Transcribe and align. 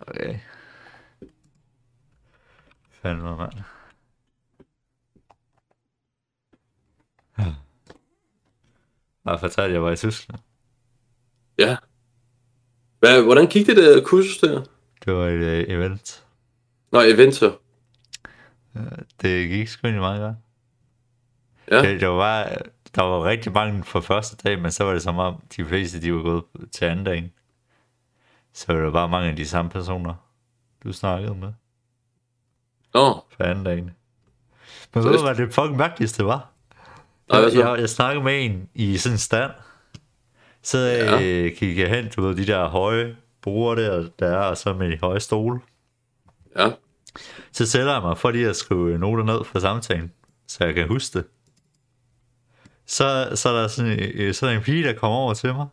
Okay. 0.00 0.38
Fandme, 2.90 3.36
mand. 3.36 3.52
Jeg 9.24 9.40
fortalte, 9.40 9.62
at 9.62 9.72
jeg 9.72 9.82
var 9.82 9.90
i 9.90 9.96
Tyskland. 9.96 10.40
Ja. 11.58 11.76
Hvad, 12.98 13.22
hvordan 13.22 13.46
gik 13.46 13.66
det 13.66 13.76
der 13.76 14.04
kursus 14.04 14.38
der? 14.38 14.64
Det 15.04 15.12
var 15.14 15.26
et 15.26 15.66
uh, 15.66 15.74
event. 15.74 16.26
Nå, 16.92 17.00
eventer. 17.00 17.52
Det 19.22 19.48
gik 19.48 19.68
sgu 19.68 19.86
egentlig 19.86 20.00
meget 20.00 20.20
godt. 20.20 20.36
Ja. 21.70 21.90
Det, 21.90 22.00
det 22.00 22.08
var 22.08 22.18
bare, 22.18 22.56
der 22.94 23.02
var 23.02 23.24
rigtig 23.24 23.52
mange 23.52 23.84
for 23.84 24.00
første 24.00 24.36
dag, 24.36 24.58
men 24.58 24.70
så 24.70 24.84
var 24.84 24.92
det 24.92 25.02
som 25.02 25.18
om, 25.18 25.42
de 25.56 25.64
fleste 25.64 26.02
de 26.02 26.14
var 26.14 26.22
gået 26.22 26.44
til 26.72 26.84
anden 26.84 27.04
dagen. 27.04 27.32
Så 28.52 28.72
var 28.72 28.80
der 28.80 28.90
bare 28.92 29.08
mange 29.08 29.30
af 29.30 29.36
de 29.36 29.46
samme 29.48 29.70
personer, 29.70 30.14
du 30.84 30.92
snakkede 30.92 31.34
med 31.34 31.52
Nå, 32.94 33.24
for 33.36 33.44
anden 33.44 33.64
dagen. 33.64 33.84
Men 33.84 35.02
Så 35.02 35.08
ved 35.08 35.18
du, 35.18 35.26
det- 35.26 35.36
hvad 35.36 35.46
det 35.46 35.54
fucking 35.54 35.76
mærkeligste 35.76 36.24
var? 36.24 36.50
Jeg, 37.32 37.50
jeg, 37.54 37.76
jeg 37.80 37.88
snakkede 37.90 38.24
med 38.24 38.44
en 38.44 38.68
i 38.74 38.96
sådan 38.98 39.14
en 39.14 39.18
stand. 39.18 39.50
Så 40.62 40.78
Ja. 40.78 41.22
øh, 41.22 41.56
kiggede 41.56 41.80
jeg 41.88 41.96
hen, 42.02 42.10
du 42.16 42.22
ved, 42.22 42.36
de 42.36 42.46
der 42.46 42.68
høje 42.68 43.16
bruger 43.42 43.74
der, 43.74 44.08
der 44.18 44.26
er, 44.26 44.36
og 44.44 44.56
så 44.56 44.72
med 44.72 44.90
de 44.92 44.98
høje 45.00 45.20
stole. 45.20 45.60
ja. 46.58 46.70
Så 47.52 47.66
sætter 47.66 47.92
jeg 47.92 48.02
mig 48.02 48.18
for 48.18 48.30
lige 48.30 48.48
at 48.48 48.56
skrive 48.56 48.98
noter 48.98 49.24
ned 49.24 49.44
fra 49.44 49.60
samtalen, 49.60 50.12
så 50.48 50.64
jeg 50.64 50.74
kan 50.74 50.88
huske 50.88 51.18
det. 51.18 51.26
Så, 52.86 53.30
så 53.34 53.48
er 53.48 53.60
der 53.60 53.68
sådan, 53.68 53.98
øh, 54.14 54.34
sådan 54.34 54.56
en 54.56 54.62
pige, 54.62 54.84
der 54.84 54.92
kommer 54.92 55.18
over 55.18 55.34
til 55.34 55.54
mig. 55.54 55.66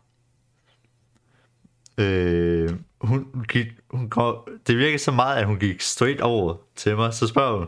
Øh, 1.98 2.70
hun 3.00 3.44
gik, 3.48 3.66
hun 3.90 4.10
kom, 4.10 4.36
det 4.66 4.76
virkede 4.78 4.98
så 4.98 5.12
meget, 5.12 5.36
at 5.36 5.46
hun 5.46 5.58
gik 5.58 5.80
straight 5.80 6.20
over 6.20 6.54
til 6.76 6.96
mig. 6.96 7.14
Så 7.14 7.26
spørger 7.26 7.58
hun, 7.58 7.66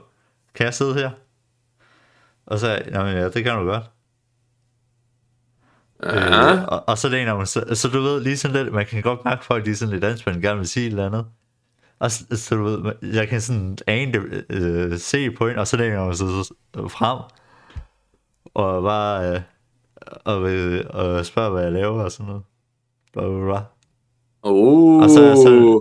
kan 0.54 0.64
jeg 0.66 0.74
sidde 0.74 0.94
her? 0.94 1.10
Og 2.46 2.58
så 2.58 2.82
"Jamen, 2.90 3.14
ja, 3.16 3.28
det 3.28 3.44
kan 3.44 3.56
du 3.56 3.64
godt. 3.64 3.84
Ja. 6.02 6.52
Øh, 6.56 6.64
og, 6.68 6.84
og 6.88 6.98
så 6.98 7.08
læner 7.08 7.32
hun, 7.34 7.46
så, 7.46 7.64
så 7.74 7.88
du 7.88 8.00
ved, 8.00 8.20
lige 8.20 8.36
sådan 8.36 8.64
lidt, 8.64 8.74
man 8.74 8.86
kan 8.86 9.02
godt 9.02 9.24
mærke 9.24 9.44
folk, 9.44 9.64
de 9.64 9.70
er 9.70 9.74
sådan 9.74 9.92
lidt 9.94 10.04
anspændt, 10.04 10.42
gerne 10.42 10.58
vil 10.58 10.68
sige 10.68 10.86
et 10.86 10.90
eller 10.90 11.06
andet. 11.06 11.26
Og 11.98 12.10
så, 12.10 12.24
så 12.32 12.54
du 12.56 12.64
ved, 12.64 12.92
jeg 13.02 13.28
kan 13.28 13.40
sådan 13.40 13.78
ane 13.86 14.12
det, 14.12 14.44
øh, 14.50 14.98
se 14.98 15.30
på 15.30 15.46
hende, 15.48 15.60
og 15.60 15.66
så 15.66 15.76
læner 15.76 16.04
hun 16.04 16.14
sig 16.14 16.26
så 16.28 16.54
frem, 16.88 17.18
og 18.54 18.82
bare, 18.82 19.34
øh, 19.36 19.40
og, 20.24 20.50
øh, 20.50 20.84
og 20.90 21.26
spørger, 21.26 21.50
hvad 21.50 21.62
jeg 21.62 21.72
laver, 21.72 22.02
og 22.02 22.12
sådan 22.12 22.26
noget. 22.26 22.42
Blah, 23.12 23.26
blah, 23.26 23.44
blah. 23.44 23.62
Uh. 24.42 25.02
Og 25.02 25.10
så, 25.10 25.34
så 25.34 25.80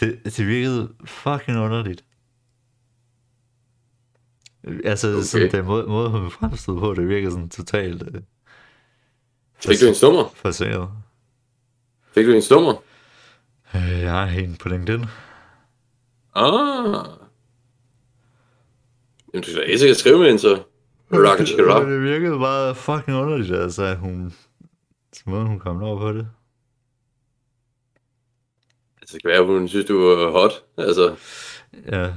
det, 0.00 0.36
det 0.36 0.46
virkede 0.46 0.94
fucking 1.04 1.58
underligt. 1.58 2.04
Altså, 4.84 5.12
okay. 5.12 5.22
sådan 5.22 5.50
den 5.50 5.64
måde, 5.64 5.86
måde, 5.86 6.10
hun 6.10 6.30
fremstod 6.30 6.80
på, 6.80 6.94
det 6.94 7.08
virkede 7.08 7.30
sådan 7.32 7.48
totalt 7.48 8.02
øh, 8.02 8.22
Fik 9.56 9.80
du 9.80 9.86
en 9.86 9.94
nummer? 10.02 10.28
forsinket. 10.34 10.88
Fik 12.14 12.26
du 12.26 12.32
en 12.32 12.42
nummer? 12.50 12.74
Øh, 13.74 14.00
jeg 14.00 14.10
har 14.10 14.26
hende 14.26 14.56
på 14.56 14.68
LinkedIn. 14.68 15.04
Ah. 16.34 17.06
Jamen, 19.32 19.44
du 19.44 19.50
skal 19.50 19.68
da 19.68 19.76
sikkert 19.76 19.96
skrive 19.96 20.18
med 20.18 20.26
hende, 20.26 20.40
så. 20.40 20.62
Rocket 21.12 21.48
rock. 21.70 21.88
det 21.88 22.02
virkede 22.02 22.38
bare 22.38 22.74
fucking 22.74 23.16
underligt, 23.16 23.52
altså, 23.52 23.82
at 23.82 23.96
hun... 23.96 24.32
Måden, 25.26 25.46
hun 25.46 25.58
kom 25.58 25.82
over 25.82 25.98
på 25.98 26.12
det. 26.12 26.28
Det 29.12 29.22
kan 29.22 29.30
være, 29.30 29.44
hun 29.44 29.68
synes, 29.68 29.86
du 29.86 30.00
var 30.08 30.30
hot. 30.30 30.52
Altså, 30.78 31.16
Ja. 31.92 32.12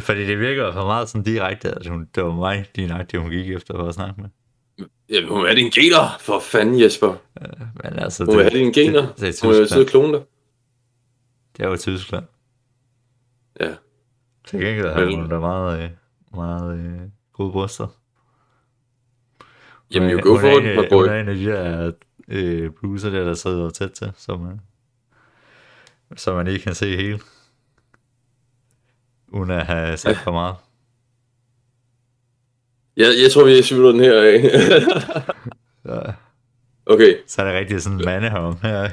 Fordi 0.00 0.26
det 0.26 0.38
virker 0.38 0.72
for 0.72 0.84
meget 0.84 1.08
sådan 1.08 1.22
direkte, 1.22 1.68
at 1.70 1.86
hun, 1.86 2.08
det 2.14 2.22
var 2.24 2.32
mig, 2.32 2.66
din 2.76 2.88
det 2.90 3.20
hun 3.20 3.30
gik 3.30 3.50
efter 3.50 3.74
for 3.74 3.88
at 3.88 3.94
snakke 3.94 4.20
med. 4.20 4.28
jamen, 5.10 5.28
hun 5.30 5.44
have 5.44 5.56
dine 5.56 5.70
gener. 5.70 6.16
For 6.20 6.40
fanden, 6.40 6.80
Jesper. 6.80 7.14
Men 7.84 7.98
altså, 7.98 8.24
Hun 8.24 8.36
vil 8.36 8.44
have 8.44 8.58
dine 8.58 8.72
gener. 8.72 9.06
Det, 9.06 9.20
det, 9.20 9.40
Hun 9.42 9.50
er 9.54 9.58
vil 9.58 9.68
sidde 9.68 9.80
og 9.82 9.86
Tyskland. 9.86 9.86
klone 9.88 10.12
dig. 10.12 10.22
Det 11.56 11.64
er 11.64 11.68
jo 11.68 11.76
Tyskland. 11.76 12.24
Ja. 13.60 13.74
Til 14.46 14.60
gengæld 14.60 14.88
har 14.88 15.04
hun 15.16 15.28
da 15.30 15.38
meget, 15.38 15.82
øh, 15.82 15.90
meget 16.34 16.78
øh, 16.78 17.00
gode 17.32 17.52
bryster. 17.52 17.86
Jamen, 19.94 20.10
Hun 20.10 20.18
er- 20.18 20.22
go 20.22 20.28
hun 20.30 20.36
er 20.36 20.40
for 20.40 20.58
it, 20.60 20.64
my 20.84 20.88
boy. 20.90 20.98
Hun 21.00 21.08
er 21.08 21.20
en 21.20 21.28
af 21.28 21.34
de 21.34 21.44
der 21.46 21.92
øh, 22.28 22.70
bluser 22.70 23.10
der, 23.10 23.24
der 23.24 23.34
sidder 23.34 23.70
tæt 23.70 23.90
til, 23.90 24.12
som, 24.16 24.60
så 26.16 26.34
man 26.34 26.46
ikke 26.46 26.64
kan 26.64 26.74
se 26.74 26.96
hele. 26.96 27.20
Uden 29.28 29.50
at 29.50 29.66
have 29.66 29.96
sagt 29.96 30.18
for 30.18 30.32
meget. 30.32 30.54
Jeg, 32.96 33.06
jeg 33.22 33.30
tror, 33.32 33.44
vi 33.44 33.62
smider 33.62 33.90
den 33.90 34.00
her 34.00 34.22
af. 34.22 34.42
Ja. 35.88 36.00
okay. 36.86 37.16
Så 37.26 37.42
er 37.42 37.46
det 37.46 37.54
rigtig 37.54 37.82
sådan 37.82 37.98
en 37.98 38.04
mandehånd 38.04 38.58
her. 38.62 38.90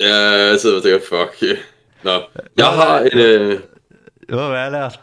Ja, 0.00 0.14
jeg 0.16 0.60
sidder 0.60 0.76
og 0.76 0.82
tænker, 0.82 0.98
fuck. 1.08 1.42
Yeah. 1.42 1.58
Nå. 2.04 2.22
Jeg 2.56 2.66
har 2.66 3.00
en... 3.00 3.18
Øh, 3.18 3.60
Det 4.28 4.36
var, 4.36 4.48
hvad 4.48 4.58
jeg 4.58 4.64
har 4.64 4.70
lært 4.70 5.00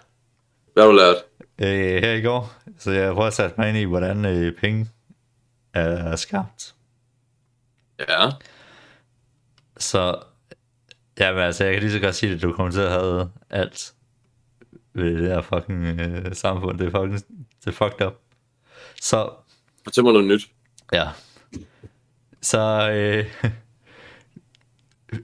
hvad 0.74 0.84
har 0.84 0.92
du 0.92 0.98
lært? 0.98 1.16
øh, 1.62 2.04
her 2.04 2.14
i 2.14 2.22
går. 2.22 2.54
Så 2.78 2.92
jeg 2.92 3.14
prøver 3.14 3.28
at 3.28 3.34
sætte 3.34 3.56
mig 3.58 3.70
ind 3.70 3.78
i, 3.78 3.84
hvordan 3.84 4.26
øh, 4.26 4.56
penge 4.56 4.88
er 5.74 6.16
skabt. 6.16 6.76
Ja. 8.00 8.30
Så 9.78 10.20
ja, 11.20 11.40
altså, 11.40 11.64
jeg 11.64 11.74
kan 11.74 11.82
lige 11.84 11.92
så 11.92 12.00
godt 12.00 12.16
sige, 12.16 12.34
at 12.34 12.42
du 12.42 12.54
kommer 12.54 12.72
til 12.72 12.82
at 12.82 12.92
have 12.92 13.30
alt 13.50 13.94
ved 14.94 15.18
det 15.18 15.28
her 15.28 15.42
fucking 15.42 15.86
øh, 16.02 16.36
samfund. 16.36 16.80
Det 16.80 16.88
er 16.88 16.92
fucking 16.92 17.14
det 17.60 17.68
er 17.68 17.72
fucked 17.72 18.08
up. 18.08 18.14
Så 19.02 19.30
Fortæl 19.84 20.04
mig 20.04 20.14
noget 20.14 20.28
nyt. 20.28 20.50
Ja. 20.94 21.08
Så 22.42 22.90
øh, 22.92 23.26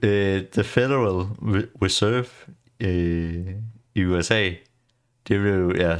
øh, 0.02 0.42
The 0.52 0.64
Federal 0.64 1.22
Re- 1.24 1.70
Reserve 1.82 2.26
øh, 2.80 3.54
i 3.94 4.04
USA, 4.04 4.50
det 5.28 5.40
blev 5.40 5.72
ja, 5.78 5.98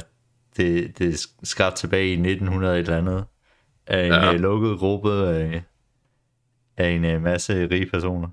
det, 0.57 0.97
det 0.99 1.13
er 1.13 1.27
skabt 1.43 1.75
tilbage 1.75 2.07
i 2.07 2.11
1900 2.11 2.73
et 2.75 2.79
eller 2.79 2.97
andet 2.97 3.25
af 3.87 4.05
en 4.05 4.11
Ja. 4.11 4.25
ja. 4.25 4.37
lukket 4.37 4.77
gruppe 4.79 5.11
af, 5.11 5.63
af 6.77 6.89
en 6.89 7.05
øh, 7.05 7.21
masse 7.21 7.67
rige 7.71 7.89
personer 7.89 8.27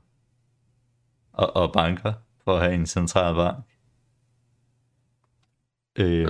og, 1.35 1.57
og 1.57 1.73
banker 1.73 2.13
for 2.45 2.55
at 2.57 2.63
have 2.63 2.75
en 2.75 2.87
central 2.87 3.35
bank. 3.35 3.65
Øh, 5.99 6.21
Ja. 6.23 6.29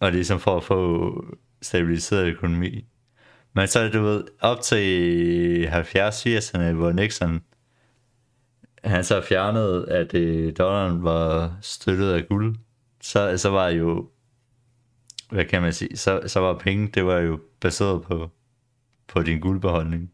og 0.00 0.12
ligesom 0.12 0.40
for 0.40 0.56
at 0.56 0.64
få 0.64 1.24
stabiliseret 1.62 2.26
økonomi. 2.26 2.84
Men 3.52 3.66
så 3.68 3.78
er 3.80 3.84
det, 3.84 3.92
du 3.92 4.02
ved, 4.02 4.24
op 4.40 4.60
til 4.60 5.66
70-80'erne, 5.66 6.72
hvor 6.72 6.92
Nixon, 6.92 7.40
han 8.84 9.04
så 9.04 9.22
fjernede, 9.28 9.88
at 9.88 10.14
øh, 10.14 10.52
dollaren 10.58 11.04
var 11.04 11.58
støttet 11.62 12.12
af 12.12 12.28
guld, 12.28 12.56
så, 13.00 13.38
så 13.38 13.50
var 13.50 13.68
jo, 13.68 14.10
hvad 15.30 15.44
kan 15.44 15.62
man 15.62 15.72
sige, 15.72 15.96
så, 15.96 16.22
så 16.26 16.40
var 16.40 16.58
penge, 16.58 16.88
det 16.94 17.04
var 17.06 17.18
jo 17.18 17.40
baseret 17.60 18.02
på, 18.02 18.30
på 19.06 19.22
din 19.22 19.40
guldbeholdning. 19.40 20.12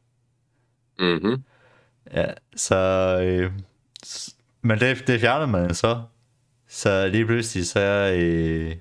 Mhm. 0.99 1.43
Ja, 2.15 2.27
så, 2.57 2.77
øh, 3.23 3.53
men 4.63 4.81
det, 4.81 5.07
det 5.07 5.21
fjernede 5.21 5.51
man 5.51 5.75
så, 5.75 6.03
så 6.69 7.09
lige 7.09 7.27
pludselig, 7.27 7.67
så, 7.67 7.81
øh, 8.19 8.77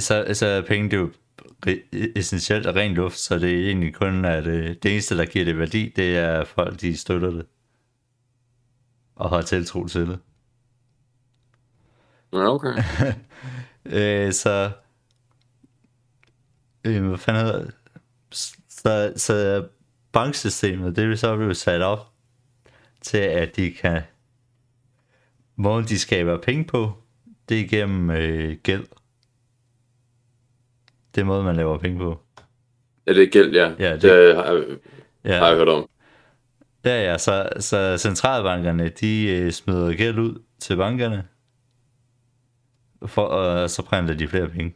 så, 0.00 0.34
så 0.34 0.46
er 0.46 0.62
penge, 0.62 0.90
det 0.90 0.96
jo 0.96 1.10
essentielt 2.16 2.66
ren 2.66 2.94
luft, 2.94 3.18
så 3.18 3.38
det 3.38 3.50
er 3.50 3.66
egentlig 3.66 3.94
kun, 3.94 4.24
at 4.24 4.46
øh, 4.46 4.76
det 4.82 4.92
eneste, 4.92 5.16
der 5.16 5.24
giver 5.24 5.44
det 5.44 5.58
værdi, 5.58 5.92
det 5.96 6.16
er 6.16 6.44
folk, 6.44 6.80
de 6.80 6.96
støtter 6.96 7.30
det. 7.30 7.46
Og 9.14 9.30
har 9.30 9.42
tiltro 9.42 9.86
til 9.86 10.06
det. 10.06 10.18
Okay. 12.32 12.82
Øh, 13.84 14.32
så, 14.32 14.70
øh, 16.84 17.08
hvad 17.08 17.18
fanden 17.18 17.46
hedder? 17.46 17.70
Så, 18.68 19.12
så 19.16 19.66
banksystemet, 20.12 20.96
det 20.96 21.08
vil 21.08 21.18
så 21.18 21.36
blive 21.36 21.54
sat 21.54 21.82
op 21.82 22.06
til, 23.00 23.18
at 23.18 23.56
de 23.56 23.72
kan, 23.72 24.02
måden 25.56 25.84
de 25.84 25.98
skaber 25.98 26.38
penge 26.38 26.64
på, 26.64 26.92
det 27.48 27.60
er 27.60 27.68
gennem 27.68 28.10
øh, 28.10 28.56
gæld. 28.62 28.86
Det 31.14 31.20
er 31.20 31.24
måden, 31.24 31.44
man 31.44 31.56
laver 31.56 31.78
penge 31.78 31.98
på. 31.98 32.20
Ja, 33.06 33.12
det 33.14 33.22
er 33.22 33.30
gæld, 33.30 33.52
ja. 33.54 33.74
Ja, 33.78 33.92
det- 33.92 34.02
det 34.02 34.36
har, 34.36 34.44
jeg- 34.52 34.64
Ja. 35.24 35.38
har 35.38 35.46
jeg 35.48 35.56
hørt 35.56 35.68
om. 35.68 35.88
Ja, 36.84 37.02
ja, 37.10 37.18
så, 37.18 37.48
så 37.60 37.98
centralbankerne, 37.98 38.88
de 38.88 39.26
øh, 39.28 39.52
smider 39.52 39.96
gæld 39.96 40.18
ud 40.18 40.42
til 40.58 40.76
bankerne, 40.76 41.28
for, 43.06 43.22
og 43.22 43.70
så 43.70 43.82
printer 43.82 44.14
de 44.14 44.28
flere 44.28 44.48
penge. 44.48 44.74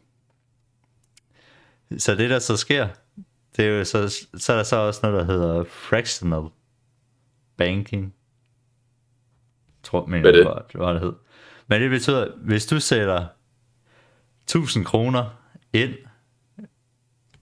Så 1.99 2.15
det, 2.15 2.31
der 2.31 2.39
så 2.39 2.57
sker, 2.57 2.89
det 3.57 3.65
er 3.65 3.69
jo 3.69 3.85
så, 3.85 4.27
så 4.37 4.53
er 4.53 4.57
der 4.57 4.65
så 4.65 4.77
også 4.77 5.01
noget, 5.03 5.19
der 5.19 5.33
hedder 5.33 5.65
fractional 5.65 6.51
banking. 7.57 8.15
tror 9.83 10.07
men 10.07 10.21
Hvad 10.21 10.33
er 10.33 10.37
det? 10.37 10.45
Var, 10.45 10.67
var 10.75 10.93
det 10.93 11.03
hed. 11.03 11.13
Men 11.67 11.83
det 11.83 11.91
betyder, 11.91 12.37
hvis 12.37 12.67
du 12.67 12.81
sætter 12.81 13.27
1000 14.43 14.85
kroner 14.85 15.41
ind 15.73 15.95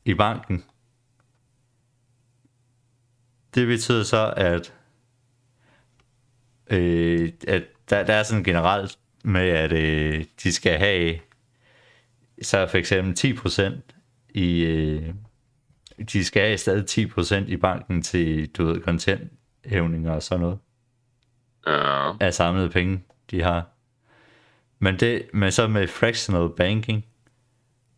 i 0.05 0.15
banken, 0.15 0.65
det 3.55 3.67
betyder 3.67 4.03
så, 4.03 4.35
at, 4.37 4.75
øh, 6.71 7.33
at 7.49 7.65
der, 7.91 8.03
der 8.03 8.15
er 8.15 8.23
sådan 8.23 8.45
generelt 8.45 8.99
med, 9.25 9.49
at 9.49 9.73
øh, 9.73 10.25
de 10.43 10.53
skal 10.53 10.79
have 10.79 11.19
så 12.43 12.67
for 12.67 12.79
eksempel 12.79 13.39
10% 13.39 13.81
i, 14.35 14.65
øh, 14.65 15.15
de 16.13 16.25
skal 16.25 16.43
have 16.43 16.59
stadig 16.59 16.85
10% 16.91 17.35
i 17.35 17.57
banken 17.57 18.03
til, 18.03 18.49
du 18.49 18.65
ved, 18.65 18.81
kontanthævninger 18.81 20.13
og 20.13 20.23
sådan 20.23 20.41
noget 20.41 20.59
Ja. 21.67 22.13
af 22.21 22.35
samlede 22.35 22.69
penge, 22.71 23.03
de 23.31 23.43
har. 23.43 23.67
Men, 24.79 25.01
det, 25.01 25.23
men 25.33 25.53
så 25.53 25.69
med 25.69 25.89
fractional 25.89 26.49
banking, 26.57 27.05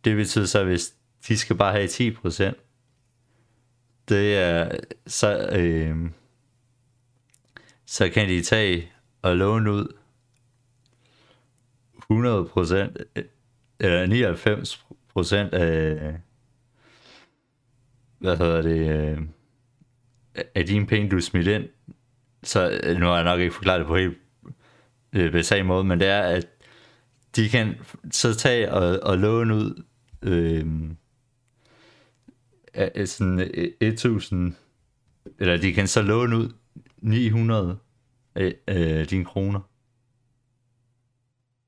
det 0.05 0.15
betyder 0.15 0.45
så, 0.45 0.63
hvis 0.63 0.93
de 1.27 1.37
skal 1.37 1.55
bare 1.55 1.71
have 1.71 1.87
10%, 1.87 2.53
det 4.09 4.37
er, 4.37 4.71
så, 5.07 5.49
øh, 5.51 5.97
så 7.85 8.09
kan 8.09 8.29
de 8.29 8.41
tage 8.41 8.91
og 9.21 9.37
låne 9.37 9.71
ud 9.71 9.87
100% 12.11 12.13
øh, 13.15 13.23
eller 13.79 14.05
99% 15.51 15.55
af, 15.55 16.15
hvad 18.25 18.37
hedder 18.37 18.61
det, 18.61 18.99
øh, 19.11 19.21
af 20.55 20.65
dine 20.65 20.87
penge, 20.87 21.09
du 21.09 21.21
smidt 21.21 21.47
ind, 21.47 21.63
så 22.43 22.79
øh, 22.83 22.97
nu 22.97 23.05
har 23.05 23.15
jeg 23.15 23.23
nok 23.23 23.39
ikke 23.39 23.53
forklaret 23.55 23.79
det 23.79 23.87
på 23.87 23.95
helt 23.97 24.17
øh, 25.13 25.31
basal 25.31 25.65
måde, 25.65 25.83
men 25.83 25.99
det 25.99 26.07
er, 26.07 26.21
at 26.21 26.47
de 27.35 27.49
kan 27.49 27.75
så 28.11 28.35
tage 28.35 28.71
og, 28.73 28.99
og 29.03 29.17
låne 29.17 29.55
ud 29.55 29.83
øh, 30.21 30.65
af- 32.73 33.07
sådan 33.07 33.39
øh, 33.53 33.71
1000, 33.81 34.53
eller 35.39 35.57
de 35.57 35.73
kan 35.73 35.87
så 35.87 36.01
låne 36.01 36.37
ud 36.37 36.53
900 36.97 37.77
af 38.35 38.55
øh, 38.67 39.09
dine 39.09 39.25
kroner. 39.25 39.59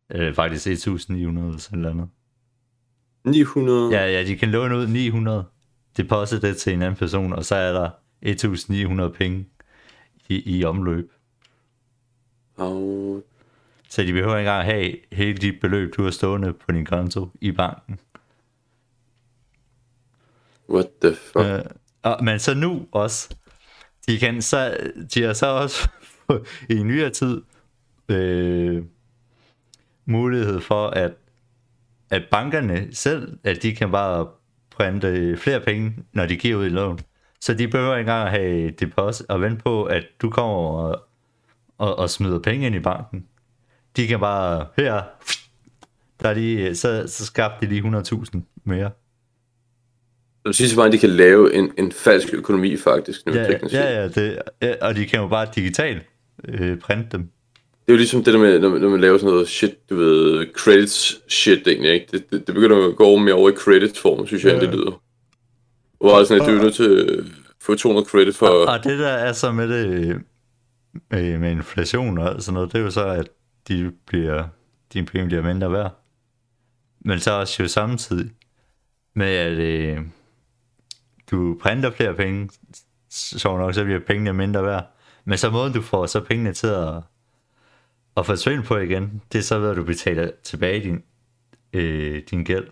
Eller 0.09 0.33
faktisk 0.33 0.67
1900 0.67 1.47
eller 1.47 1.59
sådan 1.59 1.79
noget. 1.79 2.09
900. 3.25 3.91
Ja, 3.95 4.05
ja, 4.05 4.23
de 4.27 4.37
kan 4.37 4.49
låne 4.49 4.77
ud 4.77 4.87
900, 4.87 5.45
deposit 5.97 6.41
det 6.41 6.57
til 6.57 6.73
en 6.73 6.81
anden 6.81 6.97
person, 6.97 7.33
og 7.33 7.45
så 7.45 7.55
er 7.55 7.73
der 7.73 7.89
1900 8.21 9.09
penge 9.09 9.45
i, 10.29 10.57
i 10.57 10.63
omløb. 10.63 11.11
Og... 12.55 13.23
Så 13.89 14.01
de 14.01 14.13
behøver 14.13 14.37
ikke 14.37 14.49
engang 14.49 14.65
have 14.65 14.95
hele 15.11 15.37
dit 15.37 15.59
beløb, 15.61 15.93
du 15.97 16.03
har 16.03 16.11
stående 16.11 16.53
på 16.53 16.71
din 16.71 16.85
konto 16.85 17.29
i 17.41 17.51
banken. 17.51 17.99
What 20.69 20.87
the 21.01 21.15
fuck? 21.15 21.45
Øh, 21.45 21.59
og, 22.03 22.23
men 22.23 22.39
så 22.39 22.53
nu 22.53 22.87
også, 22.91 23.35
de, 24.07 24.19
kan 24.19 24.41
så, 24.41 24.77
de 25.13 25.23
har 25.23 25.33
så 25.33 25.47
også 25.47 25.89
i 26.69 26.83
nyere 26.83 27.09
tid 27.09 27.41
øh, 28.09 28.83
mulighed 30.05 30.61
for, 30.61 30.87
at, 30.87 31.13
at 32.09 32.23
bankerne 32.31 32.95
selv, 32.95 33.37
at 33.43 33.63
de 33.63 33.75
kan 33.75 33.91
bare 33.91 34.27
printe 34.77 35.37
flere 35.37 35.59
penge, 35.59 35.95
når 36.13 36.25
de 36.25 36.37
giver 36.37 36.59
ud 36.59 36.65
i 36.65 36.69
lån. 36.69 36.99
Så 37.41 37.53
de 37.53 37.67
behøver 37.67 37.95
ikke 37.95 37.99
engang 38.09 38.25
at 38.25 38.31
have 38.31 38.71
deposit 38.71 39.25
og 39.29 39.41
vente 39.41 39.63
på, 39.63 39.83
at 39.83 40.03
du 40.21 40.29
kommer 40.29 40.57
og, 40.57 41.01
og, 41.77 41.99
og 41.99 42.09
smider 42.09 42.39
penge 42.39 42.65
ind 42.65 42.75
i 42.75 42.79
banken. 42.79 43.25
De 43.97 44.07
kan 44.07 44.19
bare, 44.19 44.67
her, 44.77 45.01
der 46.21 46.29
er 46.29 46.33
de, 46.33 46.75
så, 46.75 47.03
så 47.07 47.25
skabte 47.25 47.65
de 47.65 47.71
lige 47.71 47.99
100.000 47.99 48.39
mere. 48.63 48.91
Det 50.45 50.55
synes 50.55 50.75
bare, 50.75 50.85
at 50.85 50.91
de 50.91 50.97
kan 50.97 51.09
lave 51.09 51.53
en, 51.53 51.71
en 51.77 51.91
falsk 51.91 52.33
økonomi, 52.33 52.77
faktisk. 52.77 53.25
Nu, 53.25 53.33
Ja, 53.33 53.91
ja, 53.93 54.01
ja, 54.01 54.07
det, 54.07 54.41
og 54.81 54.95
de 54.95 55.05
kan 55.05 55.19
jo 55.19 55.27
bare 55.27 55.47
digitalt 55.55 56.05
øh, 56.47 56.79
printe 56.79 57.17
dem. 57.17 57.29
Det 57.87 57.93
er 57.93 57.95
jo 57.95 57.97
ligesom 57.97 58.23
det 58.23 58.33
der 58.33 58.39
med, 58.39 58.59
når 58.59 58.69
man, 58.69 58.81
når 58.81 58.89
man 58.89 59.01
laver 59.01 59.17
sådan 59.17 59.33
noget 59.33 59.47
shit, 59.47 59.89
du 59.89 59.95
ved, 59.95 60.47
credits 60.53 61.21
shit 61.33 61.67
egentlig, 61.67 61.91
ikke? 61.91 62.07
Det, 62.11 62.31
det, 62.31 62.47
det 62.47 62.55
begynder 62.55 62.87
at 62.87 62.95
gå 62.95 63.17
mere 63.17 63.33
over 63.33 63.49
i 63.49 63.53
credits 63.53 63.99
form, 63.99 64.27
synes 64.27 64.43
jeg, 64.43 64.53
end 64.53 64.61
det 64.61 64.69
lyder. 64.69 65.01
Hvor 65.99 66.19
er 66.19 66.23
sådan, 66.23 66.41
at 66.43 66.49
du 66.49 66.55
er 66.55 66.61
nødt 66.61 66.75
til 66.75 66.83
at 66.83 67.25
få 67.61 67.75
200 67.75 68.07
credit 68.07 68.35
for... 68.35 68.47
Og 68.47 68.83
det 68.83 68.99
der 68.99 69.07
er 69.07 69.33
så 69.33 69.51
med 69.51 69.69
det 69.69 70.21
øh, 71.13 71.39
med 71.39 71.51
inflation 71.51 72.17
og 72.17 72.41
sådan 72.41 72.53
noget, 72.53 72.71
det 72.73 72.79
er 72.79 72.83
jo 72.83 72.91
så, 72.91 73.05
at 73.07 73.29
de 73.67 73.91
bliver, 74.07 74.43
dine 74.93 75.05
penge 75.05 75.27
bliver 75.27 75.43
mindre 75.43 75.71
værd. 75.71 76.03
Men 77.05 77.19
så 77.19 77.31
også 77.31 77.63
jo 77.63 77.67
samtidig 77.67 78.31
med, 79.15 79.27
at 79.27 79.57
øh, 79.57 79.97
du 81.31 81.57
printer 81.61 81.91
flere 81.91 82.13
penge, 82.13 82.49
så 83.09 83.57
nok, 83.57 83.73
så 83.73 83.83
bliver 83.83 83.99
pengene 83.99 84.33
mindre 84.33 84.63
værd. 84.63 84.85
Men 85.25 85.37
så 85.37 85.49
måden 85.49 85.73
du 85.73 85.81
får 85.81 86.05
så 86.05 86.19
pengene 86.19 86.53
til 86.53 86.67
at, 86.67 86.93
og 88.17 88.25
forsvinde 88.25 88.63
på 88.63 88.77
igen, 88.77 89.21
det 89.31 89.39
er 89.39 89.43
så 89.43 89.59
ved, 89.59 89.69
at 89.69 89.77
du 89.77 89.83
betaler 89.83 90.31
tilbage 90.43 90.83
din, 90.83 91.03
øh, 91.73 92.23
din 92.29 92.43
gæld. 92.43 92.67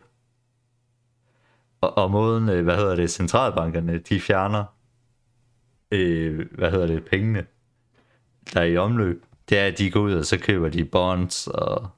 Og, 1.82 1.98
og 1.98 2.12
måden, 2.12 2.50
øh, 2.50 2.64
hvad 2.64 2.76
hedder 2.76 2.96
det, 2.96 3.12
centralbankerne, 3.12 3.98
de 3.98 4.20
fjerner 4.20 4.66
øh, 5.92 6.52
hvad 6.52 6.72
hedder 6.72 6.88
det, 6.88 7.06
pengene, 7.06 7.46
der 8.54 8.62
er 8.62 8.66
i 8.66 8.78
omløb, 8.78 9.24
det 9.50 9.60
er, 9.60 9.68
at 9.68 9.78
de 9.78 9.92
går 9.92 10.00
ud, 10.00 10.14
og 10.14 10.26
så 10.26 10.40
køber 10.40 10.70
de 10.70 10.86
bonds 10.86 11.48
og, 11.48 11.90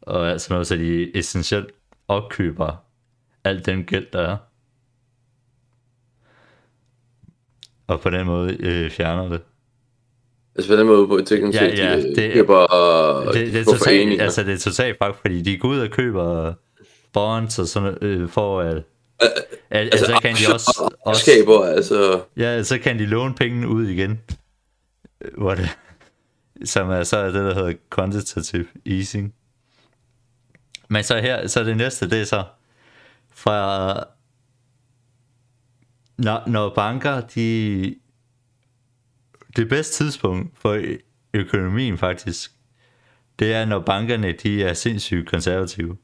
og 0.00 0.30
alt 0.30 0.40
sådan 0.40 0.54
noget, 0.54 0.66
så 0.66 0.76
de 0.76 1.16
essentielt 1.16 1.72
opkøber 2.08 2.76
alt 3.44 3.66
den 3.66 3.84
gæld, 3.84 4.06
der 4.12 4.20
er. 4.20 4.36
Og 7.86 8.00
på 8.00 8.10
den 8.10 8.26
måde 8.26 8.56
øh, 8.60 8.90
fjerner 8.90 9.28
det. 9.28 9.42
Altså 10.56 10.70
på 10.70 10.76
den 10.76 10.86
måde, 10.86 11.06
på 11.08 11.20
teknisk 11.26 11.60
Ja, 11.60 11.70
set, 11.70 11.78
ja, 11.78 11.96
de, 11.96 12.02
det- 12.02 12.16
de 12.16 12.38
er 12.38 12.42
bare 12.42 13.32
det, 13.32 13.52
det 13.52 13.60
er 13.60 13.64
totalt, 13.64 14.20
altså 14.22 14.42
det 14.42 14.54
er 14.54 14.58
totalt 14.58 14.98
faktisk, 14.98 15.20
fordi 15.20 15.42
de 15.42 15.58
går 15.58 15.68
ud 15.68 15.78
og 15.78 15.90
køber 15.90 16.54
bonds 17.12 17.58
og 17.58 17.66
sådan 17.68 17.98
øh, 18.02 18.28
for 18.28 18.60
at, 18.60 18.82
at, 19.20 19.32
altså, 19.70 20.04
så 20.06 20.18
kan 20.22 20.34
de 20.34 20.52
også, 20.54 20.92
også 21.06 21.22
skaber, 21.22 21.64
altså... 21.64 22.20
Ja, 22.36 22.62
så 22.62 22.78
kan 22.78 22.98
de 22.98 23.06
låne 23.06 23.34
pengene 23.34 23.68
ud 23.68 23.86
igen. 23.88 24.20
Øh, 25.20 25.30
Hvor 25.38 25.54
det, 25.54 25.68
som 26.64 26.90
er 26.90 27.02
så 27.02 27.16
er 27.16 27.24
det, 27.24 27.34
der 27.34 27.54
hedder 27.54 27.72
quantitative 27.94 28.66
easing. 28.86 29.34
Men 30.88 31.04
så 31.04 31.18
her, 31.18 31.46
så 31.46 31.64
det 31.64 31.76
næste, 31.76 32.10
det 32.10 32.20
er 32.20 32.24
så 32.24 32.42
fra 33.34 33.94
når, 36.18 36.42
når 36.46 36.72
banker, 36.74 37.20
de 37.20 37.94
det 39.56 39.68
bedste 39.68 40.04
tidspunkt 40.04 40.58
for 40.58 40.80
økonomien 41.34 41.98
faktisk, 41.98 42.50
det 43.38 43.54
er 43.54 43.64
når 43.64 43.78
bankerne, 43.78 44.32
de 44.32 44.62
er 44.62 44.72
sindssygt 44.72 45.28
konservative 45.28 45.96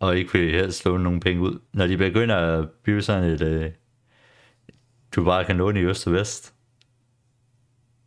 og 0.00 0.16
ikke 0.16 0.32
vil 0.32 0.50
helst 0.50 0.84
låne 0.84 1.04
nogen 1.04 1.20
penge 1.20 1.42
ud. 1.42 1.58
Når 1.72 1.86
de 1.86 1.96
begynder 1.96 2.36
at 2.36 2.68
bygge 2.70 3.02
sådan 3.02 3.24
et, 3.30 3.40
øh, 3.42 3.70
du 5.16 5.24
bare 5.24 5.44
kan 5.44 5.56
låne 5.56 5.80
i 5.80 5.84
øst 5.84 6.06
og 6.06 6.12
vest. 6.12 6.54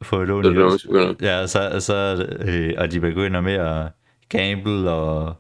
Få 0.01 0.22
et 0.22 0.27
lån 0.27 0.46
i 0.46 0.58
øst. 0.58 0.86
Ja, 1.22 1.48
så, 1.48 1.80
så 1.80 2.27
øh, 2.39 2.74
og 2.77 2.92
de 2.92 3.00
begynder 3.00 3.42
med 3.42 3.54
at 3.54 3.92
gamble 4.30 4.92
og 4.92 5.36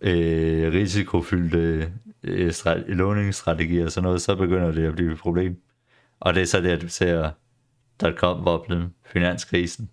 øh, 0.00 0.72
risikofyldte 0.72 1.92
øh, 2.22 2.48
stra- 2.48 2.92
låningsstrategier 2.92 3.84
og 3.84 3.92
sådan 3.92 4.04
noget, 4.04 4.22
så 4.22 4.36
begynder 4.36 4.72
det 4.72 4.86
at 4.86 4.94
blive 4.94 5.12
et 5.12 5.18
problem. 5.18 5.62
Og 6.20 6.34
det 6.34 6.42
er 6.42 6.46
så 6.46 6.60
det, 6.60 6.68
at 6.68 6.82
du 6.82 6.88
ser 6.88 7.30
dot-com-boblen, 8.00 8.94
finanskrisen. 9.04 9.90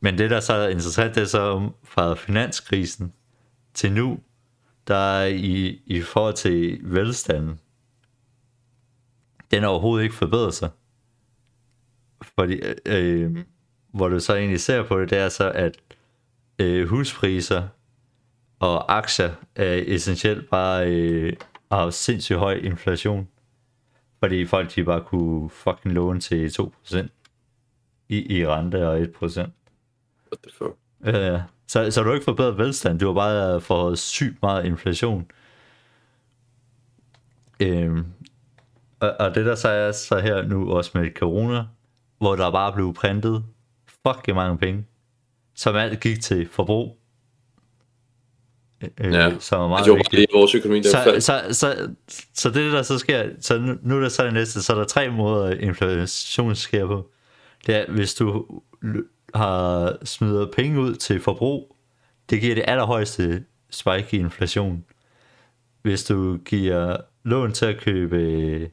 Men 0.00 0.18
det, 0.18 0.30
der 0.30 0.40
så 0.40 0.52
er 0.52 0.68
interessant, 0.68 1.14
det 1.14 1.20
er 1.20 1.26
så 1.26 1.70
fra 1.84 2.14
finanskrisen 2.14 3.12
til 3.74 3.92
nu, 3.92 4.18
der 4.88 4.94
er 4.94 5.26
i, 5.26 5.82
i 5.86 6.00
forhold 6.00 6.34
til 6.34 6.80
velstanden, 6.82 7.60
den 9.50 9.64
er 9.64 9.68
overhovedet 9.68 10.04
ikke 10.04 10.14
forbedret 10.14 10.54
sig. 10.54 10.70
Fordi, 12.22 12.60
øh, 12.86 13.36
hvor 13.94 14.08
du 14.08 14.20
så 14.20 14.34
egentlig 14.34 14.60
ser 14.60 14.82
på 14.82 15.00
det, 15.00 15.10
det 15.10 15.18
er 15.18 15.28
så, 15.28 15.50
at 15.50 15.78
øh, 16.58 16.88
huspriser 16.88 17.68
og 18.58 18.96
aktier 18.96 19.30
er 19.56 19.82
essentielt 19.86 20.50
bare 20.50 20.90
øh, 20.90 21.36
har 21.72 21.90
sindssygt 21.90 22.38
høj 22.38 22.54
inflation. 22.54 23.28
Fordi 24.22 24.46
folk 24.46 24.74
de 24.74 24.84
bare 24.84 25.00
kunne 25.00 25.50
fucking 25.50 25.94
låne 25.94 26.20
til 26.20 26.46
2% 26.46 27.08
i, 28.08 28.38
i 28.38 28.46
rente 28.46 28.88
og 28.88 28.98
1%. 28.98 29.00
What 29.00 29.50
the 30.42 30.52
fuck? 30.58 30.76
Øh, 31.04 31.40
så, 31.66 31.90
så 31.90 32.02
du 32.02 32.06
har 32.06 32.14
ikke 32.14 32.24
forbedret 32.24 32.58
velstand, 32.58 32.98
du 32.98 33.06
har 33.06 33.14
bare 33.14 33.60
fået 33.60 33.98
sygt 33.98 34.42
meget 34.42 34.64
inflation. 34.64 35.30
Øh, 37.60 37.96
og, 39.00 39.16
og 39.18 39.34
det 39.34 39.46
der 39.46 39.54
så 39.54 39.68
er 39.68 39.92
så 39.92 40.18
her 40.18 40.42
nu 40.42 40.72
også 40.72 40.90
med 40.94 41.10
corona, 41.14 41.64
hvor 42.18 42.36
der 42.36 42.50
bare 42.50 42.72
blev 42.72 42.94
printet 42.94 43.44
fucking 44.06 44.34
mange 44.34 44.58
penge, 44.58 44.86
som 45.54 45.76
alt 45.76 46.00
gik 46.00 46.20
til 46.20 46.48
forbrug. 46.48 47.01
Øh, 49.00 49.12
Ja, 49.12 49.32
som 49.38 49.60
er 49.62 49.68
meget 49.68 49.78
Altså, 49.78 49.90
var 49.92 49.96
vigtigt. 49.96 50.20
det, 50.20 50.26
vores 50.34 50.54
økonomi, 50.54 50.80
der 50.80 50.90
Så, 50.90 51.02
faldt. 51.04 51.24
så, 51.24 51.42
så, 51.50 51.88
så 52.34 52.50
det 52.50 52.72
der 52.72 52.82
så 52.82 52.98
sker, 52.98 53.28
så 53.40 53.58
nu, 53.58 53.74
nu 53.82 53.96
er 53.96 54.00
der 54.00 54.08
så 54.08 54.24
det 54.24 54.34
næste, 54.34 54.62
så 54.62 54.72
er 54.72 54.76
der 54.78 54.84
tre 54.84 55.10
måder 55.10 55.50
inflation 55.54 56.54
sker 56.54 56.86
på. 56.86 57.10
Det 57.66 57.74
er, 57.74 57.92
hvis 57.92 58.14
du 58.14 58.46
har 59.34 59.96
smider 60.04 60.46
penge 60.56 60.80
ud 60.80 60.94
til 60.94 61.20
forbrug, 61.20 61.76
det 62.30 62.40
giver 62.40 62.54
det 62.54 62.64
allerhøjeste 62.66 63.44
spike 63.70 64.08
i 64.12 64.16
inflation. 64.20 64.84
Hvis 65.82 66.04
du 66.04 66.36
giver 66.36 66.96
lån 67.24 67.52
til 67.52 67.66
at 67.66 67.80
købe 67.80 68.16
øh, 68.16 68.68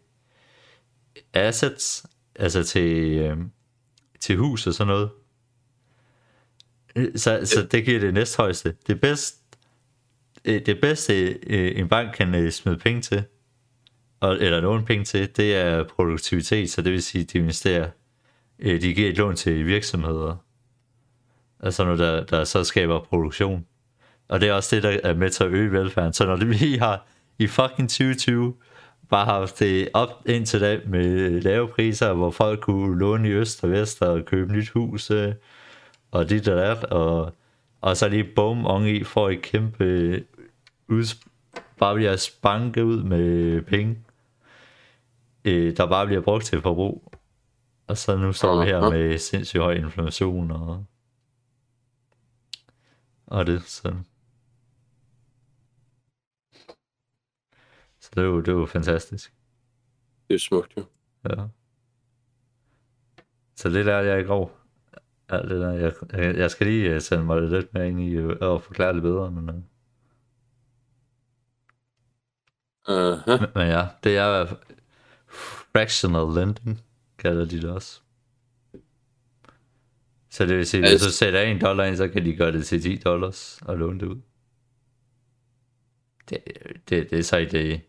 assets, 1.34 2.06
altså 2.36 2.64
til, 2.64 3.18
øh, 3.18 3.38
til 4.20 4.38
hus 4.38 4.68
og 4.68 4.74
sådan 4.74 4.88
noget, 4.94 5.10
øh, 6.96 7.08
så, 7.16 7.42
så 7.44 7.68
det 7.72 7.86
giver 7.86 8.00
det 8.00 8.14
næsthøjeste. 8.14 8.76
Det 8.88 9.02
bedste 9.02 9.39
Øh, 10.46 10.66
det 10.66 10.82
bedste 10.82 11.40
øh, 11.48 11.80
en 11.80 11.88
bank 11.88 12.16
kan 12.18 12.36
øh, 12.36 12.52
smide 12.52 12.78
penge 12.78 13.02
til, 13.02 13.24
og, 14.20 14.36
eller 14.36 14.60
låne 14.60 14.86
penge 14.86 15.06
til, 15.06 15.38
det 15.38 15.56
er 15.56 15.84
produktivitet, 15.84 16.72
så 16.72 16.82
det 16.82 16.92
vil 16.92 17.04
sige, 17.04 17.22
at 17.22 17.34
de 17.34 17.38
investerer, 17.38 17.90
de 18.64 18.94
giver 18.94 19.10
et 19.10 19.18
lån 19.18 19.36
til 19.36 19.66
virksomheder, 19.66 20.36
altså 21.60 21.84
noget, 21.84 22.00
der, 22.00 22.24
der 22.24 22.44
så 22.44 22.64
skaber 22.64 23.00
produktion. 23.00 23.66
Og 24.28 24.42
det 24.42 24.50
er 24.50 24.54
også 24.54 24.76
det, 24.76 24.84
der 24.84 25.00
er 25.04 25.14
med 25.14 25.30
til 25.30 25.44
at 25.44 25.50
øge 25.50 25.72
velfærden. 25.72 26.14
Så 26.14 26.26
når 26.26 26.36
vi 26.60 26.78
har 26.78 27.08
i 27.40 27.48
fucking 27.48 27.90
2020 27.90 28.56
bare 29.10 29.26
haft 29.26 29.60
det 29.60 29.90
op 29.94 30.10
indtil 30.26 30.62
da 30.62 30.80
med 30.86 31.42
lave 31.42 31.68
priser, 31.68 32.14
hvor 32.14 32.32
folk 32.32 32.60
kunne 32.60 33.00
låne 33.00 33.30
i 33.30 33.32
øst 33.32 33.64
og 33.64 33.72
vest 33.72 34.02
og 34.02 34.26
købe 34.26 34.54
nyt 34.54 34.70
hus, 34.70 35.12
og 36.12 36.30
dit 36.30 36.48
og 36.48 36.58
dat, 36.58 36.84
og, 36.84 37.34
og 37.82 37.98
så 37.98 38.10
lige 38.10 38.34
bum 38.36 38.66
on 38.66 38.86
i 38.86 39.04
for 39.04 39.30
et 39.30 39.42
kæmpe 39.42 39.84
øh, 39.84 40.22
uds- 40.88 41.26
bare 41.78 41.96
bliver 41.96 42.16
spanket 42.16 42.82
ud 42.82 43.04
med 43.04 43.62
penge, 43.62 44.04
øh, 45.46 45.78
der 45.78 45.88
bare 45.88 46.06
bliver 46.06 46.22
brugt 46.22 46.46
til 46.46 46.62
forbrug. 46.62 47.14
Og 47.88 47.98
så 47.98 48.18
nu 48.18 48.34
står 48.34 48.60
vi 48.60 48.66
her 48.66 48.90
med 48.90 49.18
sindssygt 49.18 49.64
høj 49.64 49.74
inflation 49.74 50.52
og, 50.52 50.86
og 53.26 53.46
det, 53.46 53.64
så... 53.64 53.96
Så 58.02 58.10
det 58.16 58.22
er 58.22 58.26
jo, 58.26 58.40
det 58.40 58.48
er 58.48 58.52
jo 58.54 58.66
fantastisk. 58.66 59.34
Det 60.28 60.34
er 60.34 60.40
smukt, 60.40 60.78
jo. 60.78 60.86
Ja. 61.30 61.48
Så 63.56 63.70
det 63.70 63.86
lærte 63.86 64.08
jeg 64.10 64.22
i 64.22 64.24
går. 64.24 64.59
Alt 65.30 65.50
det 65.50 65.60
der. 65.62 65.72
Jeg, 65.72 66.38
jeg, 66.38 66.52
skal 66.52 66.68
lige 66.68 66.96
uh, 66.96 67.02
sende 67.02 67.24
mig 67.24 67.42
lidt 67.42 67.74
mere 67.74 67.88
ind 67.88 68.02
i 68.02 68.12
øh, 68.12 68.38
og 68.42 68.62
forklare 68.64 68.94
det 68.94 69.02
bedre, 69.02 69.32
men, 69.32 69.50
uh, 69.50 69.56
Aha. 72.88 73.38
men, 73.38 73.50
men 73.56 73.68
ja, 73.68 73.88
det 74.04 74.18
er 74.18 74.46
fractional 75.72 76.36
lending, 76.36 76.82
kalder 77.18 77.46
de 77.46 77.62
det 77.62 77.70
også. 77.70 78.02
Så 80.32 80.46
det 80.46 80.58
vil 80.58 80.66
sige, 80.66 80.82
hvis 80.82 80.92
Altså- 80.92 81.08
du 81.08 81.12
sætter 81.12 81.42
en 81.42 81.62
dollar 81.62 81.84
ind, 81.84 81.98
så 81.98 82.08
kan 82.08 82.26
de 82.26 82.36
gøre 82.36 82.52
det 82.52 82.66
til 82.66 82.82
10 82.82 82.96
dollars 82.96 83.60
og 83.66 83.78
låne 83.78 84.00
det 84.00 84.06
ud. 84.06 84.22
Det, 86.30 86.38
det, 86.90 87.10
det 87.10 87.20
er 87.20 87.24
så 87.24 87.38
i 87.38 87.46
det 87.46 87.82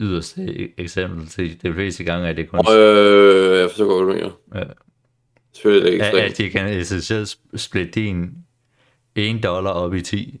yderste 0.00 0.80
eksempel 0.80 1.26
til 1.26 1.62
de 1.62 1.72
fleste 1.74 2.04
gange, 2.04 2.28
at 2.28 2.36
det 2.36 2.48
kun 2.48 2.58
øh, 2.58 3.58
jeg 3.58 3.68
forstår 3.70 3.86
godt, 3.86 4.04
hvad 4.06 4.14
du 4.22 4.36
mener. 4.52 4.64
Ja. 4.66 4.72
Selvfølgelig 5.52 5.92
ikke 5.92 6.04
at, 6.04 6.14
at 6.30 6.38
de 6.38 6.50
kan 6.50 6.68
essentielt 6.80 7.28
sp- 7.28 7.56
splitte 7.56 7.92
din 7.92 8.46
1 9.14 9.42
dollar 9.42 9.70
op 9.70 9.94
i 9.94 10.00
10 10.02 10.40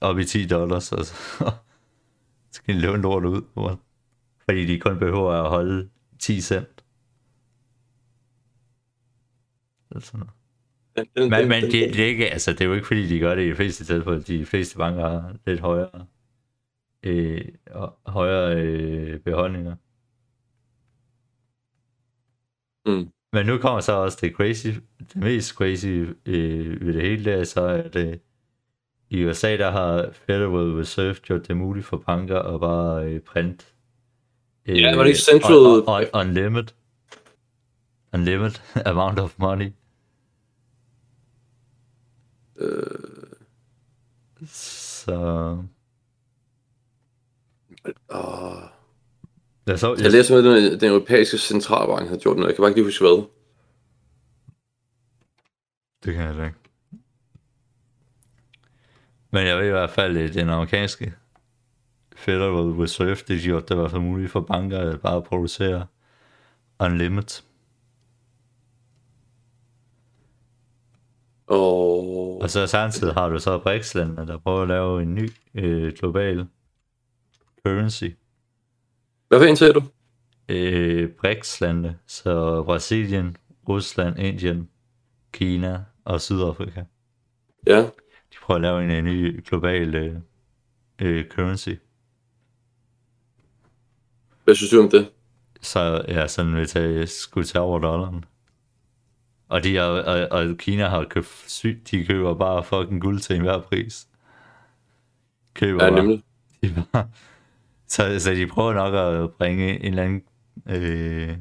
op 0.00 0.18
i 0.18 0.24
10 0.24 0.46
dollars 0.46 0.92
og 0.92 1.04
så 1.06 1.14
skal 2.50 2.74
de 2.74 2.80
låne 2.80 3.02
lort 3.02 3.24
ud 3.24 3.42
hvor- 3.54 3.80
fordi 4.44 4.66
de 4.66 4.80
kun 4.80 4.98
behøver 4.98 5.32
at 5.32 5.48
holde 5.50 5.88
10 6.18 6.40
cent 6.40 6.84
Eller 9.90 10.00
sådan 10.00 10.20
noget. 10.20 10.32
Den- 11.16 11.30
men, 11.30 11.40
den- 11.40 11.48
men 11.48 11.62
det, 11.62 11.72
det, 11.72 12.00
er 12.00 12.06
ikke, 12.06 12.30
altså, 12.30 12.52
det 12.52 12.60
er 12.60 12.64
jo 12.64 12.74
ikke 12.74 12.86
fordi 12.86 13.08
de 13.08 13.18
gør 13.18 13.34
det 13.34 13.42
i 13.46 13.50
de 13.50 13.54
fleste 13.56 13.84
tilfælde 13.84 14.22
de 14.22 14.46
fleste 14.46 14.76
banker 14.78 15.08
har 15.08 15.36
lidt 15.46 15.60
højere 15.60 16.06
øh, 17.02 17.44
højere 18.06 18.60
øh, 18.62 19.20
beholdninger 19.20 19.76
Mm. 22.86 23.12
Men 23.32 23.46
nu 23.46 23.58
kommer 23.58 23.80
så 23.80 23.92
også 23.92 24.18
det 24.20 24.32
crazy, 24.34 24.66
det 24.98 25.16
mest 25.16 25.50
crazy 25.54 25.86
øh, 26.26 26.86
ved 26.86 26.92
det 26.92 27.02
hele, 27.02 27.24
det 27.24 27.32
er 27.40 27.44
så, 27.44 27.66
at 27.66 27.96
øh, 27.96 28.16
i 29.10 29.24
USA, 29.24 29.56
der 29.56 29.70
har 29.70 30.10
Federal 30.12 30.74
Reserve 30.78 31.14
gjort 31.14 31.48
det 31.48 31.56
muligt 31.56 31.86
for 31.86 31.96
banker 31.96 32.38
at 32.42 32.60
bare 32.60 33.04
øh, 33.04 33.20
printe 33.20 33.64
øh, 34.66 34.78
Ja, 34.80 34.96
var 34.96 35.02
det 35.02 35.08
ikke 35.10 35.20
central- 35.20 35.82
un- 35.82 36.04
un- 36.06 36.20
unlimited, 36.20 36.74
unlimited 38.12 38.60
amount 38.92 39.18
of 39.18 39.34
money. 39.38 39.72
Øh, 42.56 42.80
Så 44.46 45.16
åh. 48.10 48.62
Jeg 49.70 49.78
så, 49.78 49.96
Jeg 50.02 50.10
læste 50.10 50.32
med, 50.32 50.38
at 50.38 50.72
den, 50.72 50.80
den 50.80 50.88
europæiske 50.88 51.38
centralbank 51.38 52.08
har 52.08 52.16
gjort 52.16 52.36
noget. 52.36 52.48
Jeg 52.48 52.56
kan 52.56 52.62
bare 52.62 52.70
ikke 52.70 52.80
lige 52.80 52.86
huske 52.86 53.04
hvad. 53.04 53.24
Det 56.04 56.14
kan 56.14 56.24
jeg 56.24 56.36
da 56.36 56.44
ikke. 56.44 56.56
Men 59.30 59.46
jeg 59.46 59.58
ved 59.58 59.66
i 59.66 59.70
hvert 59.70 59.90
fald, 59.90 60.16
at 60.16 60.34
den 60.34 60.48
amerikanske 60.48 61.14
Federal 62.16 62.70
Reserve, 62.70 63.16
det 63.28 63.42
gjorde 63.42 63.66
det 63.66 63.74
i 63.74 63.76
hvert 63.76 63.90
fald 63.90 64.02
muligt 64.02 64.30
for 64.30 64.40
banker 64.40 64.78
at 64.78 65.00
bare 65.00 65.22
producere 65.22 65.86
unlimited. 66.78 67.42
Og 71.46 72.40
Og 72.40 72.50
så 72.50 72.66
samtidig 72.66 73.14
har 73.14 73.28
du 73.28 73.38
så 73.38 73.58
BRICS-landene, 73.58 74.26
der 74.26 74.38
prøver 74.38 74.62
at 74.62 74.68
lave 74.68 75.02
en 75.02 75.14
ny 75.14 75.30
øh, 75.54 75.92
global 75.92 76.46
currency. 77.66 78.08
Hvad 79.30 79.40
for 79.40 79.46
en 79.46 79.56
sagde 79.56 79.72
du? 79.72 79.82
Øh, 80.48 81.08
BRICS-landene, 81.10 81.98
så 82.06 82.62
Brasilien, 82.62 83.36
Rusland, 83.68 84.18
Indien, 84.18 84.68
Kina 85.32 85.84
og 86.04 86.20
Sydafrika. 86.20 86.84
Ja. 87.66 87.80
De 88.30 88.36
prøver 88.42 88.56
at 88.56 88.62
lave 88.62 88.84
en, 88.84 88.90
en 88.90 89.04
ny 89.04 89.44
global 89.46 89.94
øh, 89.94 90.16
øh, 90.98 91.24
currency. 91.28 91.70
Hvad 94.44 94.54
synes 94.54 94.70
du 94.70 94.80
om 94.82 94.88
det? 94.90 95.10
så 95.60 96.04
ja, 96.08 96.26
sådan 96.28 96.56
vil 96.56 96.66
tage, 96.66 97.06
skulle 97.06 97.46
tage 97.46 97.62
over 97.62 97.78
dollaren. 97.78 98.24
Og, 99.48 99.64
de 99.64 99.76
er, 99.76 99.82
og, 99.82 100.28
og 100.30 100.56
Kina 100.58 100.88
har 100.88 101.04
købt 101.04 101.44
sygt, 101.46 101.90
de 101.90 102.06
køber 102.06 102.34
bare 102.34 102.64
fucking 102.64 103.00
guld 103.02 103.20
til 103.20 103.36
enhver 103.36 103.60
pris. 103.60 104.08
Køber 105.54 105.84
Ja, 105.84 105.90
bare, 105.90 106.00
nemlig. 106.00 106.22
de 106.62 106.84
bare, 106.92 107.08
så, 107.90 108.20
så 108.20 108.34
de 108.34 108.46
prøver 108.46 108.72
nok 108.72 108.94
at 108.94 109.32
bringe 109.32 109.84
en 109.84 109.84
eller 109.84 110.02
anden 110.02 110.22
øh, 110.68 111.36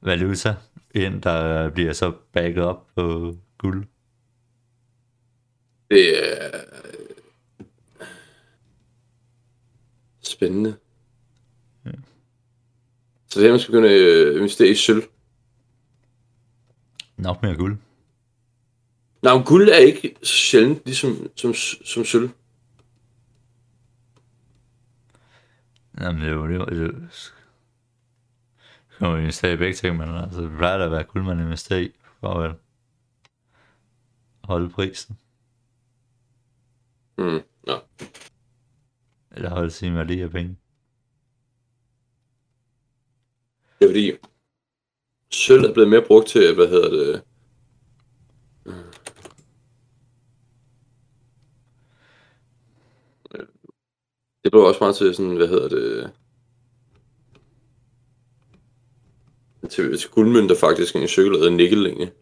valuta 0.00 0.54
ind, 0.94 1.22
der 1.22 1.68
bliver 1.70 1.92
så 1.92 2.12
backet 2.32 2.64
op 2.64 2.86
på 2.94 3.36
guld. 3.58 3.86
Det 5.90 6.32
er... 6.32 6.50
Spændende. 10.20 10.76
Så 13.28 13.40
det 13.40 13.42
her, 13.42 13.50
man 13.50 13.60
skal 13.60 13.72
begynde 13.72 13.88
at 13.88 14.00
øh, 14.00 14.36
investere 14.36 14.68
i 14.68 14.74
sølv. 14.74 15.02
Nok 17.16 17.42
mere 17.42 17.56
guld. 17.56 17.78
Nej, 19.22 19.34
men 19.34 19.44
guld 19.44 19.68
er 19.68 19.76
ikke 19.76 20.14
så 20.22 20.34
sjældent 20.34 20.82
ligesom 20.84 21.30
som, 21.36 21.54
som 21.84 22.04
sølv. 22.04 22.30
Jamen, 26.00 26.22
det 26.22 26.30
jo 26.32 26.48
det. 26.48 26.54
jo- 26.54 26.64
det 26.66 27.06
Så 27.12 28.98
kan 28.98 29.08
man 29.10 29.20
investere 29.20 29.52
i 29.52 29.56
begge 29.56 29.74
ting, 29.74 29.96
men 29.96 30.08
altså, 30.14 30.40
det 30.42 30.56
plejer 30.58 30.78
da 30.78 30.84
at 30.84 30.90
være 30.90 31.04
guld, 31.04 31.24
man 31.24 31.40
investerer 31.40 31.80
i, 31.80 31.92
for 32.20 32.28
at 32.28 32.56
holde 34.44 34.70
prisen. 34.70 35.18
Mm. 37.18 37.40
Nå. 37.66 37.80
Eller 39.30 39.50
holde 39.50 39.70
sin 39.70 39.94
værdi 39.94 40.20
af 40.20 40.30
penge. 40.30 40.56
Det 43.78 43.84
er 43.84 43.88
fordi, 43.88 44.12
sølv 45.30 45.64
er 45.64 45.72
blevet 45.72 45.90
mere 45.90 46.04
brugt 46.06 46.28
til, 46.28 46.54
hvad 46.54 46.68
hedder 46.68 46.90
det, 46.90 47.22
det 54.48 54.52
blev 54.52 54.62
også 54.62 54.80
meget 54.80 54.96
til 54.96 55.14
sådan, 55.14 55.36
hvad 55.36 55.48
hedder 55.48 55.68
det, 55.68 56.10
til, 59.70 59.98
til 59.98 60.10
guldmønter 60.10 60.54
faktisk 60.54 60.96
en 60.96 61.08
cykel, 61.08 61.32
der 61.32 61.38
hedder 61.38 61.56
nikkel 61.56 61.86
egentlig. 61.86 62.12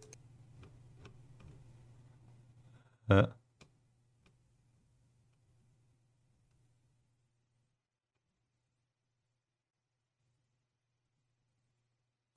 Ja. 3.10 3.22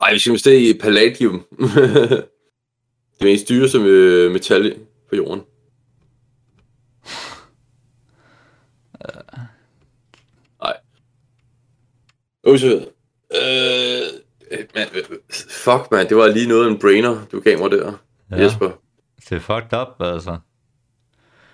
Ej, 0.01 0.13
vi 0.13 0.19
skal 0.19 0.29
investere 0.29 0.61
i 0.61 0.79
palladium. 0.79 1.45
det 3.19 3.23
mest 3.23 3.49
dyreste 3.49 3.79
med 3.79 4.29
metal 4.29 4.79
på 5.09 5.15
jorden. 5.15 5.41
Også, 12.51 12.85
øh, 13.35 14.57
man, 14.75 14.87
fuck 15.49 15.91
man, 15.91 16.09
det 16.09 16.17
var 16.17 16.27
lige 16.27 16.47
noget 16.47 16.67
en 16.67 16.79
brainer, 16.79 17.25
du 17.31 17.39
gav 17.39 17.59
mig 17.59 17.71
der, 17.71 17.93
ja. 18.31 18.43
Jesper. 18.43 18.71
Det 19.29 19.35
er 19.35 19.39
fucked 19.39 19.79
up, 19.79 19.87
altså. 19.99 20.37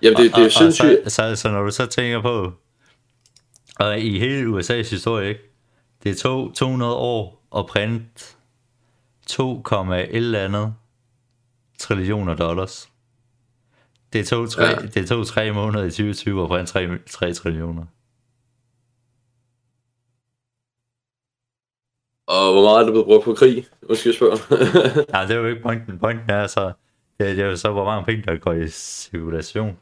Jamen, 0.02 0.18
det, 0.18 0.36
det 0.36 0.46
er 0.46 0.50
sindssygt. 0.50 1.00
Så, 1.04 1.10
så, 1.10 1.36
så, 1.36 1.52
når 1.52 1.64
du 1.64 1.72
så 1.72 1.86
tænker 1.86 2.22
på, 2.22 2.54
og 3.80 4.00
i 4.00 4.20
hele 4.20 4.60
USA's 4.60 4.90
historie, 4.90 5.30
ikke? 5.30 5.42
Det 6.04 6.18
tog 6.18 6.54
200 6.56 6.94
år 6.94 7.48
at 7.58 7.66
printe 7.66 8.26
2, 9.28 9.64
eller 10.10 10.40
andet 10.40 10.74
trillioner 11.80 12.36
dollars. 12.36 12.90
Det 14.14 14.28
tog 14.28 14.50
tre, 14.50 14.64
ja. 14.64 14.76
det 14.76 15.08
tog 15.08 15.28
tre 15.28 15.52
måneder 15.52 15.84
i 15.84 15.90
2020 15.90 16.44
at 16.44 16.48
printe 16.48 16.72
3, 16.72 16.98
3 17.10 17.34
trillioner. 17.34 17.86
Og 22.36 22.52
hvor 22.54 22.64
meget 22.64 22.80
er 22.80 22.84
det 22.84 22.94
blevet 22.94 23.06
brugt 23.06 23.24
på 23.24 23.34
krig? 23.34 23.68
Måske 23.90 24.10
jeg 24.10 24.16
spørge. 24.16 24.38
Nej, 25.12 25.26
det 25.26 25.36
er 25.36 25.40
jo 25.40 25.46
ikke 25.46 25.62
pointen. 25.62 26.00
Pointen 26.00 26.30
er 26.30 26.48
så, 26.48 26.72
det, 27.20 27.38
det 27.38 27.46
er 27.46 27.50
jo 27.50 27.56
så, 27.56 27.72
hvor 27.72 27.86
mange 27.86 28.06
penge, 28.06 28.24
der 28.26 28.38
går 28.38 28.54
i 28.54 28.68
cirkulation. 28.68 29.78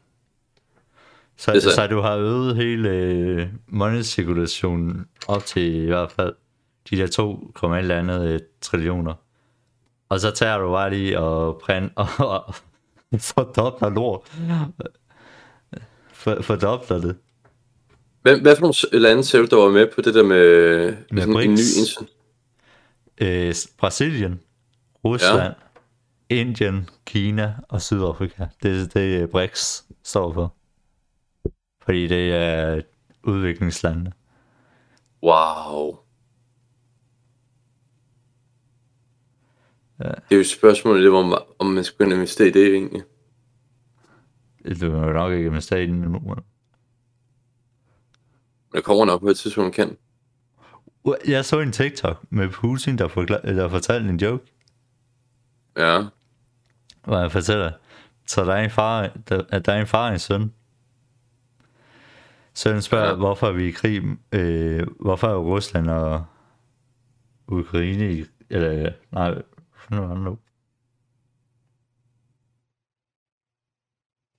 Så, 1.36 1.60
så. 1.60 1.70
så 1.70 1.86
du 1.86 2.00
har 2.00 2.16
øget 2.16 2.56
hele 2.56 2.88
øh, 2.88 3.46
money-cirkulationen 3.68 5.06
op 5.28 5.44
til 5.44 5.74
i 5.74 5.86
hvert 5.86 6.12
fald 6.12 6.34
de 6.90 6.96
der 6.96 7.06
2, 7.06 7.52
eller 7.78 7.98
andet 7.98 8.28
øh, 8.28 8.40
trillioner. 8.60 9.14
Og 10.08 10.20
så 10.20 10.30
tager 10.30 10.58
du 10.58 10.70
bare 10.70 10.90
lige 10.90 11.18
og 11.18 11.60
print 11.64 11.92
og, 11.96 12.08
og 12.18 12.54
fordobler 13.20 13.90
lort. 13.90 14.20
For, 16.12 16.42
fordobler 16.42 17.00
det. 17.00 17.16
Hvad, 18.22 18.40
hvad 18.40 18.56
for 18.56 18.62
nogle 18.62 19.02
lande 19.02 19.24
ser 19.24 19.38
du, 19.38 19.46
der 19.46 19.56
var 19.56 19.70
med 19.70 19.86
på 19.94 20.00
det 20.00 20.14
der 20.14 20.22
med, 20.22 20.96
med 21.10 21.22
sådan 21.22 21.36
en 21.36 21.50
ny? 21.50 21.58
Øh, 23.18 23.54
Brasilien, 23.78 24.40
Rusland, 25.04 25.54
ja. 26.30 26.40
Indien, 26.40 26.88
Kina 27.06 27.54
og 27.68 27.82
Sydafrika. 27.82 28.46
Det 28.62 28.80
er 28.80 28.86
det, 28.86 29.30
BRICS 29.30 29.84
står 30.02 30.32
for. 30.32 30.54
Fordi 31.82 32.06
det 32.06 32.34
er 32.34 32.82
udviklingslandene. 33.22 34.12
Wow. 35.22 35.98
Ja. 39.98 40.08
Det 40.08 40.34
er 40.34 40.36
jo 40.36 40.44
spørgsmålet, 40.44 41.02
det 41.02 41.12
var, 41.12 41.46
om 41.58 41.66
man 41.66 41.84
skulle 41.84 42.14
investere 42.14 42.48
i 42.48 42.50
det 42.50 42.74
egentlig. 42.74 43.02
Det 44.64 44.82
jo 44.82 45.12
nok 45.12 45.32
ikke 45.32 45.46
investere 45.46 45.82
i 45.82 45.86
det 45.86 45.94
nu. 45.94 46.08
Men 46.08 46.36
det 48.72 48.84
kommer 48.84 49.04
nok 49.04 49.20
på 49.20 49.28
et 49.28 49.36
tidspunkt, 49.36 49.74
kan. 49.74 49.96
Jeg 51.26 51.44
så 51.44 51.60
en 51.60 51.72
TikTok 51.72 52.24
med 52.30 52.48
Putin, 52.48 52.98
der, 52.98 53.08
forklar- 53.08 53.40
der 53.40 53.68
fortalte 53.68 54.08
en 54.08 54.16
joke. 54.16 54.44
Ja. 55.76 56.02
Hvor 57.04 57.18
han 57.18 57.30
fortæller, 57.30 57.72
så 58.26 58.44
der 58.44 58.52
er 58.54 58.64
en 58.64 58.70
far, 58.70 59.06
der, 59.28 59.44
at 59.48 59.66
der 59.66 59.72
er 59.72 59.80
en 59.80 59.86
far 59.86 60.06
og 60.06 60.12
en 60.12 60.18
søn. 60.18 60.52
Sønnen 62.54 62.82
spørger, 62.82 63.08
ja. 63.08 63.14
hvorfor 63.14 63.46
er 63.48 63.52
vi 63.52 63.68
i 63.68 63.70
krig, 63.70 64.02
øh, 64.32 64.86
hvorfor 65.00 65.28
er 65.28 65.36
Rusland 65.36 65.90
og 65.90 66.24
Ukraine 67.48 68.12
i, 68.12 68.24
eller 68.50 68.92
nej, 69.12 69.34
nu 69.90 70.02
er 70.02 70.14
nu. 70.14 70.38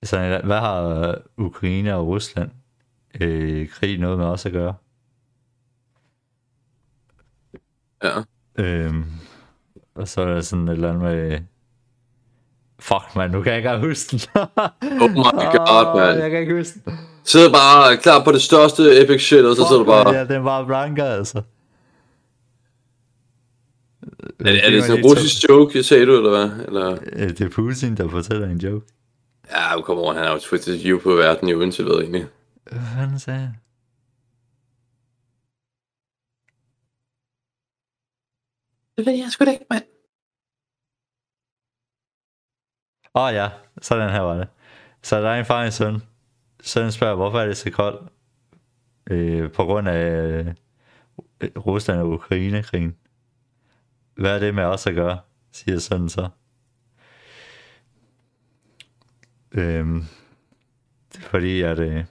Så 0.04 0.40
hvad 0.44 0.60
har 0.60 1.22
Ukraine 1.36 1.94
og 1.94 2.06
Rusland 2.06 2.50
øh, 3.20 3.68
krig 3.68 3.98
noget 3.98 4.18
med 4.18 4.26
os 4.26 4.46
at 4.46 4.52
gøre? 4.52 4.74
Ja. 8.06 8.22
Øhm, 8.64 9.04
og 9.94 10.08
så 10.08 10.20
er 10.20 10.26
der 10.26 10.40
sådan 10.40 10.68
et 10.68 10.72
eller 10.72 10.88
andet 10.88 11.02
med... 11.02 11.38
Fuck, 12.80 13.16
man, 13.16 13.30
nu 13.30 13.42
kan 13.42 13.52
jeg 13.52 13.58
ikke 13.58 13.88
huske 13.88 14.10
den. 14.10 14.20
oh 15.02 15.10
my 15.10 15.56
god, 15.56 15.98
man. 15.98 16.18
Jeg 16.18 16.30
kan 16.30 16.40
ikke 16.40 16.56
huske 16.56 16.80
den. 16.84 16.98
Sidder 17.24 17.52
bare 17.52 17.96
klar 17.96 18.24
på 18.24 18.32
det 18.32 18.42
største 18.42 19.02
epic 19.02 19.22
shit, 19.22 19.44
og 19.44 19.56
så 19.56 19.64
sidder 19.68 19.82
du 19.82 19.84
bare... 19.84 20.14
Ja, 20.14 20.24
den 20.24 20.44
var 20.44 20.66
blanker, 20.66 21.04
altså. 21.04 21.42
Er, 24.40 24.52
er 24.62 24.70
det 24.70 24.84
sådan 24.84 24.98
en 24.98 25.06
russisk 25.06 25.48
joke, 25.48 25.82
sagde 25.82 26.06
du, 26.06 26.16
eller 26.16 26.30
hvad? 26.30 26.66
Eller? 26.66 26.96
Det 27.28 27.40
er 27.40 27.48
Putin, 27.48 27.96
der 27.96 28.08
fortæller 28.08 28.48
en 28.48 28.58
joke. 28.58 28.86
Ja, 29.50 29.80
kom 29.80 29.98
over, 29.98 30.14
han 30.14 30.24
har 30.24 30.32
jo 30.32 30.38
twittet 30.38 30.84
view 30.84 30.98
på 30.98 31.14
verden 31.14 31.48
i 31.48 31.52
indtil 31.52 31.84
hvad 31.84 31.94
egentlig. 31.94 32.26
Hvad 32.70 32.80
fanden 32.96 33.18
sagde 33.18 33.40
jeg? 33.40 33.52
Det 38.96 39.06
ved 39.06 39.12
jeg 39.12 39.30
sgu 39.30 39.44
da 39.44 39.50
ikke, 39.50 39.66
mand. 39.70 39.84
Åh 43.14 43.22
oh, 43.22 43.34
ja, 43.34 43.50
sådan 43.82 44.10
her 44.10 44.20
var 44.20 44.34
det. 44.34 44.48
Så 45.02 45.20
der 45.20 45.28
er 45.28 45.38
en 45.38 45.44
far 45.44 45.58
og 45.60 45.66
en 45.66 45.72
søn. 45.72 46.02
Sønnen 46.60 46.92
spørger, 46.92 47.14
hvorfor 47.14 47.40
er 47.40 47.46
det 47.46 47.56
så 47.56 47.70
koldt? 47.70 48.12
Øh, 49.10 49.52
på 49.52 49.64
grund 49.64 49.88
af 49.88 50.04
øh, 51.40 51.50
Rusland 51.56 52.00
og 52.00 52.08
Ukraine-krigen. 52.08 52.96
Hvad 54.14 54.34
er 54.34 54.38
det 54.38 54.54
med 54.54 54.64
os 54.64 54.86
at 54.86 54.94
gøre? 54.94 55.20
Siger 55.52 55.78
sønnen 55.78 56.08
så. 56.08 56.28
Øhm, 59.52 60.04
fordi, 61.18 61.60
at 61.62 61.78
øh, 61.78 62.04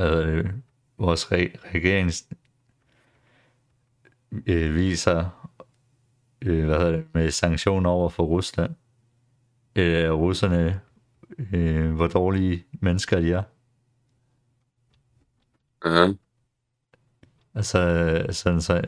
øh, 0.00 0.50
vores 0.98 1.24
re- 1.24 1.74
regering 1.74 2.12
øh, 4.46 4.74
viser 4.74 5.50
øh, 6.42 6.64
hvad 6.64 6.78
hedder 6.78 6.92
det, 6.92 7.06
med 7.14 7.30
sanktioner 7.30 7.90
over 7.90 8.08
for 8.08 8.24
Rusland. 8.24 8.74
Øh, 9.76 10.10
russerne, 10.10 10.80
øh, 11.38 11.94
hvor 11.94 12.06
dårlige 12.06 12.64
mennesker 12.72 13.20
de 13.20 13.32
er. 13.32 13.42
Uh-huh. 15.84 16.16
Altså, 17.54 18.26
sådan 18.30 18.60
så, 18.60 18.82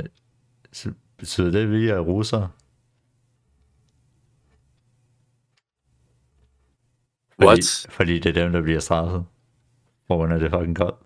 så 0.73 0.93
betyder 1.17 1.51
det, 1.51 1.59
at 1.59 1.71
vi 1.71 1.89
er 1.89 1.99
russere? 1.99 2.51
Fordi, 7.35 7.47
What? 7.47 7.87
Fordi 7.91 8.19
det 8.19 8.37
er 8.37 8.43
dem, 8.43 8.53
der 8.53 8.63
bliver 8.63 8.81
straffet. 8.81 9.27
Grund 10.09 10.33
af 10.33 10.41
det 10.41 10.51
fucking 10.51 10.77
koldt. 10.77 10.99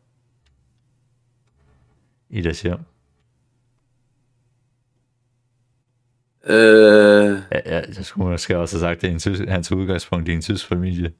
I 2.31 2.40
deres 2.40 2.62
hjem. 2.62 2.89
Øh... 6.46 7.38
Ja, 7.53 7.61
ja, 7.66 7.81
jeg 7.96 8.05
skulle 8.05 8.31
måske 8.31 8.59
også 8.59 8.76
have 8.76 8.81
sagt, 8.81 8.96
at 8.96 9.20
det 9.20 9.26
er 9.26 9.40
en 9.42 9.48
hans 9.48 9.72
udgangspunkt 9.72 10.29
i 10.29 10.33
en 10.33 10.42
tysk 10.42 10.66
familie. 10.66 11.12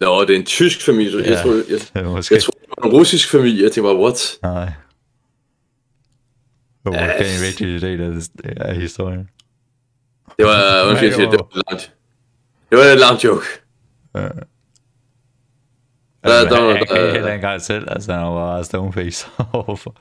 Nå, 0.00 0.20
det 0.24 0.30
er 0.30 0.38
en 0.38 0.44
tysk 0.46 0.84
familie. 0.84 1.18
Ja, 1.22 1.30
jeg 1.30 1.42
tror, 1.42 1.52
jeg, 1.94 2.04
er 2.04 2.08
måske. 2.10 2.34
jeg 2.34 2.42
tror, 2.42 2.50
det 2.60 2.68
var 2.78 2.86
en 2.88 2.92
russisk 2.92 3.30
familie. 3.30 3.62
Jeg 3.62 3.72
tænkte 3.72 3.88
bare, 3.88 3.96
what? 3.96 4.38
Nej. 4.42 4.64
Det 6.84 6.92
var 6.92 7.06
måske 7.06 7.34
en 7.34 7.42
vigtig 7.46 7.80
del 7.80 8.00
af, 8.00 8.66
af 8.68 8.76
historien. 8.76 9.28
Det 10.38 10.44
var, 10.46 10.82
undskyld, 10.88 11.08
jeg 11.08 11.14
siger, 11.16 11.30
det 11.30 11.40
var 11.40 11.62
langt. 11.70 11.92
Det 12.70 12.78
var 12.78 12.84
et 12.84 12.98
langt 12.98 13.24
joke. 13.24 13.44
Ja. 14.14 14.20
Der- 14.20 14.30
Altså, 16.24 16.56
der- 16.56 16.68
han, 16.68 16.76
han 16.76 16.86
der- 16.88 17.12
heller 17.12 17.16
ikke 17.28 17.34
engang 17.34 17.62
selv, 17.62 17.84
altså 17.90 18.12
han 18.12 18.22
var 18.22 18.34
bare 18.34 18.64
stoneface 18.64 19.26
overfor. 19.52 19.96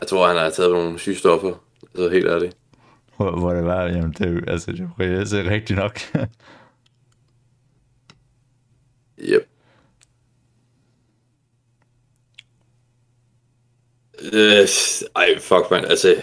Jeg 0.00 0.08
tror, 0.08 0.26
han 0.28 0.36
har 0.36 0.50
taget 0.50 0.70
nogle 0.72 0.98
syge 0.98 1.16
Altså, 1.82 2.08
helt 2.10 2.26
ærligt. 2.26 2.56
Hvor, 3.16 3.38
hvor 3.38 3.52
det 3.52 3.64
var, 3.64 3.82
jamen 3.82 4.12
det 4.12 4.44
altså 4.48 4.72
det 4.72 4.80
er 4.80 4.84
jo 4.84 4.90
reelt 5.00 5.32
rigtigt 5.50 5.78
nok. 5.78 5.98
Yep. 9.18 9.48
Øh, 14.32 14.68
ej, 15.16 15.38
fuck, 15.38 15.70
man. 15.70 15.84
Altså, 15.84 16.14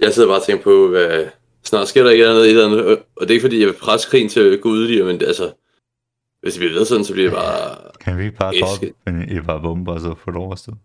jeg 0.00 0.12
sidder 0.12 0.28
bare 0.28 0.38
og 0.40 0.46
tænker 0.46 0.64
på, 0.64 0.88
hvad... 0.88 1.26
Snart 1.64 1.88
sker 1.88 2.02
der 2.02 2.10
ikke 2.10 2.26
andet, 2.26 2.42
et 2.44 2.50
eller 2.50 2.66
andet, 2.66 2.84
og- 2.86 2.98
det 3.20 3.30
er 3.30 3.34
ikke 3.34 3.40
fordi, 3.44 3.60
jeg 3.60 3.66
vil 3.68 3.74
presse 3.80 4.08
krigen 4.10 4.28
til 4.28 4.40
at 4.40 4.60
gå 4.60 4.68
yderligere, 4.74 5.06
men 5.06 5.22
altså, 5.22 5.52
hvis 6.42 6.52
det 6.54 6.60
bliver 6.60 6.72
ved 6.72 6.84
sådan, 6.84 7.04
så 7.04 7.12
bliver 7.12 7.30
det 7.30 7.36
bare... 7.38 7.76
kan 8.00 8.18
vi 8.18 8.24
ikke 8.24 8.36
bare 8.36 8.54
Elsker. 8.56 8.66
droppe 9.06 9.32
en- 9.36 9.44
par 9.44 9.58
bomber, 9.58 9.92
og 9.92 10.00
så 10.00 10.14
få 10.14 10.30
det 10.30 10.36
overstået? 10.38 10.78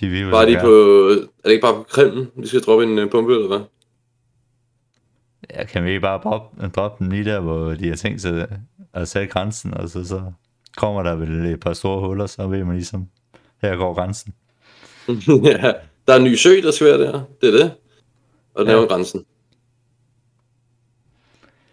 De 0.00 0.08
vil 0.08 0.20
jo 0.20 0.30
Bare 0.30 0.46
gerne- 0.46 0.60
på... 0.60 0.70
Er 1.08 1.42
det 1.44 1.50
ikke 1.50 1.62
bare 1.62 1.74
på 1.74 1.82
Krimmen, 1.82 2.30
vi 2.36 2.46
skal 2.46 2.60
droppe 2.60 2.84
en 2.84 2.98
øh, 2.98 3.10
bombe, 3.10 3.34
eller 3.34 3.46
hvad? 3.48 3.60
Ja, 5.50 5.64
kan 5.64 5.84
vi 5.84 5.88
ikke 5.88 6.00
bare 6.00 6.20
droppe, 6.22 6.68
droppe 6.68 7.04
dem 7.04 7.10
lige 7.12 7.24
der, 7.24 7.40
hvor 7.40 7.74
de 7.74 7.88
har 7.88 7.96
tænkt 7.96 8.20
sig 8.22 8.48
at 8.92 9.08
sætte 9.08 9.28
grænsen, 9.28 9.74
og 9.74 9.88
så, 9.88 10.04
så 10.04 10.32
kommer 10.76 11.02
der 11.02 11.14
vel 11.14 11.44
et 11.46 11.60
par 11.60 11.72
store 11.72 12.06
huller, 12.08 12.26
så 12.26 12.46
ved 12.48 12.64
man 12.64 12.74
ligesom, 12.76 13.08
her 13.62 13.76
går 13.76 13.94
grænsen. 13.94 14.34
ja, 15.44 15.72
der 16.06 16.12
er 16.12 16.16
en 16.18 16.24
ny 16.24 16.34
sø, 16.34 16.60
der 16.62 16.70
skal 16.70 16.86
være 16.86 16.98
der. 17.00 17.22
Det 17.40 17.48
er 17.54 17.58
det. 17.64 17.74
Og 18.54 18.64
den 18.64 18.70
Ja. 18.70 18.76
er 18.76 18.80
jo 18.80 18.86
grænsen. 18.86 19.24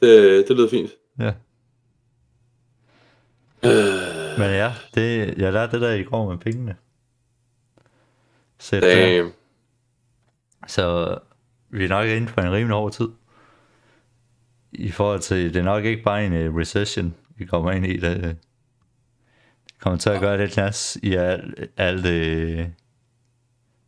Det, 0.01 0.45
det 0.47 0.55
lyder 0.57 0.69
fint. 0.69 0.89
Ja. 1.19 1.33
Øh, 3.65 4.39
Men 4.39 4.49
ja, 4.49 4.73
det, 4.95 5.37
jeg 5.37 5.53
lærte 5.53 5.71
det 5.71 5.81
der 5.81 5.91
i 5.93 6.03
går 6.03 6.29
med 6.29 6.37
pengene. 6.37 6.75
Der. 8.71 8.79
damn. 8.81 9.31
Så 10.67 11.17
vi 11.69 11.83
er 11.83 11.89
nok 11.89 12.07
inde 12.07 12.27
på 12.27 12.41
en 12.41 12.51
rimelig 12.51 12.75
hård 12.75 12.91
tid. 12.91 13.07
I 14.71 14.91
forhold 14.91 15.19
til, 15.19 15.53
det 15.53 15.59
er 15.59 15.63
nok 15.63 15.85
ikke 15.85 16.03
bare 16.03 16.25
en 16.25 16.47
uh, 16.47 16.55
recession, 16.55 17.15
vi 17.37 17.45
kommer 17.45 17.71
ind 17.71 17.85
i. 17.85 17.97
Det, 17.97 18.23
det 18.23 18.37
kommer 19.79 19.99
til 19.99 20.09
at 20.09 20.21
gøre 20.21 20.37
lidt 20.37 20.57
nas 20.57 20.97
i 21.03 21.13
alt, 21.13 21.69
alt 21.77 22.05
uh, 22.05 22.65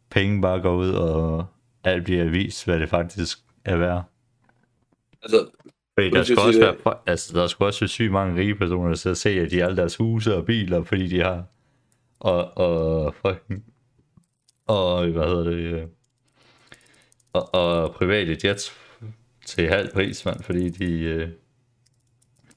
penge 0.09 0.41
bare 0.41 0.61
går 0.61 0.75
ud, 0.75 0.89
og 0.89 1.45
alt 1.83 2.03
bliver 2.03 2.25
vist, 2.25 2.65
hvad 2.65 2.79
det 2.79 2.89
faktisk 2.89 3.37
er 3.65 3.77
værd. 3.77 4.03
Altså, 5.23 5.49
Fordi 5.93 6.09
der 6.09 6.23
skal, 6.23 6.39
også 6.39 6.59
være, 6.59 6.75
fo- 6.87 7.03
altså, 7.05 7.39
der 7.39 7.47
skal 7.47 7.65
også 7.65 7.79
være 7.79 7.87
sygt 7.87 8.11
mange 8.11 8.41
rige 8.41 8.55
personer, 8.55 8.87
der 8.87 8.95
sidder 8.95 9.13
og 9.13 9.17
se, 9.17 9.29
at 9.29 9.51
de 9.51 9.59
har 9.59 9.65
alle 9.65 9.77
deres 9.77 9.97
huse 9.97 10.35
og 10.35 10.45
biler, 10.45 10.83
fordi 10.83 11.07
de 11.07 11.23
har... 11.23 11.43
Og, 12.19 12.57
og 12.57 13.15
fucking... 13.15 13.63
Og 14.67 15.07
hvad 15.07 15.23
hedder 15.27 15.43
det? 15.43 15.53
øh, 15.57 15.87
Og, 17.33 17.55
og 17.55 17.93
private 17.93 18.47
jets 18.47 18.71
til 19.45 19.67
halv 19.67 19.91
pris, 19.93 20.25
mand, 20.25 20.43
fordi 20.43 20.69
de... 20.69 20.99
øh, 21.01 21.29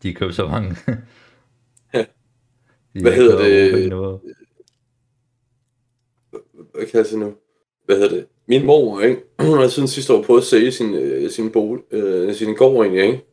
De 0.02 0.14
køber 0.14 0.32
så 0.32 0.46
mange... 0.46 0.76
Ja. 1.94 2.04
De 2.94 3.02
Hvad 3.02 3.12
hedder 3.12 3.38
det? 3.38 3.92
hvad 6.74 6.86
kan 6.86 6.98
jeg 6.98 7.06
sige 7.06 7.20
nu? 7.20 7.34
Hvad 7.84 7.96
hedder 7.96 8.16
det? 8.16 8.26
Min 8.46 8.66
mor, 8.66 9.00
ikke? 9.00 9.22
Hun 9.40 9.58
har 9.58 9.68
siden 9.68 9.88
sidste 9.88 10.12
år 10.14 10.22
prøvet 10.22 10.40
at 10.40 10.46
sælge 10.46 10.72
sin, 10.72 10.94
øh, 10.94 11.30
sin, 11.30 11.52
bolig, 11.52 11.84
øh, 11.90 12.34
sin 12.34 12.54
gård 12.54 12.84
egentlig, 12.86 13.04
ikke? 13.06 13.24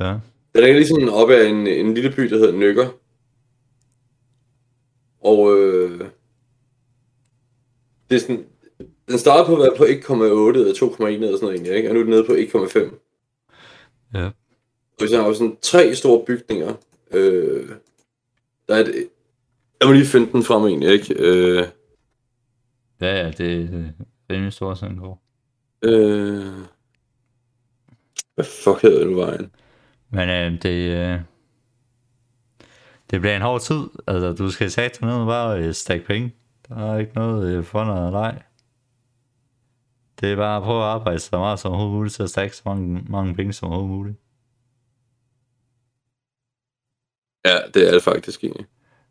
Ja. 0.00 0.18
Den 0.54 0.64
er 0.64 0.72
ligesom 0.72 1.08
op 1.08 1.30
af 1.30 1.48
en, 1.48 1.66
en 1.66 1.94
lille 1.94 2.12
by, 2.16 2.22
der 2.22 2.38
hedder 2.38 2.52
Nykker. 2.58 2.88
Og 5.20 5.58
øh, 5.58 6.00
det 8.10 8.16
er 8.16 8.20
sådan, 8.20 8.46
den 9.08 9.18
startede 9.18 9.46
på 9.46 9.52
at 9.56 9.60
være 9.62 9.76
på 9.76 9.84
1,8 9.84 10.58
eller 10.58 10.72
2,1 10.74 11.04
eller 11.06 11.26
sådan 11.26 11.38
noget 11.40 11.54
egentlig, 11.54 11.74
ikke? 11.76 11.88
Og 11.88 11.94
nu 11.94 12.00
er 12.00 12.04
den 12.04 12.10
nede 12.10 12.24
på 12.24 12.32
1,5. 12.32 12.78
Ja. 14.14 14.30
Og 15.02 15.08
så 15.08 15.16
har 15.20 15.26
jo 15.28 15.34
sådan 15.34 15.56
tre 15.62 15.94
store 15.94 16.24
bygninger. 16.26 16.74
Øh, 17.10 17.68
der 18.68 18.74
er 18.74 18.80
et, 18.80 19.08
jeg 19.80 19.88
må 19.88 19.92
lige 19.92 20.06
finde 20.06 20.32
den 20.32 20.42
frem 20.44 20.62
egentlig, 20.62 20.88
ikke? 20.90 21.14
Øh, 21.18 21.64
Ja, 23.00 23.16
ja, 23.24 23.30
det 23.30 23.62
er 23.62 23.92
rimelig 24.32 24.52
stort 24.52 24.78
sådan 24.78 24.96
går. 24.96 25.22
øh, 25.84 26.44
hvad 28.34 28.44
fuck 28.44 28.82
hedder 28.82 29.04
den 29.04 29.16
vejen? 29.16 29.50
Men 30.10 30.28
øh, 30.28 30.62
det, 30.62 30.90
øh, 30.98 31.20
det 33.10 33.20
bliver 33.20 33.36
en 33.36 33.42
hård 33.42 33.60
tid. 33.60 33.80
Altså, 34.06 34.32
du 34.32 34.50
skal 34.50 34.70
tage 34.70 35.06
ned 35.06 35.12
og 35.14 35.26
bare 35.26 35.58
øh, 35.64 35.74
stack 35.74 36.06
penge. 36.06 36.34
Der 36.70 36.92
er 36.92 36.98
ikke 36.98 37.14
noget 37.14 37.56
øh, 37.56 37.64
for 37.64 37.84
noget 37.84 38.12
leg. 38.12 38.42
Det 40.20 40.32
er 40.32 40.36
bare 40.36 40.56
at 40.56 40.62
prøve 40.62 40.82
at 40.82 40.88
arbejde 40.88 41.18
så 41.18 41.38
meget 41.38 41.58
som 41.58 41.70
overhovedet 41.70 41.96
muligt, 41.96 42.20
at 42.20 42.30
stack 42.30 42.52
så 42.52 42.62
mange, 42.64 43.02
mange 43.08 43.34
penge 43.34 43.52
som 43.52 43.68
overhovedet 43.68 43.96
muligt. 43.96 44.16
Ja, 47.44 47.56
det 47.74 47.88
er 47.88 47.92
det 47.92 48.02
faktisk 48.02 48.44
egentlig. 48.44 48.66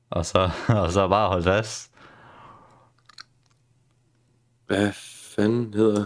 Og 0.10 0.26
så, 0.26 0.50
og 0.84 0.92
så 0.92 1.08
bare 1.08 1.28
holde 1.28 1.44
fast. 1.44 1.92
Hvad 4.66 4.92
fanden 5.36 5.74
hedder 5.74 6.06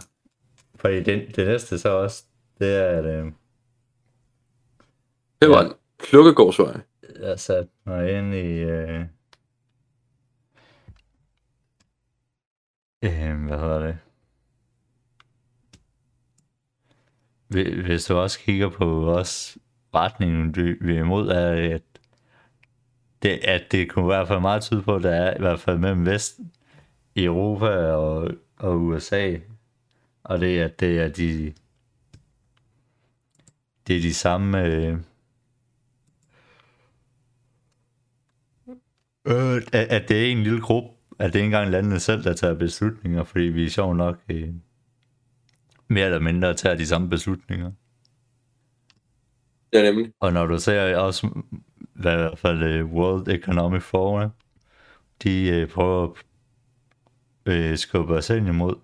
Fordi 0.75 1.03
det, 1.03 1.35
det 1.35 1.47
næste 1.47 1.79
så 1.79 1.89
også, 1.89 2.23
det 2.59 2.75
er, 2.75 2.85
at 2.85 3.05
øh, 3.05 3.31
Det 5.41 5.49
var 5.49 5.61
en 5.61 5.73
Klukkegårdsvej. 5.99 6.81
jeg 7.19 7.39
satte 7.39 7.71
mig 7.85 8.17
ind 8.17 8.33
i... 8.33 8.47
Øh, 8.59 9.05
øh, 13.03 13.45
hvad 13.45 13.59
hedder 13.59 13.79
det? 13.79 13.97
Hvis 17.85 18.05
du 18.05 18.15
også 18.15 18.39
kigger 18.39 18.69
på 18.69 19.11
os 19.11 19.57
retningen, 19.95 20.55
vi, 20.55 20.73
vi 20.81 20.95
er 20.95 20.99
imod, 20.99 21.27
er, 21.29 21.75
at 21.75 21.81
det, 23.23 23.29
at 23.29 23.71
det 23.71 23.89
kunne 23.89 24.05
i 24.05 24.13
hvert 24.15 24.27
fald 24.27 24.39
meget 24.39 24.61
tyde 24.61 24.81
på, 24.81 24.95
at 24.95 25.03
der 25.03 25.15
er 25.15 25.37
i 25.37 25.39
hvert 25.39 25.59
fald 25.59 25.77
mellem 25.77 26.05
Vest, 26.05 26.39
Europa 27.15 27.67
og, 27.91 28.31
og 28.57 28.81
USA, 28.81 29.37
og 30.23 30.39
det 30.39 30.59
er, 30.59 30.65
at 30.65 30.79
det 30.79 30.99
er 30.99 31.09
de 31.09 31.53
det 33.87 33.97
er 33.97 34.01
de 34.01 34.13
samme 34.13 34.65
øh, 34.65 34.97
Øh, 39.27 39.61
at, 39.73 39.87
at 39.87 40.09
det 40.09 40.27
er 40.27 40.31
en 40.31 40.43
lille 40.43 40.61
gruppe, 40.61 40.89
at 41.23 41.33
det 41.33 41.39
ikke 41.39 41.45
engang 41.45 41.71
landene 41.71 41.99
selv, 41.99 42.23
der 42.23 42.33
tager 42.33 42.53
beslutninger, 42.53 43.23
fordi 43.23 43.43
vi 43.43 43.65
er 43.65 43.69
sjov 43.69 43.95
nok 43.95 44.19
øh, 44.29 44.53
mere 45.87 46.05
eller 46.05 46.19
mindre 46.19 46.53
tager 46.53 46.75
de 46.75 46.87
samme 46.87 47.09
beslutninger. 47.09 47.71
Ja, 49.73 49.81
nemlig. 49.81 50.13
Og 50.19 50.33
når 50.33 50.45
du 50.45 50.59
ser 50.59 50.97
også, 50.97 51.43
hvad 51.93 52.13
i 52.13 52.17
hvert 52.17 52.39
fald 52.39 52.63
øh, 52.63 52.85
World 52.85 53.27
Economic 53.27 53.83
Forum, 53.83 54.29
de 55.23 55.49
øh, 55.49 55.69
prøver 55.69 56.13
at 57.45 57.53
øh, 57.53 57.77
skubbe 57.77 58.13
os 58.13 58.29
ind 58.29 58.47
imod, 58.47 58.75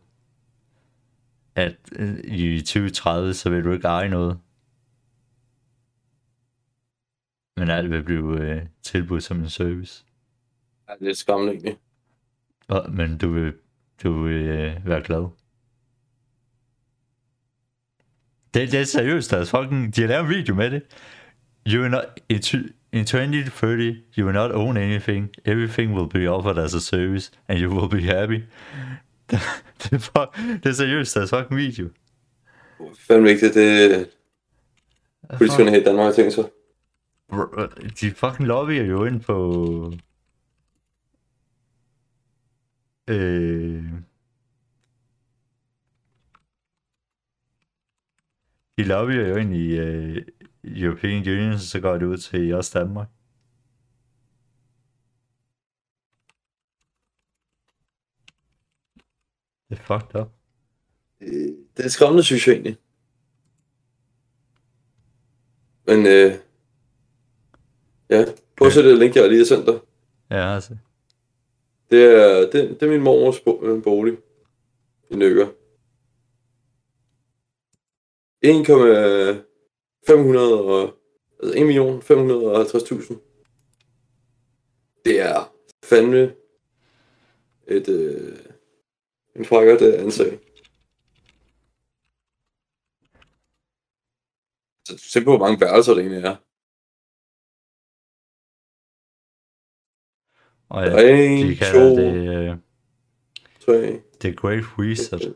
at 1.56 1.78
øh, 1.92 2.20
i 2.24 2.62
2030, 2.62 3.34
så 3.34 3.50
vil 3.50 3.64
du 3.64 3.72
ikke 3.72 3.88
eje 3.88 4.10
noget. 4.10 4.40
Men 7.58 7.70
alt 7.70 7.92
vil 7.92 8.04
blive 8.04 8.42
øh, 8.42 8.62
tilbudt 8.82 9.24
som 9.24 9.40
en 9.40 9.50
service. 9.50 10.06
Ja, 10.90 10.94
det 11.06 11.28
er 11.28 11.38
egentlig. 11.38 11.74
Og, 11.74 11.89
men 12.90 13.18
du 13.18 13.32
vil, 13.32 13.54
du 14.04 14.24
vil 14.24 14.48
øh, 14.48 14.76
være 14.86 15.04
glad. 15.04 15.28
Det, 18.54 18.72
det 18.72 18.80
er 18.80 18.84
seriøst, 18.84 19.34
altså 19.34 19.62
fucking, 19.62 19.96
de 19.96 20.02
har 20.02 20.08
lavet 20.08 20.24
en 20.24 20.30
video 20.30 20.56
med 20.56 20.72
det. 20.72 20.82
You 21.68 21.82
will 21.82 21.92
not, 21.92 22.04
in, 22.30 22.42
in 22.94 23.06
2030, 23.06 24.04
you 24.18 24.26
will 24.26 24.34
not 24.34 24.52
own 24.52 24.78
anything. 24.78 25.30
Everything 25.46 25.94
will 25.94 26.10
be 26.10 26.30
offered 26.30 26.58
as 26.58 26.76
a 26.76 26.80
service, 26.80 27.32
and 27.48 27.60
you 27.60 27.70
will 27.70 27.90
be 27.90 28.02
happy. 28.02 28.40
det, 29.32 29.40
det, 29.84 29.94
er, 29.94 30.00
for, 30.00 30.36
det 30.64 30.66
er 30.66 30.74
seriøst, 30.74 31.18
altså 31.18 31.40
fucking 31.40 31.60
video. 31.60 31.90
Fandme 33.08 33.28
vigtigt, 33.28 33.54
det 33.54 34.10
politikerne 35.38 35.72
her 35.72 35.82
i 35.82 35.84
Danmark 35.84 36.06
har 36.06 36.12
tænkt 36.12 36.34
sig. 36.34 36.44
Bro, 37.30 37.46
De 38.02 38.12
fucking 38.12 38.48
lobbyer 38.48 38.84
jo 38.84 39.06
ind 39.06 39.22
på... 39.22 39.94
Øh... 43.10 43.84
De 48.78 48.84
lobbyer 48.84 49.28
jo 49.28 49.36
ind 49.36 49.54
i 49.56 49.78
øh, 49.78 50.26
European 50.64 51.22
Union, 51.22 51.60
så 51.60 51.80
går 51.80 51.98
det 51.98 52.06
ud 52.06 52.18
til 52.18 52.54
os 52.54 52.70
Danmark. 52.72 53.08
Det 59.70 59.80
er 59.80 59.84
fucked 59.84 60.22
up. 60.22 60.32
Øh, 61.22 61.54
Det 61.78 61.86
er 61.86 61.90
skræmmende, 61.90 62.24
synes 62.24 62.48
jeg 62.48 62.54
egentlig. 62.54 62.78
Men 65.86 66.00
øh, 66.00 66.32
ja, 68.10 68.26
prøv 68.58 68.68
at 68.68 68.74
se 68.74 68.84
det 68.84 69.00
link, 69.00 69.16
jeg 69.16 69.30
lige 69.30 69.38
har 69.38 69.46
sendt 69.46 69.68
dig. 69.68 69.80
Ja, 70.32 70.56
altså. 70.56 70.78
Det 71.90 72.04
er, 72.04 72.40
det, 72.50 72.54
det 72.54 72.84
er 72.84 72.90
min 72.90 73.02
mormors 73.02 73.40
bo- 73.40 73.66
øh, 73.66 73.84
bolig 73.84 74.18
i 75.10 75.16
Nykker. 75.16 75.48
1,500 78.42 80.66
og 80.66 80.94
altså 81.44 81.60
1 81.60 81.66
million 81.66 82.02
550.000. 82.02 83.16
Det 85.06 85.20
er 85.22 85.54
fandme 85.84 86.36
et 87.68 87.90
øh, 87.90 88.40
en 89.36 89.46
frækkert 89.46 89.82
øh, 89.82 90.00
ansag. 90.04 90.40
Så 94.88 94.98
se 94.98 95.24
på, 95.24 95.38
hvor 95.38 95.48
mange 95.48 95.62
værelser 95.62 95.94
det 95.94 96.02
egentlig 96.02 96.24
er. 96.24 96.36
Og 100.70 100.84
ja, 100.84 100.90
Der 100.90 100.98
er 100.98 101.16
en, 101.16 101.48
de 101.48 101.56
kalder 101.56 101.74
to, 101.74 101.98
det... 101.98 102.52
Øh, 102.52 102.58
3. 103.60 104.02
The 104.20 104.34
Great 104.36 104.64
Reset. 104.80 105.36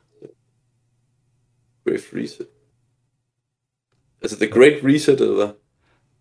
Great 1.85 2.01
Reset. 2.13 2.47
Altså 4.21 4.37
The 4.37 4.51
Great 4.51 4.83
Reset, 4.83 5.21
eller 5.21 5.35
hvad? 5.35 5.53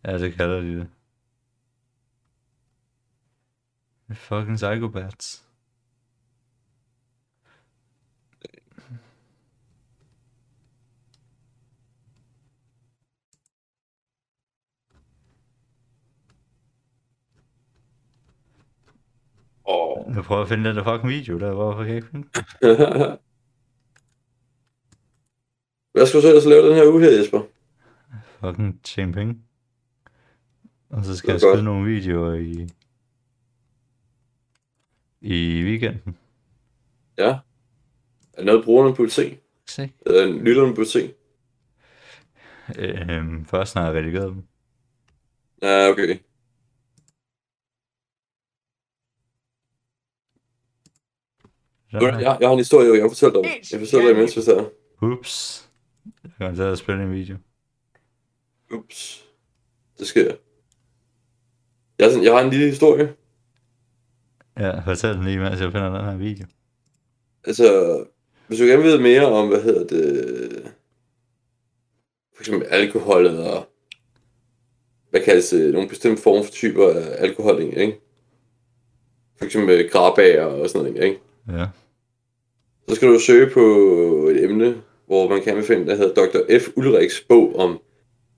Ja, 0.04 0.18
det 0.18 0.34
kalder 0.34 0.60
de 0.60 0.76
det. 0.76 0.88
Fucking 4.16 4.56
psychopaths. 4.56 5.44
Åh. 19.68 20.14
Jeg 20.14 20.24
prøver 20.24 20.42
at 20.42 20.48
finde 20.48 20.68
den 20.68 20.76
der 20.76 20.84
fucking 20.84 21.08
video 21.12 21.38
der, 21.38 21.54
hvorfor 21.54 21.78
kan 21.78 21.88
jeg 21.88 21.96
ikke 21.96 22.08
finde? 22.08 22.28
Hvad 25.92 26.06
skal 26.06 26.16
du 26.18 26.22
så 26.22 26.28
ellers 26.28 26.44
lave 26.44 26.68
den 26.68 26.74
her 26.74 26.92
uge 26.92 27.02
her, 27.02 27.10
Jesper? 27.18 27.42
Fucking 28.40 28.82
tjene 28.82 29.12
penge. 29.12 29.38
Og 30.90 31.04
så 31.04 31.16
skal 31.16 31.30
jeg 31.30 31.40
skyde 31.40 31.52
godt. 31.52 31.64
nogle 31.64 31.94
videoer 31.94 32.34
i... 32.34 32.68
I 35.20 35.62
weekenden. 35.64 36.16
Ja. 37.18 37.28
Er 38.32 38.36
det 38.36 38.44
noget, 38.46 38.64
brugerne 38.64 38.94
burde 38.96 39.10
se? 39.10 39.38
Se. 39.66 39.92
Eller 40.06 40.26
lytterne 40.44 40.74
burde 40.74 40.88
se? 40.88 41.14
Øhm, 42.78 43.44
først 43.46 43.74
når 43.74 43.82
jeg 43.82 43.90
har 43.92 43.98
redigeret 43.98 44.28
dem. 44.28 44.42
Ja, 45.62 45.88
okay. 45.88 46.18
Så, 51.92 51.98
Jeg, 52.06 52.36
jeg 52.40 52.48
har 52.48 52.52
en 52.52 52.58
historie, 52.58 52.88
jeg 52.90 53.00
kan 53.00 53.10
fortælle 53.10 53.34
dig. 53.34 53.44
Jeg 53.72 53.80
fortæller 53.80 54.06
dig 54.06 54.16
imens, 54.16 54.34
hvis 54.34 54.44
det 54.44 54.58
er. 54.58 54.64
Ups. 55.02 55.68
Jeg 56.24 56.30
kommer 56.38 56.54
til 56.54 56.62
at 56.62 56.78
spille 56.78 57.02
en 57.02 57.12
video. 57.12 57.36
Ups. 58.74 59.24
Det 59.98 60.06
sker. 60.06 60.34
Jeg, 61.98 62.06
er 62.06 62.10
sådan, 62.10 62.24
jeg 62.24 62.32
har 62.32 62.40
en 62.40 62.50
lille 62.50 62.66
historie. 62.66 63.14
Ja, 64.58 64.80
fortæl 64.80 65.14
den 65.14 65.24
lige, 65.24 65.38
mens 65.38 65.60
jeg 65.60 65.72
finder 65.72 65.98
den 65.98 66.04
her 66.10 66.16
video. 66.16 66.46
Altså, 67.44 68.04
hvis 68.46 68.58
du 68.58 68.64
gerne 68.64 68.82
vil 68.82 68.90
vide 68.90 69.02
mere 69.02 69.26
om, 69.26 69.48
hvad 69.48 69.62
hedder 69.62 69.86
det, 69.86 70.72
for 72.34 72.42
eksempel 72.42 72.68
alkohol 72.68 73.26
eller, 73.26 73.68
hvad 75.10 75.20
kaldes 75.24 75.48
det, 75.50 75.72
nogle 75.72 75.88
bestemte 75.88 76.22
former 76.22 76.42
for 76.44 76.50
typer 76.52 76.88
af 76.88 77.14
alkohol, 77.18 77.60
ikke? 77.62 78.00
For 79.38 79.44
eksempel 79.44 79.90
grabager 79.90 80.44
og 80.44 80.70
sådan 80.70 80.92
noget, 80.92 81.04
ikke? 81.04 81.20
Ja. 81.48 81.66
Så 82.92 82.96
skal 82.96 83.08
du 83.08 83.18
søge 83.18 83.50
på 83.50 83.60
et 84.28 84.44
emne, 84.44 84.82
hvor 85.06 85.28
man 85.28 85.42
kan 85.42 85.64
finde, 85.64 85.86
der 85.86 85.94
hedder 85.94 86.14
Dr. 86.14 86.58
F. 86.58 86.68
Ulrichs 86.76 87.20
bog 87.20 87.56
om 87.56 87.78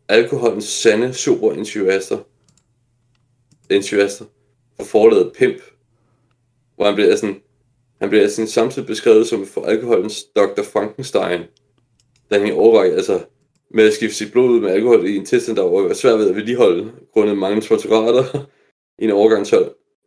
alkoholens 0.08 0.64
sande 0.64 1.12
superintuaster. 1.12 2.18
Intuaster. 3.70 4.24
For 4.76 4.84
forladet 4.84 5.32
Pimp. 5.38 5.56
Hvor 6.76 6.84
han 6.84 6.94
bliver 6.94 7.16
sådan, 7.16 7.40
han 8.00 8.08
bliver 8.08 8.28
sådan 8.28 8.48
samtidig 8.48 8.86
beskrevet 8.86 9.26
som 9.26 9.46
for 9.46 9.64
alkoholens 9.64 10.24
Dr. 10.24 10.62
Frankenstein. 10.62 11.40
Da 12.30 12.38
han 12.38 12.48
i 12.48 12.52
overrække, 12.52 12.96
altså 12.96 13.20
med 13.70 13.86
at 13.86 13.92
skifte 13.92 14.16
sit 14.16 14.32
blod 14.32 14.50
ud 14.50 14.60
med 14.60 14.70
alkohol 14.70 15.06
i 15.06 15.16
en 15.16 15.26
tilstand, 15.26 15.56
der 15.56 15.62
var 15.62 15.94
svært 15.94 16.18
ved 16.18 16.30
at 16.30 16.36
vedligeholde, 16.36 16.92
grundet 17.12 17.38
mange 17.38 17.62
sponsorater 17.62 18.46
i 18.98 19.04
en 19.04 19.10
overgang. 19.10 19.40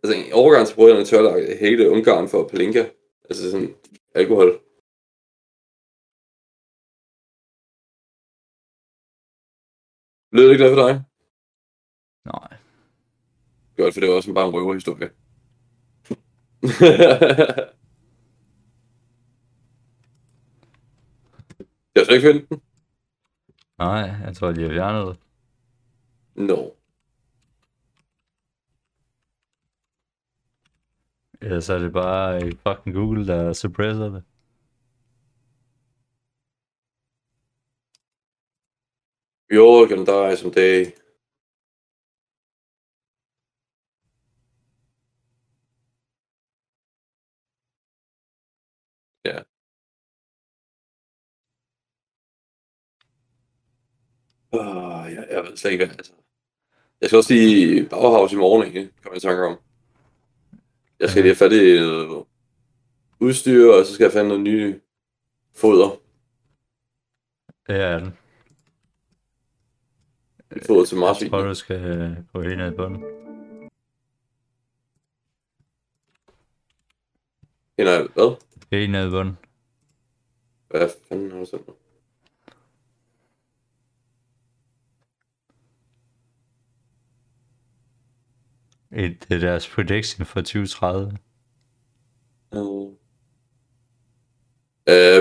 Altså 0.04 0.26
en 0.26 0.34
overgang 0.34 0.68
til 0.68 0.76
brødrene 0.76 1.06
tørlagt 1.06 1.60
hele 1.60 1.90
Ungarn 1.90 2.30
for 2.30 2.48
Palinka. 2.48 2.86
Altså 3.30 3.52
sådan 3.52 3.74
alkohol. 4.16 4.62
Lød 10.32 10.46
det 10.46 10.52
ikke 10.52 10.64
det 10.64 10.76
for 10.76 10.88
dig? 10.88 11.04
Nej. 12.26 12.58
Godt, 13.78 13.94
for 13.94 14.02
det 14.02 14.10
var 14.10 14.16
også 14.16 14.34
bare 14.34 14.48
en 14.48 14.54
røverhistorie. 14.54 15.10
jeg 21.96 22.06
skal 22.06 22.16
ikke 22.16 22.28
finde 22.28 22.46
den. 22.50 22.62
Nej, 23.78 24.00
jeg 24.26 24.36
tror, 24.36 24.52
de 24.52 24.62
har 24.64 24.70
fjernet 24.70 25.08
det. 25.08 25.18
No. 26.36 26.70
Ellers 31.42 31.66
så 31.66 31.74
er 31.74 31.80
det 31.80 31.94
bare 31.94 32.36
øh, 32.44 32.52
fucking 32.68 32.96
Google, 32.96 33.28
der 33.28 33.54
suppresser 33.54 34.10
det. 34.10 34.24
You're 39.52 40.06
dig 40.06 40.38
som 40.38 40.52
dag. 40.52 40.94
Ja. 49.26 49.44
Uh, 54.52 55.14
jeg, 55.14 55.28
jeg 55.32 55.44
ved 55.44 55.58
slet 55.58 55.72
ikke, 55.72 55.86
hvad 55.86 55.96
altså. 55.98 56.14
Jeg 57.02 57.10
skal 57.10 57.18
også 57.18 57.28
sige 57.28 57.90
Bauhaus 57.90 58.34
i 58.34 58.36
morgen, 58.36 58.68
ikke? 58.68 58.92
Kan 59.02 59.12
man 59.12 59.20
tanke 59.20 59.46
om. 59.46 59.67
Jeg 61.00 61.10
skal 61.10 61.22
lige 61.24 61.36
have 61.36 61.36
fat 61.36 61.52
i 61.52 61.80
noget 61.80 62.26
udstyr, 63.20 63.72
og 63.74 63.86
så 63.86 63.94
skal 63.94 64.04
jeg 64.04 64.12
have 64.14 64.26
i 64.26 64.28
noget 64.28 64.44
nye 64.44 64.80
foder. 65.56 65.90
Er 67.70 68.00
den. 68.00 68.18
Foder 70.66 70.86
til 70.86 70.96
Jeg 70.96 71.00
marsvin. 71.00 71.30
tror, 71.30 71.42
du 71.42 71.54
skal 71.54 71.76
øh, 71.86 72.18
gå 72.34 72.42
helt 72.42 72.58
ned 72.58 72.76
på 72.76 72.86
den. 72.86 73.04
Eller 77.78 78.08
hvad? 78.14 78.38
Helt 78.72 78.92
ned 78.92 79.10
på 79.12 79.20
den. 79.24 79.38
Hvad 80.68 80.90
fanden 81.10 81.32
har 81.32 81.40
du 81.40 81.46
sendt 81.46 81.68
mig? 81.68 81.76
Et, 88.92 89.26
det 89.30 89.36
er 89.36 89.40
deres 89.40 89.70
prediction 89.70 90.26
for 90.26 90.42
2030. 90.42 91.18
Uh, 92.52 92.62
uh, 92.62 92.96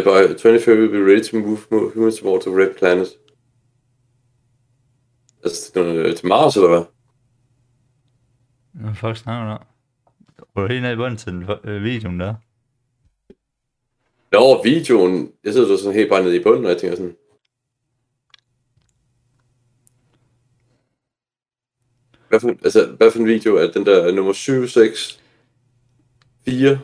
by 0.05 0.39
25 0.39 0.77
we'll 0.79 0.91
be 0.91 1.05
ready 1.05 1.23
to 1.23 1.37
move 1.39 1.59
mo- 1.71 1.91
humans 1.95 2.21
towards 2.21 2.45
the 2.47 2.57
red 2.57 2.75
planet. 2.79 3.07
Altså, 5.45 5.73
til, 5.73 5.83
øh, 5.83 6.17
til 6.17 6.27
Mars, 6.29 6.57
eller 6.57 6.69
hvad? 6.69 6.85
Hvad 8.73 8.95
fuck 8.95 9.17
snakker 9.17 9.47
du 9.47 9.53
om? 9.53 9.67
Går 10.55 10.63
du 10.63 10.69
helt 10.69 10.83
ned 10.83 10.93
i 10.93 10.97
bunden 10.97 11.17
til 11.17 11.33
den, 11.33 11.45
øh, 11.65 11.83
videoen 11.83 12.21
der? 12.21 12.35
Nå, 14.33 14.63
videoen. 14.63 15.33
Jeg 15.45 15.53
sidder 15.53 15.67
så 15.77 15.83
sådan 15.83 15.99
helt 15.99 16.11
bare 16.11 16.23
nede 16.23 16.37
i 16.37 16.43
bunden, 16.43 16.65
og 16.65 16.71
jeg 16.71 16.79
tænker 16.81 16.97
sådan... 16.97 17.17
Hvad 22.37 22.41
for, 22.41 22.65
altså, 22.65 22.87
hvad 22.97 23.11
for 23.11 23.19
en 23.19 23.27
video 23.27 23.57
er 23.57 23.73
den 23.73 23.87
der 23.87 24.13
nummer 24.13 24.33
7, 24.33 24.67
6, 24.67 25.21
4? 26.45 26.79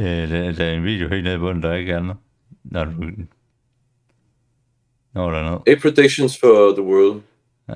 Øh, 0.00 0.06
der, 0.06 0.52
der 0.52 0.64
er 0.64 0.74
en 0.74 0.84
video 0.84 1.08
helt 1.08 1.24
ned 1.24 1.34
i 1.34 1.38
bunden, 1.38 1.62
der 1.62 1.70
er 1.70 1.74
ikke 1.74 1.96
andet. 1.96 2.16
Når 2.64 2.84
du... 2.84 2.90
Når 5.12 5.30
der 5.30 5.38
er 5.38 5.44
noget. 5.44 5.62
8 5.68 5.76
predictions 5.82 6.40
for 6.40 6.72
the 6.72 6.82
world. 6.82 7.22
Ja. 7.68 7.74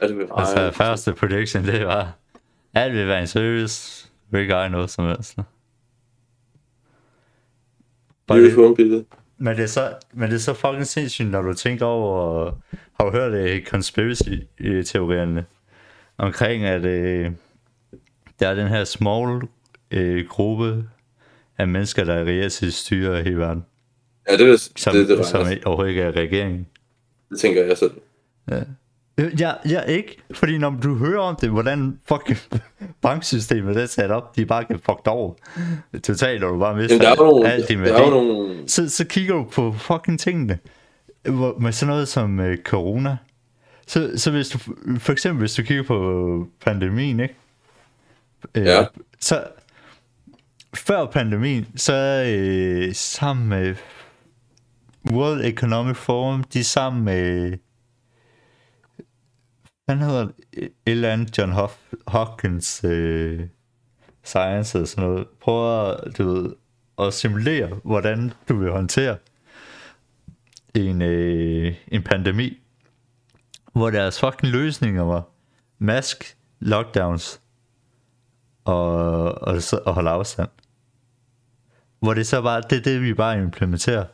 Er 0.00 0.06
det 0.06 0.28
Altså, 0.36 0.70
første 0.72 1.12
prediction, 1.12 1.64
det 1.64 1.86
var, 1.86 2.18
alt 2.74 2.94
vil 2.94 3.06
være 3.06 3.20
en 3.20 3.26
service. 3.26 4.08
Ikke 4.34 4.52
eje 4.52 4.70
noget 4.70 4.90
som 4.90 5.04
helst. 5.04 5.38
Bare 8.28 8.38
Beautiful 8.38 8.68
det, 8.68 8.76
billede. 8.76 9.04
men, 9.38 9.56
det 9.56 9.62
er 9.62 9.66
så, 9.66 9.92
men 10.12 10.28
det 10.28 10.34
er 10.34 10.40
så 10.40 10.54
fucking 10.54 10.86
sindssygt, 10.86 11.30
når 11.30 11.42
du 11.42 11.54
tænker 11.54 11.86
over, 11.86 12.50
har 13.00 13.04
du 13.04 13.10
hørt 13.10 13.32
det 13.32 13.66
conspiracy-teorierne 13.66 15.44
omkring, 16.18 16.64
at 16.64 16.84
øh, 16.84 17.30
der 18.40 18.48
er 18.48 18.54
den 18.54 18.68
her 18.68 18.84
small 18.84 19.42
øh, 19.90 20.26
gruppe 20.28 20.84
af 21.58 21.68
mennesker, 21.68 22.04
der 22.04 22.24
reelt 22.24 22.52
set 22.52 22.74
styrer 22.74 23.22
hele 23.22 23.38
verden, 23.38 23.64
Ja, 24.30 24.36
det, 24.36 24.46
vil, 24.46 24.58
som, 24.58 24.92
det, 24.92 25.08
det, 25.08 25.18
det, 25.18 25.26
som 25.26 25.44
det, 25.46 25.64
overhovedet 25.64 25.90
ikke 25.90 26.02
er 26.02 26.16
regeringen. 26.16 26.66
det 27.30 27.38
tænker 27.38 27.64
jeg 27.64 27.78
selv. 27.78 27.90
Ja. 28.50 28.60
Øh, 29.18 29.40
Ja, 29.40 29.52
ja, 29.68 29.80
ikke. 29.80 30.16
Fordi 30.34 30.58
når 30.58 30.70
du 30.82 30.94
hører 30.94 31.20
om 31.20 31.36
det, 31.36 31.50
hvordan 31.50 31.98
fucking 32.08 32.38
banksystemet 33.02 33.74
det 33.74 33.82
er 33.82 33.86
sat 33.86 34.10
op, 34.10 34.36
de 34.36 34.46
bare 34.46 34.64
kan 34.64 34.78
fucked 34.78 35.06
over. 35.08 35.34
Totalt, 36.02 36.44
og 36.44 36.54
du 36.54 36.58
bare 36.58 36.76
mister 36.76 36.94
Jamen, 36.94 37.04
der 37.04 37.10
er 37.10 37.16
nogle, 37.16 37.48
alt 37.52 37.68
din 37.68 37.78
der 37.78 37.84
er 37.84 37.92
værdi. 37.92 38.10
nogle, 38.10 38.68
Så, 38.68 38.88
så 38.88 39.04
kigger 39.04 39.34
du 39.34 39.44
på 39.44 39.72
fucking 39.72 40.20
tingene. 40.20 40.58
Hvor, 41.28 41.58
med 41.58 41.72
sådan 41.72 41.92
noget 41.92 42.08
som 42.08 42.40
øh, 42.40 42.58
corona. 42.58 43.16
Så, 43.86 44.10
så 44.16 44.30
hvis 44.30 44.48
du, 44.48 44.58
for 44.98 45.12
eksempel 45.12 45.38
hvis 45.40 45.54
du 45.54 45.62
kigger 45.62 45.82
på 45.84 46.46
pandemien, 46.64 47.20
ikke? 47.20 47.34
Øh, 48.54 48.64
Ja. 48.66 48.84
Så 49.20 49.44
før 50.74 51.06
pandemien, 51.06 51.66
så 51.76 52.24
øh, 52.28 52.94
sammen 52.94 53.48
med 53.48 53.74
World 55.12 55.44
Economic 55.44 55.96
Forum, 55.96 56.42
de 56.44 56.64
sammen 56.64 57.04
med 57.04 57.52
han 59.88 59.98
hedder 59.98 60.28
et 60.52 60.72
eller 60.86 61.12
andet 61.12 61.38
John 61.38 61.52
Hoff, 61.52 61.76
Hopkins 62.06 62.84
øh, 62.84 63.48
Science 64.22 64.80
og 64.80 64.88
sådan 64.88 65.10
noget, 65.10 65.26
prøver 65.40 65.96
du 66.18 66.32
ved, 66.32 66.54
at 66.98 67.14
simulere, 67.14 67.80
hvordan 67.84 68.32
du 68.48 68.56
vil 68.56 68.70
håndtere 68.70 69.16
en, 70.74 71.02
øh, 71.02 71.74
en 71.88 72.02
pandemi, 72.02 72.58
hvor 73.72 73.90
deres 73.90 74.20
fucking 74.20 74.52
løsninger 74.52 75.02
var 75.02 75.28
mask, 75.78 76.36
lockdowns 76.60 77.40
og, 78.64 79.02
og, 79.42 79.62
og 79.86 79.94
holde 79.94 80.10
afstand. 80.10 80.48
Hvor 82.00 82.14
det 82.14 82.26
så 82.26 82.42
bare, 82.42 82.62
det 82.70 82.78
er 82.78 82.82
det, 82.82 83.02
vi 83.02 83.14
bare 83.14 83.38
implementerer 83.38 84.04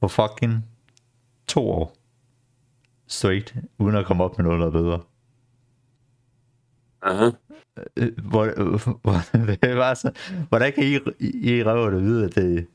for 0.00 0.08
fucking 0.08 0.64
to 1.46 1.70
år 1.70 1.97
straight, 3.08 3.54
uden 3.78 3.96
at 3.96 4.06
komme 4.06 4.24
op 4.24 4.38
med 4.38 4.44
noget, 4.44 4.60
der 4.60 4.66
er 4.66 4.70
bedre. 4.70 5.00
Aha. 7.02 7.30
Øh, 7.96 8.18
Hvor, 8.24 8.44
øh, 8.44 8.94
hvor 9.02 9.12
det 9.46 9.58
er 9.62 9.76
bare 9.76 9.96
så, 9.96 10.10
hvordan 10.48 10.72
kan 10.72 10.84
I, 10.84 10.98
I, 11.18 11.56
I 11.58 11.62
røve 11.64 11.94
det 11.94 12.02
vide, 12.02 12.24
at 12.24 12.34
det, 12.34 12.66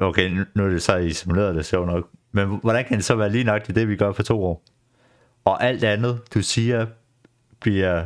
okay, 0.00 0.30
nu- 0.54 0.64
er 0.64 0.68
det 0.68 0.82
så 0.82 0.96
I 0.96 1.12
simuleret 1.12 1.54
det 1.54 1.66
sjovt 1.66 1.86
nok, 1.86 2.10
men 2.32 2.48
hvordan 2.48 2.84
kan 2.84 2.96
det 2.96 3.04
så 3.04 3.14
være 3.14 3.30
lige 3.30 3.44
nok 3.44 3.66
det, 3.66 3.74
det 3.74 3.88
vi 3.88 3.96
gør 3.96 4.12
for 4.12 4.22
to 4.22 4.44
år? 4.44 4.64
Og 5.44 5.64
alt 5.64 5.84
andet, 5.84 6.20
du 6.34 6.42
siger, 6.42 6.86
bliver 7.60 8.04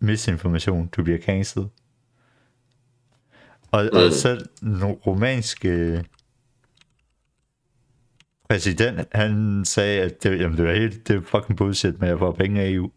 misinformation, 0.00 0.86
du 0.86 1.02
bliver 1.02 1.18
cancelled. 1.18 1.68
Og, 3.70 3.84
mm. 3.92 3.98
og 3.98 4.12
selv 4.12 4.46
den 4.60 4.84
romanske 4.84 6.04
præsident, 8.52 9.08
han 9.12 9.64
sagde, 9.64 10.00
at 10.00 10.22
det, 10.22 10.40
jamen, 10.40 10.58
det 10.58 10.66
var 10.66 10.72
helt 10.72 11.08
det 11.08 11.16
er 11.16 11.20
fucking 11.20 11.58
bullshit 11.58 12.00
med 12.00 12.08
at 12.08 12.18
få 12.18 12.32
penge 12.32 12.62
af 12.62 12.70
EU. 12.70 12.90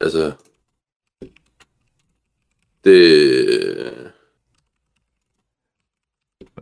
Altså... 0.00 0.32
Det... 2.84 4.12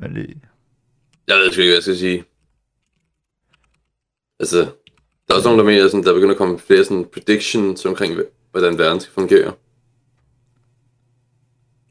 Men 0.00 0.14
det, 0.14 0.38
Jeg 1.28 1.36
ved 1.36 1.52
sgu 1.52 1.60
ikke, 1.60 1.70
hvad 1.70 1.76
jeg 1.76 1.82
skal 1.82 1.96
sige. 1.96 2.24
Altså, 4.40 4.58
der 5.26 5.34
er 5.34 5.34
også 5.34 5.48
nogen, 5.48 5.58
der 5.58 5.64
mener, 5.64 5.88
sådan, 5.88 6.04
der 6.04 6.14
begynder 6.14 6.34
at 6.34 6.38
komme 6.38 6.58
flere 6.58 6.84
sådan, 6.84 7.08
predictions 7.12 7.84
omkring, 7.84 8.20
hvordan 8.50 8.78
verden 8.78 9.00
skal 9.00 9.14
fungere. 9.14 9.54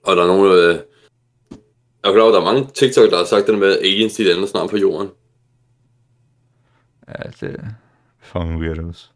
Og 0.04 0.16
der 0.16 0.24
er 0.24 0.28
nogen, 0.28 0.52
der... 0.52 0.91
Jeg 2.04 2.10
er 2.10 2.14
klar 2.14 2.24
over, 2.24 2.32
der 2.32 2.40
er 2.40 2.54
mange 2.54 2.70
TikTok, 2.74 3.10
der 3.12 3.18
har 3.18 3.26
sagt 3.26 3.46
det 3.46 3.54
der 3.54 3.60
med, 3.60 3.78
at 3.78 3.86
aliens 3.86 4.14
de 4.14 4.24
lander 4.24 4.48
snart 4.48 4.70
på 4.70 4.78
jorden. 4.78 5.10
ja, 7.08 7.30
det 7.40 7.56
er 7.60 7.68
fucking 8.20 8.60
weirdos. 8.60 9.12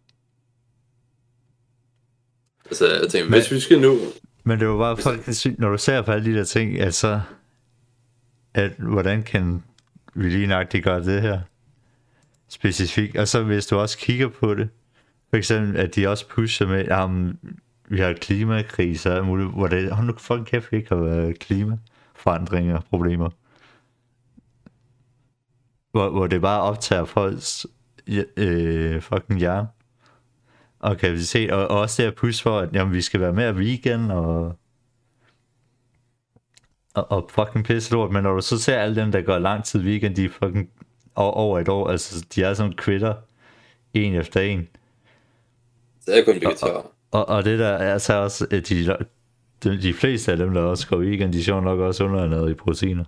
Altså, 2.65 3.00
jeg 3.02 3.10
tænker, 3.10 3.30
hvis 3.30 3.52
vi 3.52 3.60
skal 3.60 3.82
nu... 3.82 3.98
Men 4.43 4.60
det 4.60 4.67
var 4.67 4.78
bare 4.78 4.98
fucking 4.98 5.36
sygt, 5.36 5.60
når 5.60 5.69
du 5.69 5.78
ser 5.78 6.02
på 6.02 6.12
alle 6.12 6.32
de 6.32 6.38
der 6.38 6.43
ting, 6.43 6.80
altså, 6.80 7.21
at 8.54 8.71
hvordan 8.71 9.24
kan 9.24 9.63
vi 10.13 10.30
lige 10.30 10.48
nøjagtigt 10.48 10.84
gøre 10.84 11.04
det 11.04 11.21
her 11.21 11.39
specifikt, 12.48 13.17
og 13.17 13.28
så 13.28 13.43
hvis 13.43 13.67
du 13.67 13.78
også 13.78 13.98
kigger 13.98 14.28
på 14.28 14.54
det, 14.54 14.69
for 15.30 15.38
eksempel, 15.38 15.78
at 15.78 15.95
de 15.95 16.08
også 16.08 16.28
pusher 16.28 16.67
med, 16.67 16.86
at 16.86 17.10
vi 17.89 18.00
har 18.00 18.13
klimakriser 18.13 19.12
og 19.12 19.26
muligt, 19.26 19.50
hvor 19.50 19.67
det, 19.67 19.91
hold 19.91 20.08
nu 20.08 20.13
fucking 20.17 20.48
kæft, 20.48 20.71
vi 20.71 20.78
ikke 20.78 20.89
har 20.89 21.04
været 21.04 21.39
klimaforandringer, 22.26 22.82
problemer. 22.90 23.30
Hvor, 25.92 26.10
hvor 26.10 26.28
det 26.28 26.42
bare 26.42 26.62
optager 26.62 27.06
folks 27.06 27.68
øh, 28.38 29.02
fucking 29.02 29.40
hjerne 29.40 29.68
og 30.80 30.98
kapacitet, 30.98 31.52
og, 31.52 31.68
og 31.68 31.80
også 31.80 32.02
det 32.02 32.08
at 32.08 32.16
push 32.16 32.44
for, 32.44 32.60
at 32.60 32.70
jamen, 32.74 32.94
vi 32.94 33.02
skal 33.02 33.20
være 33.20 33.34
mere 33.34 33.58
vegan, 33.58 34.12
og, 34.12 34.58
og, 36.94 37.12
og 37.12 37.30
fucking 37.30 37.66
pisse 37.66 37.92
lort, 37.94 38.12
men 38.12 38.24
når 38.24 38.34
du 38.34 38.42
så 38.42 38.58
ser 38.58 38.78
alle 38.78 38.96
dem, 38.96 39.12
der 39.12 39.22
går 39.22 39.40
lang 39.40 39.64
tid 39.64 39.80
vegan, 39.80 40.16
de 40.16 40.26
er 40.26 40.30
fucking 40.30 40.70
over, 41.16 41.60
et 41.60 41.70
år, 41.70 41.90
altså 41.90 42.26
de 42.36 42.44
er 42.44 42.54
sådan 42.54 42.74
quitter, 42.78 43.14
en 43.94 44.16
efter 44.16 44.42
en, 44.42 44.68
Så 46.02 46.12
er 46.14 46.24
kun 46.26 46.42
vegetar. 46.42 46.86
og, 47.12 47.30
og 47.30 47.46
det 47.46 47.60
der 47.60 47.68
er 47.68 47.98
så 47.98 48.14
også, 48.14 48.48
at 48.52 48.70
de, 48.70 48.98
de, 49.63 49.82
de 49.82 49.94
fleste 49.94 50.32
af 50.32 50.38
dem, 50.38 50.54
der 50.54 50.62
også 50.62 50.88
går 50.88 50.98
vegan, 50.98 51.34
de 51.34 51.39
er 51.39 51.44
sjovt 51.44 51.63
nok 51.63 51.80
også 51.80 52.04
underernæret 52.04 52.52
i 52.52 52.54
proteiner. 52.54 53.04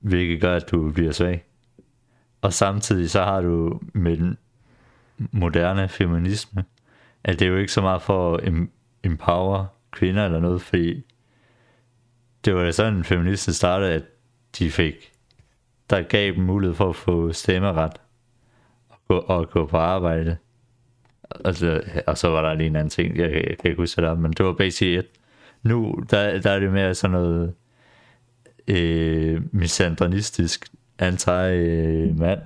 Hvilket 0.00 0.40
gør, 0.40 0.56
at 0.56 0.70
du 0.70 0.90
bliver 0.90 1.12
svag. 1.12 1.44
Og 2.42 2.52
samtidig 2.52 3.10
så 3.10 3.22
har 3.22 3.40
du 3.40 3.80
med 3.92 4.16
den 4.16 4.36
moderne 5.32 5.88
feminisme, 5.88 6.64
at 7.24 7.38
det 7.38 7.46
er 7.46 7.50
jo 7.50 7.56
ikke 7.56 7.72
så 7.72 7.80
meget 7.80 8.02
for 8.02 8.36
at 8.36 8.52
empower 9.04 9.66
kvinder 9.90 10.24
eller 10.24 10.40
noget, 10.40 10.62
fordi 10.62 11.02
det 12.44 12.54
var 12.54 12.70
sådan, 12.70 12.94
en 12.94 13.04
startede, 13.36 13.92
at 13.92 14.02
de 14.58 14.70
fik, 14.70 15.12
der 15.90 16.02
gav 16.02 16.34
dem 16.34 16.44
mulighed 16.44 16.74
for 16.74 16.88
at 16.88 16.96
få 16.96 17.32
stemmeret 17.32 17.92
og 18.88 18.98
gå, 19.08 19.18
og 19.18 19.50
gå 19.50 19.66
på 19.66 19.76
arbejde. 19.76 20.36
Altså, 21.44 21.82
og 22.06 22.18
så 22.18 22.28
var 22.28 22.42
der 22.42 22.54
lige 22.54 22.66
en 22.66 22.76
anden 22.76 22.90
ting, 22.90 23.16
jeg, 23.18 23.30
kan- 23.30 23.48
jeg 23.48 23.58
kan 23.58 23.70
ikke 23.70 23.82
huske 23.82 24.00
det, 24.00 24.08
der, 24.08 24.14
men 24.14 24.32
det 24.32 24.46
var 24.46 24.52
basic 24.52 24.98
et. 24.98 25.06
Nu, 25.62 26.02
der, 26.10 26.40
der 26.40 26.50
er 26.50 26.58
det 26.60 26.72
mere 26.72 26.94
sådan 26.94 27.12
noget 27.12 27.54
øh, 28.68 29.40
misandronistisk 29.52 30.66
anti-mand. 30.98 32.40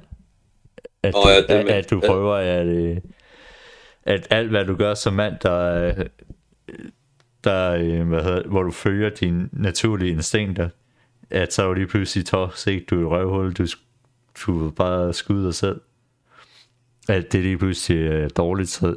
At, 1.02 1.14
du, 1.14 1.18
ja, 1.28 1.40
det 1.40 1.48
at, 1.68 1.84
at 1.84 1.90
du 1.90 2.00
prøver 2.06 2.34
at, 2.34 2.66
øh, 2.66 2.96
at 4.04 4.26
alt 4.30 4.50
hvad 4.50 4.64
du 4.64 4.74
gør 4.76 4.94
som 4.94 5.12
mand, 5.14 5.34
der, 5.42 5.92
der 7.44 7.70
øh, 7.72 8.08
hvad 8.08 8.22
hedder, 8.22 8.48
hvor 8.48 8.62
du 8.62 8.70
følger 8.70 9.10
dine 9.10 9.48
naturlige 9.52 10.12
instinkter, 10.12 10.68
at 11.30 11.52
så 11.52 11.62
er 11.62 11.66
du 11.66 11.72
lige 11.74 11.86
pludselig 11.86 12.26
toxic, 12.26 12.86
du 12.90 12.96
er 13.00 13.04
et 13.06 13.10
røvhul, 13.10 13.52
du, 13.52 13.66
du 14.46 14.70
bare 14.70 15.12
skyde 15.12 15.44
dig 15.44 15.54
selv. 15.54 15.80
At 17.08 17.32
det 17.32 17.42
lige 17.42 17.58
pludselig 17.58 18.06
er 18.06 18.28
dårligt, 18.28 18.68
så, 18.68 18.94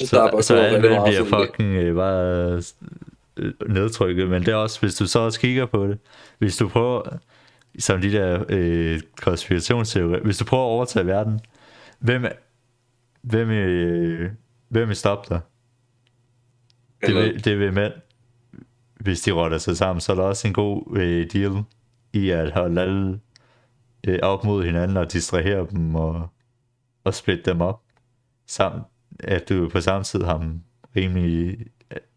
så, 0.00 0.06
Starbucks 0.06 0.46
så 0.46 0.54
var 0.54 0.62
alt 0.62 0.82
meget 0.82 1.02
bliver 1.04 1.46
fucking 1.46 1.76
øh, 1.76 1.96
bare 1.96 2.62
øh, 3.36 3.52
nedtrykket, 3.68 4.28
men 4.28 4.42
det 4.42 4.48
er 4.48 4.56
også, 4.56 4.80
hvis 4.80 4.94
du 4.94 5.06
så 5.06 5.18
også 5.18 5.40
kigger 5.40 5.66
på 5.66 5.86
det, 5.86 5.98
hvis 6.38 6.56
du 6.56 6.68
prøver, 6.68 7.02
som 7.78 8.00
de 8.00 8.12
der 8.12 8.44
øh, 8.48 9.00
konspirationsteorier, 9.20 10.20
hvis 10.20 10.38
du 10.38 10.44
prøver 10.44 10.64
at 10.64 10.68
overtage 10.68 11.06
verden, 11.06 11.40
hvem, 11.98 12.24
hvem, 13.22 13.50
øh, 13.50 14.30
hvem 14.68 14.88
vil 14.88 14.96
stoppe 14.96 15.34
dig? 15.34 15.40
Det 17.06 17.14
vil, 17.14 17.44
det 17.44 17.58
vil 17.58 17.72
mænd, 17.72 17.92
hvis 19.00 19.20
de 19.20 19.32
rotter 19.32 19.58
sig 19.58 19.76
sammen, 19.76 20.00
så 20.00 20.12
er 20.12 20.16
der 20.16 20.22
også 20.22 20.48
en 20.48 20.54
god 20.54 20.96
øh, 20.96 21.26
deal 21.32 21.64
i 22.12 22.30
at 22.30 22.52
holde 22.52 22.80
alle 22.80 23.20
øh, 24.06 24.18
op 24.22 24.44
mod 24.44 24.64
hinanden 24.64 24.96
og 24.96 25.12
distrahere 25.12 25.66
dem 25.70 25.94
og, 25.94 26.28
og 27.10 27.14
splitte 27.14 27.50
dem 27.50 27.60
op. 27.60 27.82
Samt 28.46 28.86
at 29.18 29.48
du 29.48 29.68
på 29.68 29.80
samme 29.80 30.04
tid 30.04 30.22
har 30.22 30.38
dem 30.38 30.60
rimelig, 30.96 31.66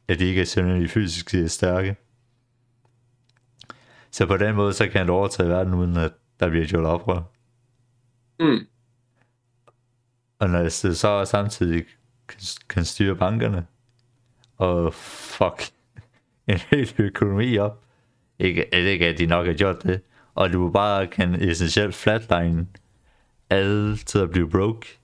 at 0.08 0.20
de 0.20 0.26
ikke 0.26 0.42
er 0.42 0.46
synderligt 0.46 0.92
fysisk 0.92 1.36
stærke. 1.48 1.96
Så 4.12 4.26
på 4.26 4.38
den 4.38 4.56
måde, 4.56 4.74
så 4.74 4.88
kan 4.88 5.08
du 5.08 5.14
overtage 5.14 5.50
verden, 5.50 5.74
uden 5.74 5.98
at 5.98 6.12
der 6.40 6.50
bliver 6.50 6.66
gjort 6.66 6.86
oprør. 6.86 7.22
Mm. 8.40 8.68
Og 10.40 10.50
når 10.50 10.60
det 10.60 10.74
så 10.74 11.26
samtidig 11.26 11.86
kan, 12.28 12.40
kan 12.70 12.86
styre 12.86 13.16
bankerne, 13.16 13.66
og 14.58 14.94
fuck 14.94 15.72
en 16.48 16.58
hel 16.70 16.94
økonomi 16.98 17.58
op, 17.58 17.84
ikke, 18.40 18.76
ikke 18.76 19.08
at 19.08 19.18
de 19.18 19.26
nok 19.26 19.46
har 19.46 19.54
gjort 19.54 19.84
det, 19.84 20.02
og 20.36 20.54
du 20.54 20.72
bare 20.72 21.08
kan 21.08 21.36
essentielt 21.36 21.96
flatline 21.96 22.68
altid 23.54 24.22
at 24.22 24.32
blive 24.32 24.50
broke, 24.50 25.00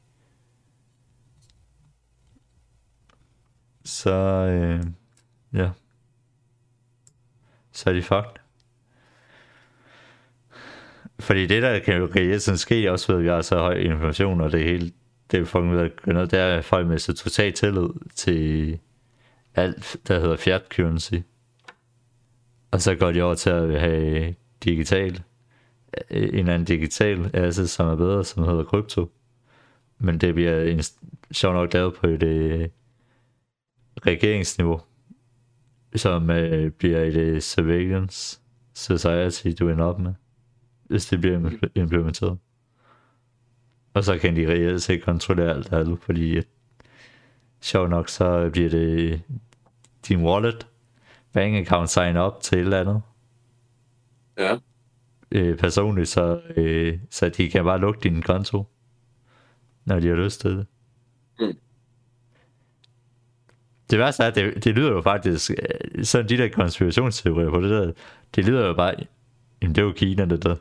så 3.86 4.14
øh, 4.14 4.84
ja, 5.54 5.70
så 7.72 7.89
er 7.89 7.93
de 7.93 8.02
fucked. 8.02 8.39
Fordi 11.20 11.47
det 11.47 11.62
der 11.62 11.80
kan 11.80 11.97
jo 11.97 12.10
reelt 12.16 12.41
sådan 12.41 12.58
ske, 12.58 12.91
også 12.91 13.08
ved 13.08 13.20
at 13.20 13.24
vi 13.24 13.30
har 13.30 13.41
så 13.41 13.58
høj 13.58 13.74
information, 13.74 14.41
og 14.41 14.52
det 14.52 14.64
hele, 14.64 14.91
det 15.32 15.39
er 15.39 15.45
fucking 15.45 15.74
ved 15.74 15.82
at 15.82 16.02
gøre 16.02 16.14
noget, 16.14 16.32
det 16.32 16.39
er 16.39 16.58
at 16.58 16.66
folk 16.66 16.88
mister 16.88 17.14
så 17.14 17.24
totalt 17.24 17.56
tillid 17.56 17.89
til 18.16 18.80
alt, 19.56 19.97
der 20.08 20.20
hedder 20.20 20.38
fiat 20.38 20.64
currency. 20.76 21.14
Og 22.72 22.82
så 22.82 22.95
går 22.95 23.12
de 23.12 23.22
over 23.22 23.36
til 23.36 23.50
at 23.50 23.80
have 23.80 24.36
digital. 24.64 25.24
Øh, 26.12 26.24
en 26.24 26.36
eller 26.36 26.54
anden 26.54 26.66
digital 26.66 27.32
asset, 27.34 27.70
som 27.70 27.88
er 27.88 27.96
bedre, 27.96 28.26
som 28.26 28.44
hedder 28.44 28.64
krypto. 28.64 29.12
Men 30.00 30.18
det 30.18 30.34
bliver 30.34 30.62
en, 30.62 30.82
sjov 31.32 31.54
nok 31.54 31.74
lavet 31.74 31.94
på 31.94 32.08
et 32.08 32.24
øh, 32.24 32.70
regeringsniveau, 34.06 34.82
som 35.96 36.30
øh, 36.30 36.72
bliver 36.72 37.00
et 37.00 37.16
øh, 37.16 37.42
surveillance 37.42 38.40
society, 38.74 39.48
du 39.60 39.70
ender 39.70 39.86
op 39.86 40.00
med, 40.00 40.14
hvis 40.84 41.06
det 41.06 41.22
bliver 41.22 41.52
implementeret. 41.76 42.38
Og 43.94 44.04
så 44.04 44.18
kan 44.18 44.36
de 44.36 44.48
reelt 44.48 44.82
set 44.82 45.04
kontrollere 45.04 45.50
alt 45.50 45.74
alt, 45.74 46.04
fordi 46.04 46.38
øh, 46.38 46.44
sjov 47.62 47.88
nok, 47.88 48.10
så 48.10 48.50
bliver 48.50 48.70
det 48.70 49.00
øh, 49.00 49.20
din 50.08 50.24
wallet, 50.24 50.68
bank 51.34 51.56
account 51.56 51.90
sign 51.90 52.18
op 52.18 52.42
til 52.42 52.58
et 52.58 52.62
eller 52.62 52.80
andet, 52.80 53.02
Ja 54.38 54.58
øh, 55.32 55.58
personligt, 55.58 56.10
så, 56.10 56.42
øh, 56.56 57.00
så 57.10 57.30
de 57.30 57.50
kan 57.50 57.64
bare 57.64 57.80
lukke 57.80 58.00
din 58.04 58.22
konto, 58.22 58.64
når 59.86 60.00
de 60.00 60.08
har 60.08 60.16
lyst 60.16 60.42
til 60.42 60.52
det. 60.52 60.66
Mm. 61.40 61.58
Det 63.90 64.00
værste 64.00 64.24
er, 64.24 64.28
at 64.28 64.36
det, 64.36 64.64
det 64.64 64.76
lyder 64.76 64.92
jo 64.92 65.02
faktisk, 65.02 65.52
øh, 65.52 66.06
sådan 66.06 66.30
de 66.30 66.38
der 66.38 66.50
konspirationsteorier 66.50 67.50
på 67.50 67.62
det 67.62 67.70
der, 67.70 67.92
det 68.36 68.46
lyder 68.46 68.68
jo 68.68 68.74
bare, 68.74 68.94
jamen 69.62 69.76
det 69.76 69.82
er 69.82 69.86
jo 69.86 69.92
Kina, 69.92 70.26
det 70.26 70.44
der. 70.44 70.56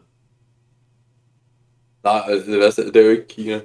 Nej, 2.05 2.23
altså 2.29 2.51
det 2.51 2.61
værste, 2.61 2.87
det 2.87 2.97
er 2.97 3.05
jo 3.05 3.11
ikke 3.11 3.29
Kina. 3.29 3.61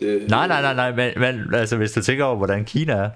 Det, 0.00 0.30
Nej, 0.30 0.48
nej, 0.48 0.62
nej, 0.62 0.74
nej, 0.74 0.94
men, 0.96 1.20
men 1.20 1.54
altså 1.54 1.76
hvis 1.76 1.92
du 1.92 2.02
tænker 2.02 2.24
over, 2.24 2.36
hvordan 2.36 2.64
Kina 2.64 2.92
er, 2.92 3.10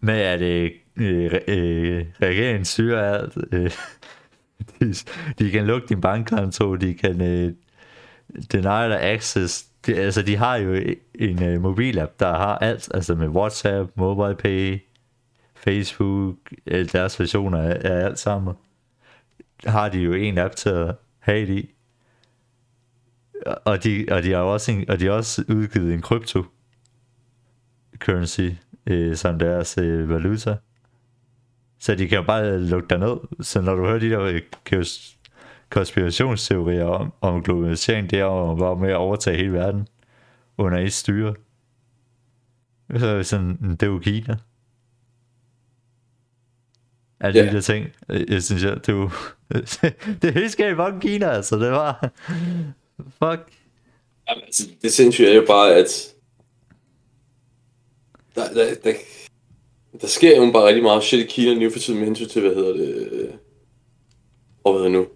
med 0.00 0.14
at 0.14 0.40
øh, 0.42 0.70
øh, 0.96 1.34
øh, 1.48 2.06
regeringen 2.22 2.64
styrer 2.64 3.18
alt, 3.18 3.38
øh, 3.52 3.70
de, 4.80 4.94
de 5.38 5.50
kan 5.50 5.66
lukke 5.66 5.88
din 5.88 6.00
bankkonto, 6.00 6.76
de 6.76 6.94
kan 6.94 7.20
øh, 7.20 7.52
deny 8.52 8.90
dig 8.90 9.02
access, 9.02 9.66
de, 9.86 9.94
altså 9.94 10.22
de 10.22 10.36
har 10.36 10.56
jo 10.56 10.74
e, 10.74 10.96
en 11.14 11.42
øh, 11.42 11.62
mobilapp, 11.62 12.20
der 12.20 12.28
har 12.28 12.58
alt, 12.58 12.88
altså 12.94 13.14
med 13.14 13.28
WhatsApp, 13.28 13.90
MobilePay, 13.96 14.78
Facebook, 15.54 16.36
øh, 16.66 16.92
deres 16.92 17.20
versioner 17.20 17.58
af, 17.58 17.80
af 17.84 18.04
alt 18.04 18.18
sammen, 18.18 18.54
har 19.66 19.88
de 19.88 19.98
jo 19.98 20.12
en 20.12 20.38
app 20.38 20.56
til 20.56 20.68
at 20.68 20.94
have 21.18 21.46
det 21.46 21.58
i. 21.58 21.74
Og 23.64 23.84
de, 23.84 24.06
og 24.10 24.22
de 24.22 24.30
har 24.30 24.38
også, 24.38 24.72
en, 24.72 24.90
og 24.90 25.00
de 25.00 25.04
har 25.06 25.12
også 25.12 25.44
udgivet 25.48 25.94
en 25.94 26.02
krypto 26.02 26.44
currency 27.98 28.50
øh, 28.86 29.16
som 29.16 29.38
deres 29.38 29.78
øh, 29.78 30.08
valuta. 30.08 30.56
Så 31.82 31.94
de 31.94 32.08
kan 32.08 32.18
jo 32.18 32.22
bare 32.24 32.58
lukke 32.58 32.88
dig 32.88 32.98
ned. 32.98 33.16
Så 33.40 33.60
når 33.60 33.74
du 33.74 33.82
hører 33.86 33.98
de 33.98 34.10
der 34.10 34.20
øh, 34.20 34.84
konspirationsteorier 35.70 36.84
om, 36.84 37.12
om 37.20 37.42
globalisering, 37.42 38.10
det 38.10 38.18
er 38.18 38.24
jo 38.24 38.54
bare 38.54 38.76
med 38.76 38.90
at 38.90 38.96
overtage 38.96 39.36
hele 39.36 39.52
verden 39.52 39.88
under 40.58 40.78
et 40.78 40.92
styre. 40.92 41.34
Så 42.98 43.06
er 43.06 43.16
det 43.16 43.26
sådan, 43.26 43.56
det 43.60 43.82
er 43.82 43.86
jo 43.86 43.98
Kina. 43.98 44.36
Alle 47.20 47.40
Ja. 47.40 47.46
de 47.46 47.54
der 47.54 47.60
ting, 47.60 47.86
øh, 48.08 48.30
jeg 48.32 48.42
synes, 48.42 48.64
jeg, 48.64 48.76
det 48.76 48.88
er 48.88 48.92
jo, 48.92 49.10
det 50.22 50.34
helt 50.34 50.52
skægt 50.52 50.76
fucking 50.76 51.02
Kina, 51.02 51.26
altså, 51.26 51.56
det 51.58 51.70
var, 51.72 52.10
fuck, 52.96 53.52
Jamen, 54.28 54.44
altså, 54.44 54.62
det 54.82 54.92
sindssyge 54.92 55.30
er 55.30 55.34
jo 55.34 55.44
bare, 55.46 55.74
at 55.74 55.88
der, 58.34 58.52
der, 58.54 58.74
der, 58.84 58.92
der 60.00 60.06
sker 60.06 60.36
jo 60.36 60.52
bare 60.52 60.66
rigtig 60.66 60.82
meget 60.82 61.02
shit 61.02 61.20
i 61.20 61.26
Kina 61.26 61.54
nu 61.54 61.70
for 61.70 61.78
tiden 61.78 61.98
med 61.98 62.06
hensyn 62.06 62.28
til, 62.28 62.42
hvad 62.42 62.54
hedder 62.54 62.72
det, 62.72 63.12
øh, 63.12 63.30
og 64.64 64.72
hvad 64.72 64.82
hedder 64.82 64.98
det 64.98 65.08
nu? 65.08 65.14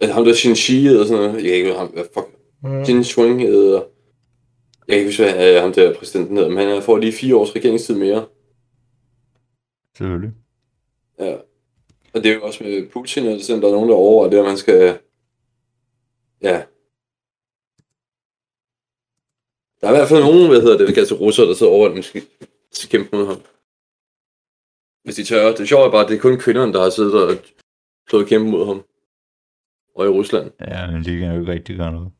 Altså, 0.00 0.14
ham 0.14 0.24
der 0.24 0.34
Xin 0.34 0.56
Shi 0.56 0.86
eller 0.86 1.04
sådan 1.04 1.22
noget, 1.22 1.34
jeg 1.34 1.42
kan 1.42 1.54
ikke 1.54 1.74
ham, 1.74 1.86
hvad 1.86 2.04
fuck, 2.14 2.28
Jin 2.88 3.04
Shuang 3.04 3.40
hedder, 3.42 3.82
jeg 4.88 4.88
kan 4.88 4.98
ikke 4.98 5.08
huske, 5.08 5.22
hvad 5.22 5.54
øh, 5.54 5.62
ham 5.62 5.72
der 5.72 5.94
præsidenten 5.94 6.36
hedder, 6.36 6.50
men 6.50 6.68
han 6.68 6.82
får 6.82 6.98
lige 6.98 7.12
fire 7.12 7.36
års 7.36 7.56
regeringstid 7.56 7.94
mere. 7.94 8.26
selvfølgelig. 9.96 10.32
Ja. 11.18 11.36
Og 12.14 12.24
det 12.24 12.26
er 12.26 12.34
jo 12.34 12.42
også 12.42 12.64
med 12.64 12.90
Putin, 12.90 13.26
og 13.26 13.40
sådan, 13.40 13.62
der 13.62 13.68
er 13.68 13.72
nogen, 13.72 13.88
der 13.88 13.94
overvejer 13.94 14.30
det, 14.30 14.38
at 14.38 14.44
man 14.44 14.56
skal... 14.56 14.98
Ja. 16.42 16.62
Der 19.80 19.88
er 19.88 19.92
i 19.92 19.96
hvert 19.96 20.08
fald 20.08 20.22
nogen, 20.22 20.48
hvad 20.48 20.60
hedder 20.60 20.78
det, 20.78 20.88
der 20.88 20.94
kalder 20.94 21.08
sig 21.08 21.20
russere, 21.20 21.46
der 21.46 21.54
sidder 21.54 21.72
over, 21.72 21.88
at 21.88 21.94
man 21.94 22.02
skal 22.02 22.22
kæmpe 22.90 23.16
mod 23.16 23.26
ham. 23.26 23.40
Hvis 25.04 25.14
de 25.14 25.24
tør. 25.24 25.54
Det 25.54 25.68
sjove 25.68 25.86
er 25.86 25.90
bare, 25.90 26.02
at 26.04 26.08
det 26.08 26.16
er 26.16 26.20
kun 26.20 26.38
kvinderne, 26.38 26.72
der 26.72 26.82
har 26.82 26.90
siddet 26.90 27.14
og 27.28 27.36
slået 28.10 28.28
kæmpe 28.28 28.50
mod 28.50 28.66
ham. 28.66 28.82
Og 29.96 30.06
i 30.06 30.08
Rusland. 30.08 30.50
Ja, 30.60 30.90
men 30.90 31.04
de 31.04 31.18
kan 31.18 31.32
jo 31.34 31.40
ikke 31.40 31.52
rigtig 31.52 31.76
gøre 31.76 31.92
noget. 31.92 32.10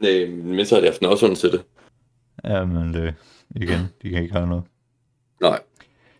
Nej, 0.00 0.26
men 0.44 0.66
så 0.66 0.74
har 0.74 0.80
de 0.82 0.86
haft 0.86 1.20
sådan 1.20 1.36
til 1.36 1.52
det. 1.52 1.64
Ja, 2.44 2.64
men 2.64 2.94
det, 2.94 3.14
igen, 3.56 3.78
de 4.02 4.10
kan 4.10 4.22
ikke 4.22 4.34
gøre 4.34 4.46
noget. 4.46 4.64
Nej. 5.40 5.60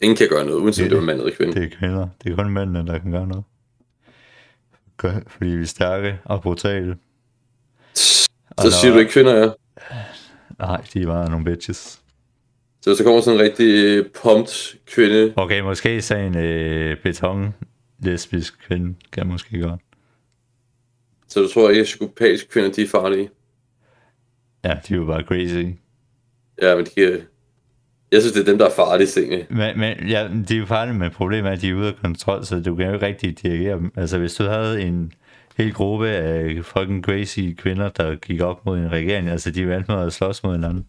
Ingen 0.01 0.17
kan 0.17 0.29
gøre 0.29 0.45
noget, 0.47 0.61
uanset 0.61 0.83
Det- 0.85 0.91
det 0.91 0.99
var 0.99 1.05
mand 1.05 1.19
eller 1.21 1.35
kvinde. 1.35 1.55
Det 1.55 1.65
er 1.73 1.77
kvinder. 1.79 2.09
Det 2.25 2.33
er 2.33 2.37
kun 2.37 2.51
mændene, 2.51 2.87
der 2.87 2.99
kan 2.99 3.11
gøre 3.13 3.27
noget. 3.27 3.45
Gør- 4.97 5.21
Fordi 5.27 5.51
vi 5.51 5.63
er 5.63 5.67
stærke 5.67 6.19
og 6.25 6.43
brutale. 6.43 6.93
Og 8.57 8.63
Så 8.65 8.71
siger 8.71 8.87
når- 8.91 8.95
du 8.95 8.99
ikke 9.01 9.13
kvinder, 9.13 9.35
ja. 9.35 9.51
Nej, 10.59 10.85
de 10.95 11.03
er 11.03 11.07
bare 11.07 11.31
nogle 11.31 11.45
bitches. 11.45 12.03
Så 12.89 12.93
hvis 12.93 12.99
der 12.99 13.05
kommer 13.05 13.21
sådan 13.21 13.41
en 13.41 13.45
rigtig 13.45 14.05
pumped 14.23 14.79
kvinde, 14.87 15.33
Okay, 15.37 15.61
måske 15.61 16.03
så 16.03 16.17
en 16.17 16.37
øh, 16.37 16.97
beton 17.03 17.55
lesbisk 17.99 18.55
kvinde 18.69 18.95
kan 19.13 19.27
måske 19.27 19.61
godt. 19.61 19.81
så 21.29 21.41
du 21.41 21.49
tror 21.49 21.69
ikke, 21.69 21.81
at 21.81 21.85
psykopatiske 21.85 22.51
kvinder, 22.51 22.71
de 22.73 22.83
er 22.83 22.89
farlige. 22.89 23.31
Ja, 24.65 24.69
de 24.89 24.95
er 24.95 24.99
jo 24.99 25.05
bare 25.05 25.23
crazy. 25.23 25.67
Ja, 26.63 26.77
men 26.77 26.85
de 26.85 26.91
kan... 26.91 27.21
Jeg 28.13 28.21
synes, 28.21 28.33
det 28.33 28.41
er 28.41 28.45
dem, 28.45 28.59
der 28.59 28.67
er 28.67 28.71
farlige, 28.77 29.21
egentlig. 29.21 29.47
Men, 29.51 29.79
men 29.79 30.09
ja, 30.09 30.29
de 30.49 30.55
er 30.55 30.59
jo 30.59 30.67
farlige, 30.67 30.99
men 30.99 31.11
problemet 31.11 31.49
er, 31.49 31.53
at 31.53 31.61
de 31.61 31.69
er 31.69 31.75
ude 31.75 31.89
af 31.89 31.97
kontrol, 32.03 32.45
så 32.45 32.61
du 32.61 32.75
kan 32.75 32.87
jo 32.87 32.93
ikke 32.93 33.07
rigtig 33.07 33.43
dirigere 33.43 33.77
dem. 33.77 33.93
Altså, 33.97 34.19
hvis 34.19 34.35
du 34.35 34.45
havde 34.45 34.83
en 34.83 35.13
hel 35.57 35.73
gruppe 35.73 36.09
af 36.09 36.65
fucking 36.65 37.05
crazy 37.05 37.41
kvinder, 37.59 37.89
der 37.89 38.17
gik 38.17 38.41
op 38.41 38.67
mod 38.67 38.79
en 38.79 38.93
regering, 38.93 39.29
altså, 39.29 39.51
de 39.51 39.69
valgte 39.69 39.93
med 39.93 40.07
at 40.07 40.13
slås 40.13 40.43
mod 40.43 40.53
hinanden. 40.53 40.87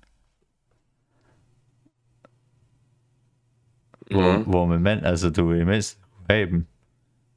Hvor, 4.09 4.37
Mhm. 4.37 4.43
hvor 4.43 4.65
med 4.65 4.79
mænd, 4.79 5.05
altså, 5.05 5.29
du 5.29 5.47
vil 5.47 5.65
mindst 5.67 5.97
have 6.29 6.49
dem. 6.49 6.65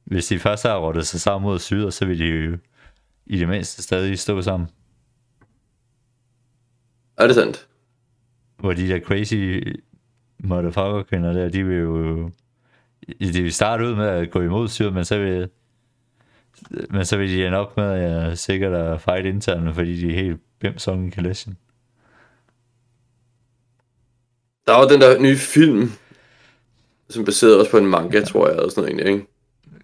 Hvis 0.03 0.27
de 0.27 0.39
først 0.39 0.63
har 0.63 0.77
rottet 0.77 1.07
sig 1.07 1.21
sammen 1.21 1.49
mod 1.49 1.59
syder, 1.59 1.89
så 1.89 2.05
vil 2.05 2.19
de 2.19 2.25
jo 2.25 2.57
i 3.25 3.37
det 3.37 3.47
mindste 3.47 3.83
stadig 3.83 4.19
stå 4.19 4.41
sammen. 4.41 4.69
Er 7.17 7.27
det 7.27 7.35
sandt? 7.35 7.67
Hvor 8.57 8.73
de 8.73 8.87
der 8.87 8.99
crazy 8.99 9.61
motherfucker 10.39 11.03
kvinder 11.03 11.33
der, 11.33 11.49
de 11.49 11.63
vil 11.63 11.77
jo... 11.77 12.31
De 13.19 13.41
vil 13.43 13.53
starte 13.53 13.85
ud 13.87 13.95
med 13.95 14.05
at 14.07 14.31
gå 14.31 14.41
imod 14.41 14.67
syret, 14.67 14.93
men 14.93 15.05
så 15.05 15.19
vil, 15.19 15.49
men 16.89 17.05
så 17.05 17.17
vil 17.17 17.29
de 17.29 17.47
ende 17.47 17.57
op 17.57 17.77
med 17.77 17.85
at 17.85 18.39
sikkert 18.39 18.73
at 18.73 19.01
fight 19.01 19.25
internt, 19.25 19.75
fordi 19.75 20.01
de 20.01 20.09
er 20.09 20.23
helt 20.23 20.41
bims 20.59 20.87
on 20.87 21.11
Kardashian. 21.11 21.57
Der 24.67 24.73
var 24.77 24.87
den 24.87 25.01
der 25.01 25.19
nye 25.21 25.37
film, 25.37 25.89
som 27.13 27.25
baseret 27.25 27.59
også 27.59 27.71
på 27.71 27.77
en 27.77 27.85
manga, 27.87 28.23
tror 28.23 28.47
jeg, 28.47 28.55
eller 28.57 28.69
sådan 28.69 28.81
noget 28.83 28.99
egentlig, 28.99 29.13
ikke? 29.13 29.27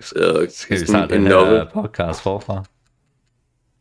Så, 0.01 0.47
Skal 0.49 0.79
vi 0.79 0.85
starte 0.85 1.15
en 1.15 1.21
den 1.21 1.29
novel. 1.31 1.53
her 1.57 1.65
podcast 1.73 2.21
forfra 2.21 2.63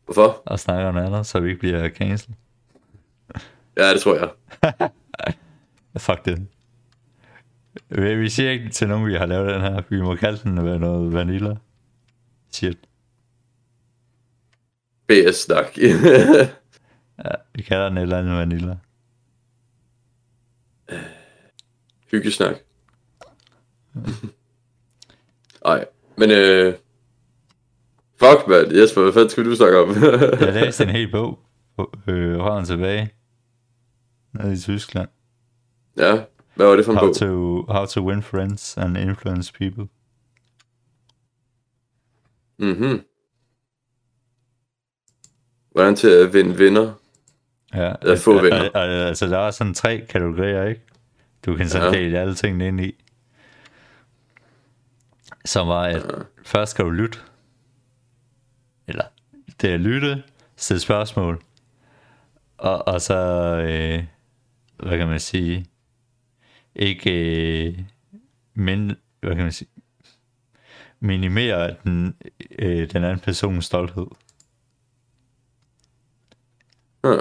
Hvorfor? 0.05 0.41
og 0.45 0.59
snakke 0.59 0.87
om 0.87 0.93
noget 0.93 1.07
andet, 1.07 1.25
så 1.25 1.39
vi 1.39 1.49
ikke 1.49 1.59
bliver 1.59 1.89
cancelled? 1.89 2.35
Ja, 3.77 3.93
det 3.93 4.01
tror 4.01 4.15
jeg. 4.15 4.29
Fuck 5.97 6.25
det. 6.25 6.47
Vi 7.89 8.15
vi 8.15 8.29
siger 8.29 8.51
ikke 8.51 8.69
til 8.69 8.87
nogen, 8.87 9.07
vi 9.07 9.13
har 9.13 9.25
lavet 9.25 9.53
den 9.53 9.61
her. 9.61 9.81
Vi 9.89 10.01
må 10.01 10.15
kalde 10.15 10.39
den 10.43 10.55
noget 10.81 11.13
vanilla. 11.13 11.55
Shit. 12.51 12.77
BS-snak. 15.07 15.77
Ja, 17.25 17.31
vi 17.55 17.61
kalder 17.61 17.89
den 17.89 17.97
et 17.97 18.01
eller 18.01 18.17
andet 18.17 18.37
vanilla. 18.37 18.75
Hyggesnak. 22.11 22.55
Ej, 25.65 25.85
men 26.17 26.31
øh... 26.31 26.73
Fuck, 28.19 28.47
mand. 28.47 28.73
Jesper, 28.73 29.01
hvad 29.01 29.13
fanden 29.13 29.29
skulle 29.29 29.51
du 29.51 29.55
snakke 29.55 29.79
om? 29.79 29.89
Jeg 30.45 30.53
læste 30.53 30.83
en 30.83 30.89
hel 30.89 31.11
bog 31.11 31.39
øh, 32.07 32.39
Røven 32.39 32.65
tilbage. 32.65 33.13
Nede 34.33 34.53
i 34.53 34.57
Tyskland. 34.57 35.09
ja, 35.97 36.23
hvad 36.55 36.65
var 36.67 36.75
det 36.75 36.85
for 36.85 36.91
en 36.91 36.97
How 36.97 37.07
bog? 37.07 37.15
to, 37.15 37.65
how 37.73 37.85
to 37.85 38.07
win 38.07 38.21
friends 38.23 38.77
and 38.77 38.97
influence 38.97 39.53
people. 39.53 39.87
Mhm. 42.59 43.01
Hvordan 45.71 45.95
til 45.95 46.07
at 46.09 46.33
vinde 46.33 46.59
venner? 46.59 46.93
Ja, 47.73 47.93
Eller 48.01 48.17
få 48.17 48.37
og- 48.37 48.43
venner. 48.43 48.69
Og, 48.69 48.83
altså, 48.83 49.27
der 49.27 49.37
er 49.37 49.51
sådan 49.51 49.73
tre 49.73 50.05
kategorier, 50.09 50.63
ikke? 50.63 50.81
Du 51.45 51.55
kan 51.55 51.69
sådan 51.69 51.93
Ja. 51.93 51.99
dele 51.99 52.19
alle 52.19 52.35
tingene 52.35 52.67
ind 52.67 52.81
i. 52.81 53.03
Som 55.45 55.67
var, 55.67 55.83
at 55.83 56.25
først 56.43 56.71
skal 56.71 56.85
du 56.85 56.89
lytte. 56.89 57.19
Eller 58.87 59.03
det 59.61 59.73
er 59.73 59.77
lytte, 59.77 60.23
stille 60.55 60.79
spørgsmål, 60.79 61.43
og, 62.57 62.87
og 62.87 63.01
så, 63.01 63.15
øh, 63.69 64.03
hvad 64.77 64.97
kan 64.97 65.07
man 65.07 65.19
sige, 65.19 65.65
ikke, 66.75 67.11
øh, 67.67 67.79
men, 68.53 68.95
hvad 69.19 69.35
kan 69.35 69.43
man 69.43 69.51
sige, 69.51 69.69
minimere 70.99 71.75
den, 71.83 72.15
øh, 72.59 72.91
den 72.91 73.03
anden 73.03 73.19
persons 73.19 73.65
stolthed. 73.65 74.07
Ja. 77.03 77.17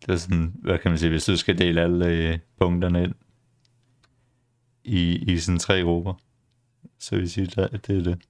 Det 0.00 0.12
er 0.12 0.16
sådan, 0.16 0.54
hvad 0.62 0.78
kan 0.78 0.90
man 0.90 0.98
sige, 0.98 1.10
hvis 1.10 1.24
du 1.24 1.36
skal 1.36 1.58
dele 1.58 1.80
alle 1.80 2.06
øh, 2.06 2.38
punkterne 2.58 3.04
ind 3.04 3.14
i, 4.84 5.32
i 5.32 5.38
sådan 5.38 5.58
tre 5.58 5.82
grupper, 5.82 6.14
så 7.04 7.14
vil 7.14 7.22
jeg 7.22 7.30
sige, 7.30 7.62
at 7.62 7.86
det 7.86 7.98
er 7.98 8.02
det. 8.02 8.22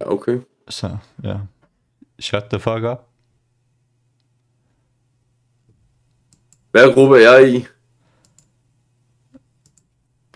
okay. 0.00 0.40
Så, 0.68 0.96
ja. 1.22 1.38
Shut 2.20 2.44
the 2.50 2.60
fuck 2.60 2.84
up. 2.84 2.98
Hvad 6.70 6.94
gruppe 6.94 7.16
er 7.16 7.30
jeg 7.30 7.54
i? 7.54 7.66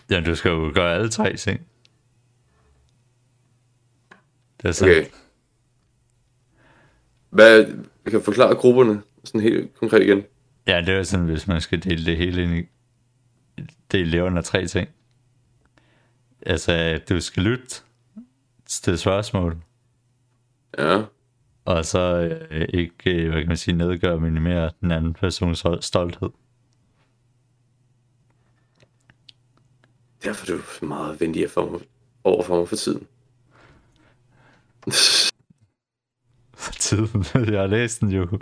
Ja, 0.09 0.21
du 0.21 0.35
skal 0.35 0.49
jo 0.49 0.71
gøre 0.73 0.95
alle 0.95 1.09
tre 1.09 1.37
ting. 1.37 1.67
Det 4.61 4.67
er 4.67 4.71
sådan, 4.71 4.95
Okay. 4.97 5.09
Hvad, 7.29 7.65
vi 8.03 8.11
kan 8.11 8.21
forklare 8.21 8.55
grupperne 8.55 9.01
sådan 9.23 9.41
helt 9.41 9.75
konkret 9.75 10.01
igen. 10.01 10.23
Ja, 10.67 10.81
det 10.81 10.89
er 10.89 11.03
sådan, 11.03 11.25
hvis 11.25 11.47
man 11.47 11.61
skal 11.61 11.83
dele 11.83 12.05
det 12.05 12.17
hele 12.17 12.43
ind 12.43 12.53
i... 12.53 12.65
Det 13.91 14.01
under 14.23 14.41
tre 14.41 14.67
ting. 14.67 14.89
Altså, 16.45 16.99
du 17.09 17.21
skal 17.21 17.43
lytte 17.43 17.75
til 18.65 18.97
spørgsmål, 18.97 19.57
Ja. 20.77 21.03
og 21.65 21.85
så 21.85 21.99
øh, 22.51 22.67
ikke, 22.73 23.11
øh, 23.11 23.29
hvad 23.31 23.41
kan 23.41 23.47
man 23.47 23.57
sige, 23.57 23.75
nedgøre 23.77 24.13
og 24.13 24.21
minimere 24.21 24.71
den 24.81 24.91
anden 24.91 25.13
persons 25.13 25.65
stol- 25.65 25.81
stolthed. 25.81 26.29
Derfor 30.23 30.51
er 30.51 30.57
du 30.79 30.85
meget 30.85 31.19
venlig 31.21 31.49
for 31.49 31.69
mig, 31.71 31.81
over 32.23 32.43
for 32.43 32.59
mig 32.59 32.67
for 32.69 32.75
tiden. 32.75 33.07
For 36.65 36.71
tiden. 36.73 37.25
Jeg 37.53 37.59
har 37.59 37.67
læst 37.67 38.01
den 38.01 38.09
jo 38.09 38.39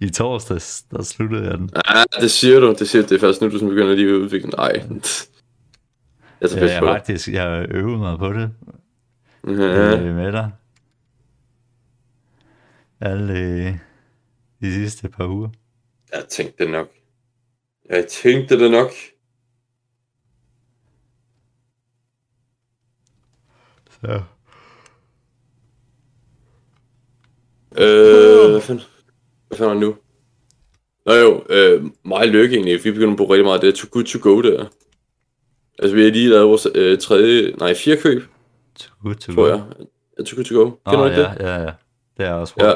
i 0.00 0.08
torsdags, 0.10 0.82
der 0.82 1.02
sluttede 1.02 1.44
jeg 1.50 1.58
den. 1.58 1.70
ah, 1.84 2.04
det 2.20 2.30
siger 2.30 2.60
du. 2.60 2.74
Det 2.78 2.88
siger 2.88 3.02
du. 3.02 3.08
Det 3.08 3.14
er 3.14 3.20
først 3.20 3.40
nu, 3.40 3.50
du 3.50 3.68
begynder 3.68 3.94
lige 3.94 4.08
at 4.08 4.14
udvikle 4.14 4.42
den. 4.50 4.54
Nej. 4.58 4.72
Jeg 6.40 6.50
er 6.52 6.56
Ja, 6.66 6.72
jeg 6.72 6.82
faktisk 6.82 7.28
jeg 7.28 7.66
øvet 7.70 7.98
mig 7.98 8.18
på 8.18 8.32
det 8.32 8.50
Ja. 9.46 10.00
øh, 10.00 10.14
med 10.14 10.32
dig. 10.32 10.50
Alle 13.00 13.38
øh, 13.38 13.74
de 14.60 14.72
sidste 14.74 15.08
par 15.08 15.26
uger. 15.26 15.48
Jeg 16.12 16.24
tænkte 16.30 16.64
det 16.64 16.72
nok. 16.72 16.88
Jeg 17.90 18.06
tænkte 18.10 18.58
det 18.58 18.70
nok. 18.70 18.90
Så. 23.90 24.22
Øh, 27.78 28.50
hvad 28.50 28.60
fanden? 28.60 28.84
Hvad 29.48 29.58
fanden 29.58 29.76
er 29.76 29.80
det 29.80 29.88
nu? 29.88 29.96
Nå 31.06 31.12
jo, 31.14 31.44
øh, 31.48 31.84
og 32.04 32.26
Lykke 32.26 32.54
egentlig, 32.56 32.84
vi 32.84 32.90
begynder 32.90 33.10
at 33.10 33.16
bruge 33.16 33.32
rigtig 33.32 33.44
meget 33.44 33.62
det 33.62 33.74
Too 33.74 33.88
Good 33.92 34.04
To 34.04 34.18
Go 34.22 34.40
der. 34.42 34.64
Altså 35.78 35.96
vi 35.96 36.02
har 36.04 36.10
lige 36.10 36.28
lavet 36.28 36.48
vores 36.48 36.66
øh, 36.74 36.98
tredje, 36.98 37.52
nej 37.58 37.74
fjerde 37.74 38.00
køb, 38.00 38.22
Too 38.78 38.94
good 39.02 39.14
to 39.14 39.32
tror 39.32 39.42
go. 39.42 39.48
jeg. 39.48 39.62
Ja, 40.18 40.24
Too 40.24 40.36
Good 40.36 40.44
To 40.44 40.54
Go. 40.54 40.70
Kender 40.70 41.04
Åh, 41.04 41.10
du 41.10 41.20
ja, 41.20 41.20
det? 41.20 41.36
ja, 41.40 41.62
ja. 41.62 41.70
Det 42.16 42.26
er 42.26 42.32
også 42.32 42.54
Ja. 42.58 42.68
ja. 42.68 42.74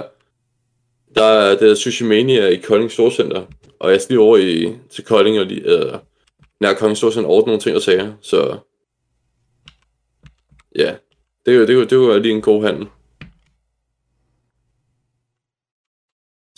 Der 1.14 1.24
er, 1.24 1.58
der 1.58 1.70
er 1.70 1.74
Sushi 1.74 2.04
Mania 2.04 2.46
i 2.46 2.56
Kolding 2.56 2.90
Storcenter, 2.90 3.42
og 3.80 3.90
jeg 3.90 4.00
skal 4.00 4.12
lige 4.12 4.20
over 4.24 4.36
i, 4.36 4.76
til 4.90 5.04
Kolding 5.04 5.38
og 5.38 5.46
lige, 5.46 5.60
øh, 5.60 5.92
nær 6.60 6.74
Kolding 6.74 6.96
Storcenter 6.96 7.30
ordne 7.30 7.46
nogle 7.46 7.60
ting 7.60 7.76
og 7.76 7.82
sager, 7.82 8.12
så 8.20 8.58
ja, 10.76 10.94
det 11.46 11.54
er 11.54 11.58
jo, 11.58 11.62
det 11.62 11.70
er 11.70 11.74
jo, 11.74 11.82
det 11.84 11.92
er 11.92 11.96
jo 11.96 12.18
lige 12.18 12.34
en 12.34 12.42
god 12.42 12.64
handel. 12.64 12.86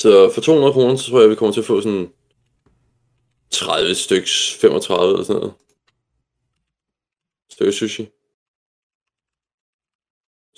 Så 0.03 0.31
for 0.35 0.41
200 0.41 0.73
kroner, 0.73 0.97
så 0.97 1.11
tror 1.11 1.21
jeg, 1.21 1.31
vi 1.31 1.35
kommer 1.35 1.53
til 1.55 1.61
at 1.61 1.71
få 1.73 1.81
sådan 1.81 2.13
30 3.51 3.95
styks, 3.95 4.33
35 4.61 5.13
eller 5.13 5.25
sådan 5.25 5.41
noget. 5.41 5.55
Stykke 7.55 7.73
sushi. 7.73 8.05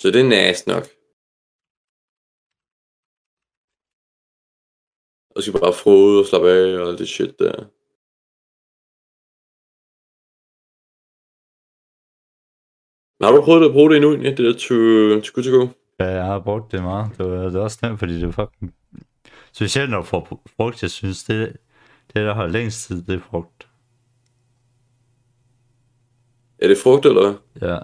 Så 0.01 0.07
det 0.13 0.21
er 0.21 0.29
næst 0.35 0.67
nok. 0.67 0.85
Og 5.35 5.41
skal 5.41 5.59
bare 5.59 5.81
frode 5.83 6.19
og 6.21 6.25
slappe 6.29 6.49
af 6.57 6.79
og 6.79 6.87
alt 6.87 6.99
det 6.99 7.09
shit 7.09 7.39
der. 7.39 7.55
Men 13.17 13.25
har 13.25 13.33
du 13.35 13.41
prøvet 13.47 13.65
at 13.69 13.75
bruge 13.75 13.89
det 13.89 13.97
endnu, 13.97 14.11
det 14.15 14.37
der 14.37 14.53
to, 14.65 14.75
to 15.25 15.31
good 15.35 15.45
to 15.47 15.51
go? 15.57 15.63
Ja, 15.99 16.07
jeg 16.19 16.25
har 16.31 16.39
brugt 16.39 16.71
det 16.71 16.83
meget. 16.83 17.17
Det, 17.17 17.25
var, 17.29 17.43
det 17.43 17.53
var 17.53 17.67
også 17.69 17.79
nemt, 17.81 17.99
fordi 17.99 18.13
det 18.19 18.27
var 18.27 18.37
fucking... 18.41 18.67
Specielt 19.53 19.89
når 19.89 20.01
får 20.01 20.43
frugt, 20.57 20.81
jeg 20.81 20.91
synes, 20.91 21.23
det, 21.23 21.57
det 22.07 22.15
der 22.15 22.33
har 22.33 22.47
længst 22.47 22.87
tid, 22.87 23.03
det 23.03 23.15
er 23.15 23.19
frugt. 23.19 23.67
Er 26.59 26.67
det 26.67 26.77
frugt, 26.83 27.05
eller 27.05 27.21
hvad? 27.21 27.69
Ja. 27.69 27.77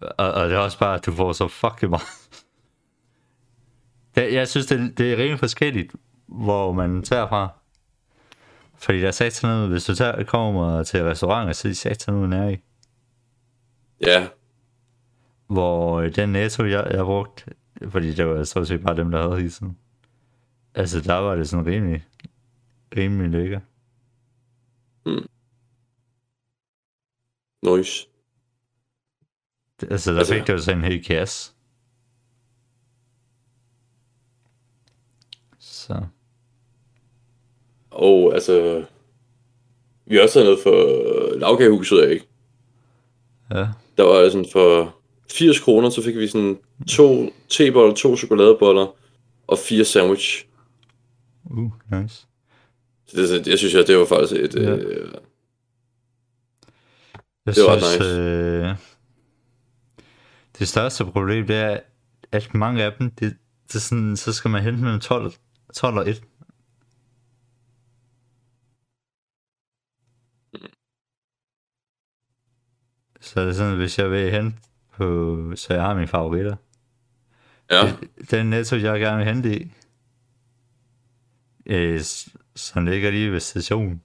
Og, 0.00 0.32
og 0.32 0.48
det 0.48 0.54
er 0.54 0.58
også 0.58 0.78
bare, 0.78 0.94
at 0.94 1.06
du 1.06 1.12
får 1.12 1.32
så 1.32 1.48
fucking 1.48 1.90
meget. 1.90 2.02
Det, 4.14 4.32
jeg 4.32 4.48
synes, 4.48 4.66
det, 4.66 4.98
det 4.98 5.12
er 5.12 5.16
rimelig 5.16 5.38
forskelligt, 5.38 5.92
hvor 6.26 6.72
man 6.72 7.02
tager 7.02 7.28
fra. 7.28 7.48
Fordi 8.78 9.00
der 9.00 9.06
er 9.06 9.10
sat 9.10 9.32
sådan 9.32 9.56
noget, 9.56 9.70
hvis 9.70 9.84
du 9.84 9.94
tager, 9.94 10.24
kommer 10.24 10.82
til 10.82 11.04
restauranter, 11.04 11.52
så 11.52 11.68
er 11.68 11.70
de 11.70 11.74
sat 11.74 12.02
sådan 12.02 12.14
noget 12.20 12.30
nær 12.30 12.48
i. 12.48 12.56
Ja, 14.06 14.28
Hvor 15.46 16.00
øh, 16.00 16.16
den 16.16 16.28
netto, 16.28 16.64
jeg, 16.64 16.86
jeg 16.90 17.04
brugte, 17.04 17.44
fordi 17.88 18.14
det 18.14 18.26
var 18.26 18.44
så 18.44 18.64
set 18.64 18.82
bare 18.82 18.96
dem, 18.96 19.10
der 19.10 19.22
havde 19.28 19.42
hisen. 19.42 19.78
Altså, 20.74 21.00
der 21.00 21.14
var 21.14 21.34
det 21.36 21.48
sådan 21.48 21.66
rimelig, 21.66 22.04
rimelig 22.96 23.30
lækker. 23.30 23.60
nice. 27.76 28.06
Det- 29.80 29.92
Altså, 29.92 30.12
der 30.12 30.18
Altså- 30.18 30.34
fik 30.34 30.46
det 30.46 30.52
jo 30.52 30.58
sådan 30.58 30.78
en 30.78 30.84
hel 30.84 31.04
kasse. 31.04 31.52
Så, 35.58 36.02
Og 37.90 38.34
altså, 38.34 38.84
vi 40.06 40.16
har 40.16 40.22
også 40.22 40.34
taget 40.34 40.46
noget 40.46 40.60
for 40.62 41.38
lavkagehuset 41.38 42.10
ikke? 42.10 42.26
ja. 43.50 43.68
Der 43.96 44.02
var 44.02 44.28
sådan 44.30 44.46
for 44.52 44.94
80 45.30 45.60
kroner, 45.60 45.90
så 45.90 46.02
fik 46.02 46.16
vi 46.16 46.28
sådan 46.28 46.58
to 46.88 47.30
teboller, 47.48 47.94
to 47.94 48.16
chokoladeboller 48.16 48.86
og 49.46 49.58
fire 49.58 49.84
sandwich. 49.84 50.46
Uh, 51.44 51.72
nice. 51.90 52.26
Så 53.06 53.16
det, 53.16 53.46
jeg 53.46 53.58
synes, 53.58 53.74
at 53.74 53.86
det 53.86 53.98
var 53.98 54.04
faktisk 54.06 54.40
et... 54.40 54.54
Ja. 54.54 54.70
Øh, 54.76 55.12
Jeg 57.46 57.54
Det 57.54 57.64
var 57.64 57.78
synes, 57.78 57.98
nice. 58.00 58.20
øh, 58.20 58.76
det 60.58 60.68
største 60.68 61.04
problem, 61.04 61.46
det 61.46 61.56
er, 61.56 61.80
at 62.32 62.54
mange 62.54 62.82
af 62.84 62.92
dem, 62.98 63.10
det, 63.10 63.36
det 63.68 63.74
er 63.74 63.78
sådan, 63.78 64.16
så 64.16 64.32
skal 64.32 64.50
man 64.50 64.62
hente 64.62 64.80
mellem 64.82 65.00
12, 65.00 65.32
12 65.74 65.96
og 65.98 66.08
1. 66.08 66.22
Så 73.20 73.40
det 73.40 73.48
er 73.48 73.52
sådan, 73.52 73.76
hvis 73.76 73.98
jeg 73.98 74.10
vil 74.10 74.30
hente 74.30 74.58
på, 74.96 75.36
så 75.54 75.74
jeg 75.74 75.82
har 75.82 75.94
mine 75.94 76.06
favoritter. 76.08 76.56
ja, 77.70 77.92
Den 78.30 78.46
netto, 78.46 78.76
jeg 78.76 79.00
gerne 79.00 79.16
vil 79.16 79.34
hente 79.34 79.60
i, 79.60 79.72
øh, 81.66 82.00
som 82.56 82.84
ligger 82.84 83.10
lige 83.10 83.32
ved 83.32 83.40
stationen. 83.40 84.02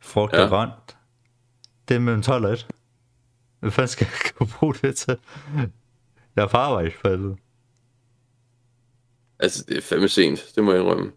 Frugt 0.00 0.32
Ja. 0.32 0.42
og 0.42 0.48
grønt. 0.48 0.96
Det 1.88 1.94
er 1.94 1.98
mellem 2.00 2.22
12 2.22 2.44
og 2.44 2.52
1. 2.52 2.66
Hvad 3.60 3.70
fanden 3.70 3.88
skal 3.88 4.06
jeg 4.10 4.32
kunne 4.34 4.48
bruge 4.58 4.74
det 4.74 4.96
til? 4.96 5.16
Jeg 6.36 6.42
er 6.42 6.46
på 6.48 6.56
arbejde 6.56 6.90
for 6.90 7.08
helvede. 7.08 7.36
altså 9.38 9.64
det 9.68 9.76
er 9.76 9.80
fandme 9.82 10.08
sent, 10.08 10.52
det 10.54 10.64
må 10.64 10.72
jeg 10.72 10.80
indrømme. 10.80 11.12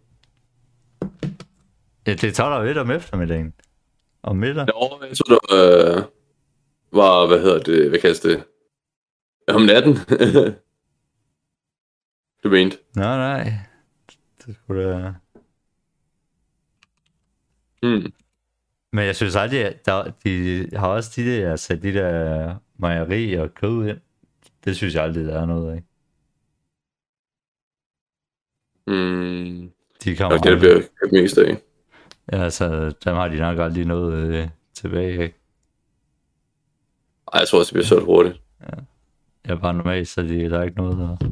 Ja, 2.06 2.12
det 2.12 2.24
er 2.24 2.32
12 2.32 2.54
og 2.54 2.68
1 2.70 2.76
om 2.78 2.90
eftermiddagen. 2.90 3.52
Om 4.22 4.36
middag. 4.36 4.66
Jo, 4.68 4.98
jeg 5.08 5.16
tror, 5.16 5.38
der 5.48 5.96
øh, 5.98 6.02
var, 6.92 7.26
hvad 7.26 7.40
hedder 7.40 7.62
det, 7.62 7.88
hvad 7.88 7.98
kaldes 7.98 8.20
det? 8.20 8.44
Om 9.48 9.62
natten. 9.62 9.94
du 12.44 12.48
mente. 12.48 12.78
Nej, 12.96 13.16
nej. 13.16 13.52
Det 14.46 14.56
skulle 14.56 14.92
da... 14.92 15.14
Hmm. 17.82 18.12
Men 18.92 19.04
jeg 19.04 19.16
synes 19.16 19.36
aldrig, 19.36 19.64
at 19.64 19.86
der, 19.86 20.10
de 20.24 20.66
har 20.76 20.88
også 20.88 21.12
de 21.16 21.26
der, 21.26 21.50
altså 21.50 21.76
de 21.76 21.92
der 21.92 22.56
mejeri 22.76 23.34
og 23.34 23.54
kød 23.54 23.88
ind. 23.88 24.00
Det 24.64 24.76
synes 24.76 24.94
jeg 24.94 25.04
aldrig, 25.04 25.24
der 25.24 25.40
er 25.40 25.46
noget 25.46 25.72
af. 25.72 25.82
Mm, 28.86 29.72
De 30.04 30.10
det 30.10 30.18
kommer 30.18 30.38
er 30.38 30.42
det, 30.42 30.52
der 30.52 30.58
bliver 30.58 30.80
købt 31.00 31.12
mest 31.12 31.38
af. 31.38 31.62
Ja, 32.32 32.44
altså, 32.44 32.94
dem 33.04 33.14
har 33.16 33.28
de 33.28 33.36
nok 33.36 33.58
aldrig 33.58 33.84
noget 33.84 34.34
øh, 34.34 34.48
tilbage 34.74 35.22
af. 35.22 35.34
Ej, 37.32 37.38
jeg 37.38 37.48
tror 37.48 37.58
også, 37.58 37.70
det 37.70 37.74
bliver 37.74 37.86
solgt 37.86 38.04
hurtigt. 38.04 38.42
Jeg 39.44 39.52
er 39.52 39.60
bare 39.60 39.74
normalt, 39.74 40.08
så 40.08 40.22
de, 40.22 40.50
der 40.50 40.58
er 40.58 40.62
ikke 40.62 40.76
noget 40.76 41.18
at, 41.20 41.28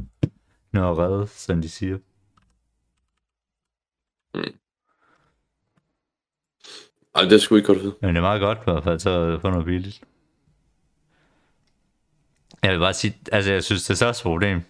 noget 0.71 0.91
at 0.91 0.97
redde, 0.97 1.27
som 1.27 1.61
de 1.61 1.69
siger. 1.69 1.97
Ej, 7.15 7.21
det 7.21 7.33
er 7.33 7.37
sgu 7.37 7.55
ikke 7.55 7.67
godt 7.67 7.79
vide. 7.79 7.95
Men 8.01 8.09
det 8.09 8.17
er 8.17 8.21
meget 8.21 8.41
godt 8.41 8.57
i 8.57 8.61
hvert 8.63 8.83
fald, 8.83 8.99
så 8.99 9.39
få 9.41 9.49
noget 9.49 9.65
billigt. 9.65 10.01
Jeg 12.63 12.71
vil 12.71 12.79
bare 12.79 12.93
sige, 12.93 13.17
altså 13.31 13.51
jeg 13.51 13.63
synes, 13.63 13.85
det 13.85 13.97
største 13.97 14.23
problem, 14.23 14.61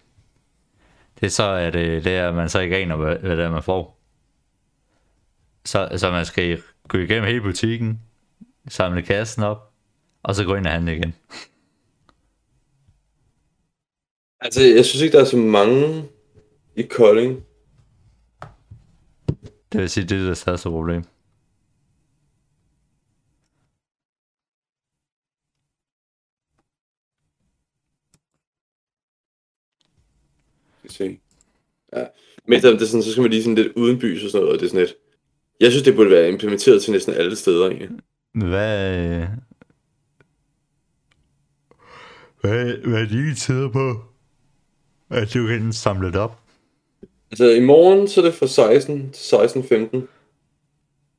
det 1.20 1.26
er 1.26 1.30
så, 1.30 1.52
at 1.52 1.76
øh, 1.76 2.04
det 2.04 2.16
er, 2.16 2.30
at 2.30 2.36
man 2.36 2.50
så 2.50 2.60
ikke 2.60 2.78
aner, 2.78 2.96
hvad, 2.96 3.16
hvad 3.18 3.38
det 3.38 3.46
er, 3.46 3.52
man 3.52 3.64
får. 3.64 4.00
Så, 5.66 5.90
så 5.98 6.12
man 6.12 6.26
skal 6.26 6.62
gå 6.88 6.98
igennem 6.98 7.24
hele 7.24 7.42
butikken, 7.42 8.02
samle 8.68 9.02
kassen 9.02 9.44
op, 9.44 9.74
og 10.24 10.36
så 10.36 10.46
gå 10.46 10.56
ind 10.56 10.66
og 10.66 10.72
handle 10.72 10.96
igen. 10.96 11.16
Altså, 14.40 14.62
jeg 14.62 14.86
synes 14.86 15.02
ikke, 15.02 15.18
der 15.18 15.22
er 15.22 15.28
så 15.28 15.38
mange 15.38 16.10
i 16.76 16.82
Kolding. 16.82 17.44
Det 19.72 19.82
vil 19.82 19.90
sige, 19.90 20.08
det 20.08 20.22
er 20.22 20.28
det 20.28 20.38
største 20.38 20.70
problem. 20.70 21.04
Skal 30.80 30.92
se. 30.92 31.20
Ja. 31.96 32.06
Men 32.46 32.62
det 32.62 32.82
er 32.82 32.86
sådan, 32.86 33.04
så 33.04 33.12
skal 33.12 33.22
man 33.22 33.32
lige 33.32 33.44
sådan 33.44 33.56
lidt 33.56 33.74
udenbys 33.76 34.24
og 34.24 34.30
sådan 34.30 34.44
noget, 34.44 34.56
og 34.56 34.60
det 34.60 34.66
er 34.66 34.70
sådan 34.70 34.86
lidt... 34.86 34.96
Jeg 35.60 35.72
synes, 35.72 35.84
det 35.84 35.96
burde 35.96 36.10
være 36.10 36.30
implementeret 36.30 36.82
til 36.84 36.92
næsten 36.92 37.14
alle 37.14 37.36
steder, 37.36 37.70
egentlig. 37.70 37.90
Hvad, 38.34 38.98
øh, 38.98 39.28
hvad, 42.42 42.78
hvad 42.78 43.02
er 43.02 43.08
dine 43.08 43.36
tider 43.36 43.70
på, 43.70 44.04
at 45.10 45.34
du 45.34 45.48
kan 45.48 45.74
samle 45.74 46.08
det 46.08 46.16
op? 46.16 46.41
Altså, 47.32 47.50
i 47.50 47.60
morgen, 47.60 48.08
så 48.08 48.22
er 48.22 48.26
det 48.26 48.34
fra 48.34 48.48
16 48.48 49.12
til 49.12 49.36
16.15. 49.36 49.98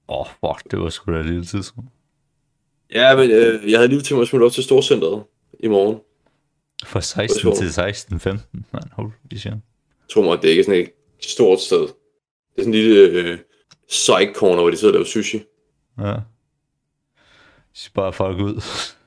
Åh, 0.09 0.21
oh, 0.21 0.27
fuck, 0.27 0.71
det 0.71 0.81
var 0.81 0.89
sgu 0.89 1.13
da 1.13 1.19
et 1.19 1.27
lille 1.27 1.45
tidspunkt. 1.45 1.91
Ja, 2.95 3.17
men 3.17 3.31
øh, 3.31 3.71
jeg 3.71 3.79
havde 3.79 3.89
lige 3.89 4.01
tænkt 4.01 4.13
mig 4.13 4.23
at 4.23 4.29
smutte 4.29 4.45
op 4.45 4.53
til 4.53 4.65
Storcenteret 4.65 5.25
i 5.61 5.69
morgen. 5.69 6.01
Fra 6.85 7.01
16 7.01 7.41
sjovt. 7.41 7.57
til 7.57 7.73
16, 7.73 8.21
15, 8.21 8.67
man, 8.73 8.83
hold 8.93 9.11
shit. 9.37 9.45
Jeg 9.45 9.61
tror 10.11 10.23
mig, 10.23 10.43
det 10.43 10.49
er 10.49 10.51
ikke 10.51 10.65
sådan 10.65 10.81
et 10.81 10.91
stort 11.21 11.61
sted. 11.61 11.81
Det 11.81 11.89
er 12.59 12.63
sådan 12.63 12.75
en 12.75 12.81
lille 12.81 13.01
øh, 13.01 13.39
side 13.89 14.33
corner, 14.35 14.61
hvor 14.61 14.71
de 14.71 14.77
sidder 14.77 14.95
og 14.95 14.99
laver 14.99 15.07
sushi. 15.07 15.43
Ja. 16.01 16.15
Så 17.75 17.91
bare 17.95 18.13
folk 18.13 18.41
ud. 18.41 18.63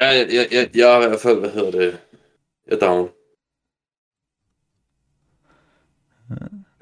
Ja, 0.00 0.06
jeg, 0.06 0.28
jeg, 0.32 0.48
jeg, 0.52 0.70
jeg 0.74 0.96
er 0.96 1.04
i 1.04 1.08
hvert 1.08 1.20
fald, 1.20 1.38
hvad 1.40 1.50
hedder 1.50 1.70
det, 1.70 2.00
jeg 2.66 2.76
er 2.76 2.78
down. 2.78 3.08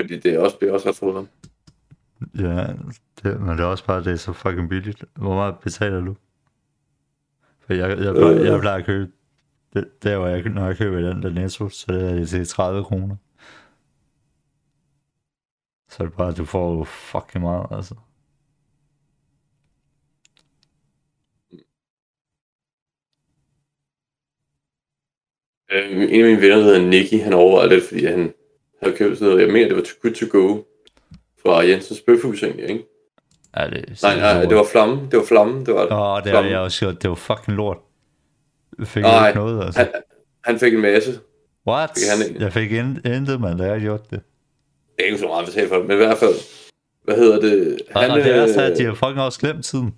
Fordi 0.00 0.18
det 0.18 0.34
er 0.34 0.38
også, 0.38 0.58
bliver 0.58 0.72
også 0.72 0.88
ret 0.88 0.96
fodret. 0.96 1.28
ja, 2.38 2.66
det, 3.22 3.40
men 3.40 3.48
det 3.48 3.60
er 3.60 3.64
også 3.64 3.84
bare, 3.86 4.04
det 4.04 4.12
er 4.12 4.16
så 4.16 4.32
fucking 4.32 4.68
billigt. 4.68 5.04
Hvor 5.14 5.34
meget 5.34 5.58
betaler 5.58 6.00
du? 6.00 6.16
For 7.60 7.74
jeg, 7.74 7.98
jeg, 7.98 8.14
plejer, 8.14 8.52
jeg 8.52 8.60
plejer 8.60 8.78
at 8.78 8.86
købe, 8.86 9.12
det, 9.72 10.02
der 10.02 10.18
hvor 10.18 10.26
jeg, 10.26 10.42
når 10.42 10.66
jeg 10.66 10.76
køber 10.76 10.98
den 10.98 11.22
der 11.22 11.30
netto, 11.30 11.68
så 11.68 11.92
det 11.92 12.10
er 12.10 12.14
det 12.14 12.28
til 12.28 12.46
30 12.46 12.84
kroner. 12.84 13.16
Så 15.88 16.02
er 16.02 16.06
det 16.06 16.16
bare, 16.16 16.28
at 16.28 16.36
du 16.36 16.44
får 16.44 16.84
fucking 16.84 17.44
meget, 17.44 17.66
altså. 17.70 17.94
Øh, 25.72 25.92
en 25.92 26.02
af 26.02 26.08
mine 26.30 26.40
venner, 26.40 26.56
der 26.56 26.64
hedder 26.64 26.80
Nicky, 26.82 27.20
han 27.22 27.32
overvejede 27.32 27.74
lidt, 27.74 27.84
fordi 27.88 28.04
han 28.04 28.32
havde 28.82 28.96
købt 28.96 29.18
sådan 29.18 29.28
noget, 29.32 29.44
jeg 29.46 29.52
mener, 29.52 29.68
det 29.68 29.76
var 29.76 29.82
Too 29.82 29.94
Good 30.02 30.14
To 30.14 30.38
Go 30.38 30.62
fra 31.42 31.60
Jensens 31.60 32.00
Bøfhus 32.00 32.42
egentlig, 32.42 32.68
ikke? 32.70 32.84
Ja, 33.56 33.64
det 33.70 33.98
Nej, 34.02 34.16
nej, 34.18 34.44
det 34.44 34.56
var 34.56 34.64
Flamme, 34.72 35.08
det 35.10 35.18
var 35.18 35.24
Flamme, 35.24 35.64
det 35.64 35.74
var 35.74 35.82
det. 35.82 35.92
Åh, 35.92 35.98
oh, 36.00 36.16
det 36.22 36.26
har 36.26 36.32
Flamme. 36.32 36.50
jeg 36.50 36.58
også 36.60 36.78
gjort. 36.84 37.02
Det 37.02 37.10
var 37.10 37.16
fucking 37.16 37.56
lort. 37.56 37.76
Jeg 38.78 38.86
fik 38.86 39.02
Nej, 39.02 39.28
ikke 39.28 39.38
noget, 39.40 39.64
altså. 39.64 39.80
Han, 39.80 39.88
han 40.44 40.58
fik 40.58 40.74
en 40.74 40.80
masse. 40.80 41.20
What? 41.68 41.90
fik 41.96 42.26
han. 42.34 42.40
Jeg 42.42 42.52
fik 42.52 42.72
in- 42.72 43.00
intet, 43.04 43.40
man. 43.40 43.58
Da 43.58 43.64
jeg 43.64 43.80
gjort 43.80 44.10
det. 44.10 44.20
Det 44.96 45.02
er 45.02 45.04
ikke 45.04 45.18
så 45.18 45.26
meget 45.26 45.40
at 45.42 45.46
betale 45.46 45.68
for 45.68 45.76
det, 45.76 45.86
men 45.86 45.92
i 45.94 45.96
hvert 45.96 46.18
fald, 46.18 46.34
hvad 47.04 47.16
hedder 47.16 47.40
det? 47.40 47.78
Han, 47.96 48.10
og 48.10 48.16
det 48.16 48.36
er 48.36 48.46
så, 48.52 48.60
øh, 48.62 48.66
at 48.70 48.78
de 48.78 48.84
har 48.84 48.94
fucking 48.94 49.20
også 49.20 49.40
glemt 49.40 49.64
tiden. 49.64 49.94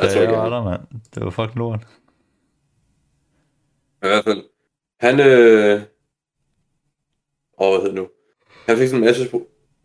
Jeg 0.00 0.08
tror 0.10 0.20
jeg 0.20 0.22
ikke, 0.22 0.34
var 0.34 0.48
der, 0.50 0.64
mand. 0.64 0.80
Det 1.14 1.24
var 1.24 1.30
fucking 1.30 1.56
lort. 1.58 1.80
I 4.04 4.06
hvert 4.06 4.24
fald. 4.24 4.44
Han, 5.00 5.20
øh... 5.20 5.82
Åh, 7.58 7.72
hvad 7.72 7.80
hedder 7.80 7.94
nu? 8.02 8.08
Han 8.66 8.76
fik 8.76 8.88
sådan 8.88 9.02
en 9.02 9.04
masse, 9.04 9.30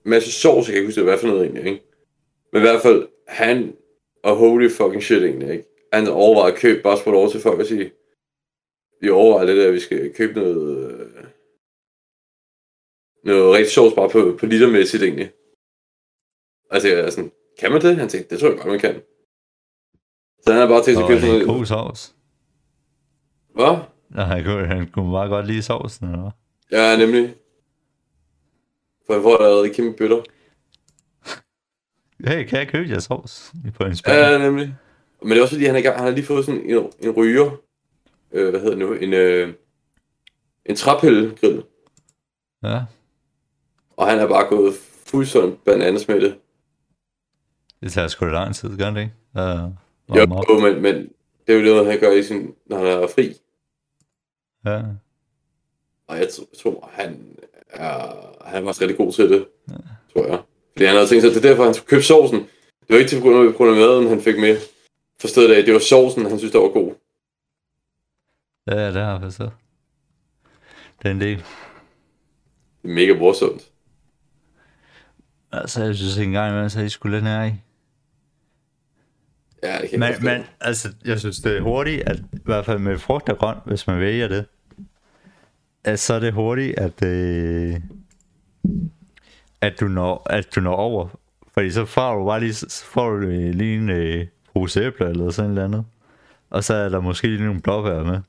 masse 0.03 0.31
sovs, 0.31 0.67
jeg 0.67 0.73
kan 0.73 0.75
ikke 0.75 0.87
huske, 0.87 1.03
hvad 1.03 1.17
for 1.17 1.27
noget 1.27 1.43
egentlig, 1.43 1.65
ikke? 1.65 1.83
Men 2.53 2.61
i 2.61 2.65
hvert 2.65 2.81
fald, 2.81 3.07
han, 3.27 3.75
og 4.23 4.35
holy 4.35 4.69
fucking 4.69 5.03
shit 5.03 5.23
egentlig, 5.23 5.51
ikke? 5.51 5.65
Han 5.93 6.07
overvejer 6.07 6.53
at 6.53 6.59
købe, 6.59 6.81
bare 6.81 6.97
spurgte 6.97 7.17
over 7.17 7.29
til 7.29 7.41
folk 7.41 7.59
og 7.59 7.65
sige, 7.65 7.91
vi 9.01 9.09
overvejer 9.09 9.45
lidt, 9.45 9.59
at 9.59 9.73
vi 9.73 9.79
skal 9.79 10.13
købe 10.13 10.33
noget, 10.33 10.91
øh, 10.91 11.23
noget 13.23 13.53
rigtig 13.55 13.71
sovs 13.71 13.93
bare 13.93 14.09
på, 14.09 14.37
på 14.39 14.45
litermæssigt 14.45 15.03
egentlig. 15.03 15.31
Altså, 16.71 16.87
jeg 16.87 16.99
er 16.99 17.09
sådan, 17.09 17.31
kan 17.59 17.71
man 17.71 17.81
det? 17.81 17.95
Han 17.95 18.09
tænkte, 18.09 18.29
det 18.29 18.39
tror 18.39 18.49
jeg 18.49 18.57
godt, 18.57 18.67
man 18.67 18.79
kan. 18.79 19.01
Så 20.41 20.51
han 20.51 20.61
har 20.61 20.67
bare 20.67 20.83
tænkt 20.83 20.97
sig 20.97 21.03
at 21.03 21.07
købe 21.09 21.21
sådan 21.21 21.35
er 21.35 21.45
noget. 21.45 21.57
god 21.57 21.65
sovs. 21.65 22.15
Hvad? 23.55 23.77
Ja, 24.15 24.21
han 24.23 24.43
kunne, 24.43 24.67
han 24.67 24.87
kunne 24.87 25.11
meget 25.11 25.29
godt 25.29 25.47
lide 25.47 25.61
sovsen, 25.61 26.05
eller 26.07 26.21
hvad? 26.21 26.31
Ja, 26.79 26.97
nemlig. 26.97 27.35
For 29.05 29.13
jeg 29.13 29.23
får 29.23 29.37
allerede 29.37 29.73
kæmpe 29.73 29.97
bøtter. 29.97 30.21
Hey, 32.27 32.45
kan 32.45 32.59
jeg 32.59 32.67
købe 32.67 32.89
jer 32.89 32.99
sovs? 32.99 33.53
På 33.77 33.83
en 33.83 33.95
spand? 33.95 34.17
Ja, 34.17 34.37
nemlig. 34.37 34.75
Men 35.21 35.31
det 35.31 35.37
er 35.37 35.41
også 35.41 35.55
fordi, 35.55 35.65
han, 35.65 35.75
er, 35.75 35.91
han 35.93 36.03
har 36.03 36.09
lige 36.11 36.25
fået 36.25 36.45
sådan 36.45 36.61
en, 36.61 36.91
en 36.99 37.11
ryger. 37.11 37.51
Øh, 38.31 38.49
hvad 38.49 38.59
hedder 38.59 38.75
det 38.75 38.87
nu? 38.87 38.93
En, 38.93 39.13
øh, 39.13 39.53
en 40.65 40.75
træpillegrill. 40.75 41.63
ja. 42.63 42.81
Og 43.97 44.07
han 44.07 44.19
er 44.19 44.27
bare 44.27 44.47
gået 44.49 44.73
fuldstændig 45.05 45.57
bananas 45.65 46.07
med 46.07 46.21
det. 46.21 46.37
Det 47.83 47.91
tager 47.91 48.07
sgu 48.07 48.25
da 48.25 48.31
lang 48.31 48.55
tid, 48.55 48.77
gør 48.77 48.89
det 48.89 48.99
ikke? 49.01 49.13
Uh, 49.35 49.71
Jo, 50.15 50.43
jo 50.49 50.59
men, 50.59 50.81
men 50.81 50.95
det 51.47 51.55
er 51.55 51.59
jo 51.59 51.65
noget, 51.65 51.91
han 51.91 51.99
gør, 51.99 52.11
i 52.11 52.23
sin, 52.23 52.53
når 52.65 52.77
han 52.77 52.87
er 52.87 53.07
fri. 53.07 53.33
Ja. 54.65 54.81
Og 56.07 56.17
jeg 56.17 56.27
tr- 56.27 56.61
tror, 56.61 56.89
han 56.93 57.37
er, 57.69 58.15
han 58.45 58.65
var 58.65 58.81
rigtig 58.81 58.97
god 58.97 59.11
til 59.13 59.29
det, 59.29 59.45
ja. 59.69 59.73
tror 60.13 60.27
jeg. 60.27 60.39
Fordi 60.73 60.85
han 60.85 60.95
havde 60.95 61.07
tænkt 61.07 61.21
sig, 61.21 61.29
at 61.29 61.35
det 61.35 61.45
er 61.45 61.49
derfor, 61.49 61.63
han 61.63 61.73
skulle 61.73 61.87
købe 61.89 62.01
sovsen. 62.03 62.39
Det 62.39 62.89
var 62.89 62.97
ikke 62.97 63.09
til 63.09 63.21
grund 63.21 63.47
af, 63.47 63.53
grund 63.53 63.69
af 63.71 63.75
maden, 63.77 64.07
han 64.09 64.21
fik 64.21 64.39
med. 64.39 64.57
Forstået 65.21 65.51
af, 65.53 65.63
det 65.65 65.73
var 65.73 65.79
sovsen, 65.79 66.25
han 66.25 66.37
synes, 66.39 66.51
der 66.51 66.59
var 66.59 66.67
god. 66.69 66.95
Ja, 68.67 68.87
det 68.87 68.93
har 68.93 69.11
jeg 69.11 69.21
forstået. 69.21 69.51
Den 71.03 71.21
del. 71.21 71.37
Det 72.81 72.89
er 72.89 72.93
mega 72.93 73.13
morsomt. 73.19 73.71
Altså, 75.51 75.83
jeg 75.83 75.95
synes 75.95 76.17
ikke 76.17 76.27
engang, 76.27 76.71
så 76.71 76.79
I 76.79 76.89
skulle 76.89 77.15
lidt 77.17 77.23
nær 77.23 77.43
i. 77.43 77.53
Ja, 79.63 79.77
det 79.81 79.89
kan 79.89 79.91
jeg 79.91 79.99
Men, 79.99 80.13
forstå. 80.13 80.25
men 80.29 80.43
altså, 80.61 80.93
jeg 81.05 81.19
synes, 81.19 81.37
det 81.39 81.57
er 81.57 81.61
hurtigt, 81.61 82.03
at 82.03 82.19
i 82.33 82.39
hvert 82.45 82.65
fald 82.65 82.79
med 82.79 82.97
frugt 82.97 83.29
og 83.29 83.37
grønt, 83.37 83.59
hvis 83.65 83.87
man 83.87 83.99
vælger 83.99 84.27
det, 84.27 84.45
at 85.83 85.99
så 85.99 86.13
er 86.13 86.19
det 86.19 86.33
hurtigt, 86.33 86.79
at, 86.79 87.03
øh, 87.05 87.75
at, 89.61 89.79
du 89.79 89.87
når, 89.87 90.27
at 90.29 90.47
du 90.55 90.61
når 90.61 90.75
over. 90.75 91.07
Fordi 91.53 91.71
så 91.71 91.85
får 91.85 92.15
du 92.19 92.25
bare 92.25 92.39
lige, 92.39 92.53
så 92.53 92.85
får 92.85 93.09
du 93.09 93.19
lige 93.29 93.75
en 93.77 93.89
øh, 93.89 94.27
pose 94.53 94.81
æbler 94.83 95.07
eller 95.07 95.29
sådan 95.29 95.51
noget 95.51 95.65
andet. 95.65 95.85
Og 96.49 96.63
så 96.63 96.73
er 96.73 96.89
der 96.89 96.99
måske 96.99 97.27
lige 97.27 97.45
nogle 97.45 97.61
blåbær 97.61 98.03
med. 98.03 98.19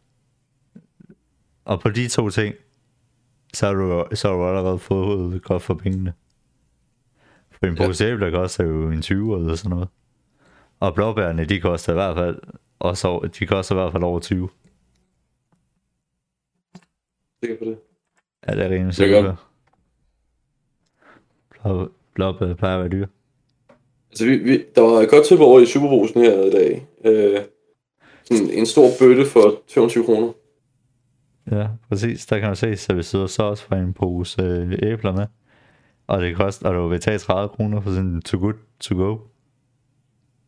Og 1.64 1.80
på 1.80 1.90
de 1.90 2.08
to 2.08 2.30
ting, 2.30 2.54
så 3.54 3.66
har 3.66 3.72
du, 3.74 4.04
så 4.14 4.28
har 4.28 4.36
du 4.36 4.46
allerede 4.48 4.78
fået 4.78 5.42
godt 5.42 5.62
for 5.62 5.74
pengene. 5.74 6.12
For 7.50 7.66
en 7.66 7.76
Ja. 7.78 7.86
pose 7.86 8.04
æbler 8.06 8.30
koster 8.30 8.64
jo 8.64 8.90
en 8.90 9.02
20 9.02 9.36
eller 9.40 9.54
sådan 9.54 9.70
noget. 9.70 9.88
Og 10.80 10.94
blåbærne, 10.94 11.44
de 11.44 11.60
koster 11.60 11.92
i 11.92 11.94
hvert 11.94 12.16
fald 12.16 12.40
også 12.78 13.08
over, 13.08 13.26
de 13.26 13.46
koster 13.46 13.74
i 13.74 13.78
hvert 13.78 13.92
fald 13.92 14.02
over 14.02 14.20
20. 14.20 14.48
Sikker 17.42 17.58
på 17.58 17.64
det? 17.64 17.78
Ja, 18.48 18.54
det 18.54 18.64
er 18.64 18.70
rimelig. 18.70 19.36
Blop, 21.50 21.88
blop 22.14 22.42
øh, 22.42 22.54
plejer 22.56 22.76
at 22.76 22.80
være 22.80 22.90
dyr. 22.90 23.06
Altså, 24.10 24.24
vi, 24.24 24.36
vi, 24.36 24.64
der 24.74 24.80
var 24.80 25.00
et 25.00 25.10
godt 25.10 25.26
tilbud 25.26 25.44
over 25.44 25.60
i 25.60 25.66
Superbrusen 25.66 26.20
her 26.20 26.44
i 26.44 26.50
dag. 26.50 26.86
Øh, 27.04 27.40
sådan 28.24 28.50
en 28.50 28.66
stor 28.66 28.88
bøtte 29.00 29.26
for 29.26 29.62
220 29.68 30.04
kroner. 30.04 30.32
Ja, 31.50 31.68
præcis. 31.88 32.26
Der 32.26 32.38
kan 32.38 32.48
man 32.48 32.56
se, 32.56 32.76
så 32.76 32.94
vi 32.94 33.02
sidder 33.02 33.26
så 33.26 33.42
også 33.42 33.64
for 33.64 33.74
en 33.74 33.92
pose 33.92 34.42
øh, 34.42 34.78
æbler 34.82 35.12
med. 35.12 35.26
Og 36.06 36.22
det 36.22 36.36
koster, 36.36 36.68
og 36.68 36.74
du 36.74 36.88
vil 36.88 37.00
tage 37.00 37.18
30 37.18 37.48
kroner 37.48 37.80
for 37.80 37.90
sådan 37.90 38.06
en 38.06 38.22
to 38.22 38.38
good 38.38 38.54
to 38.80 38.94
go. 38.94 39.18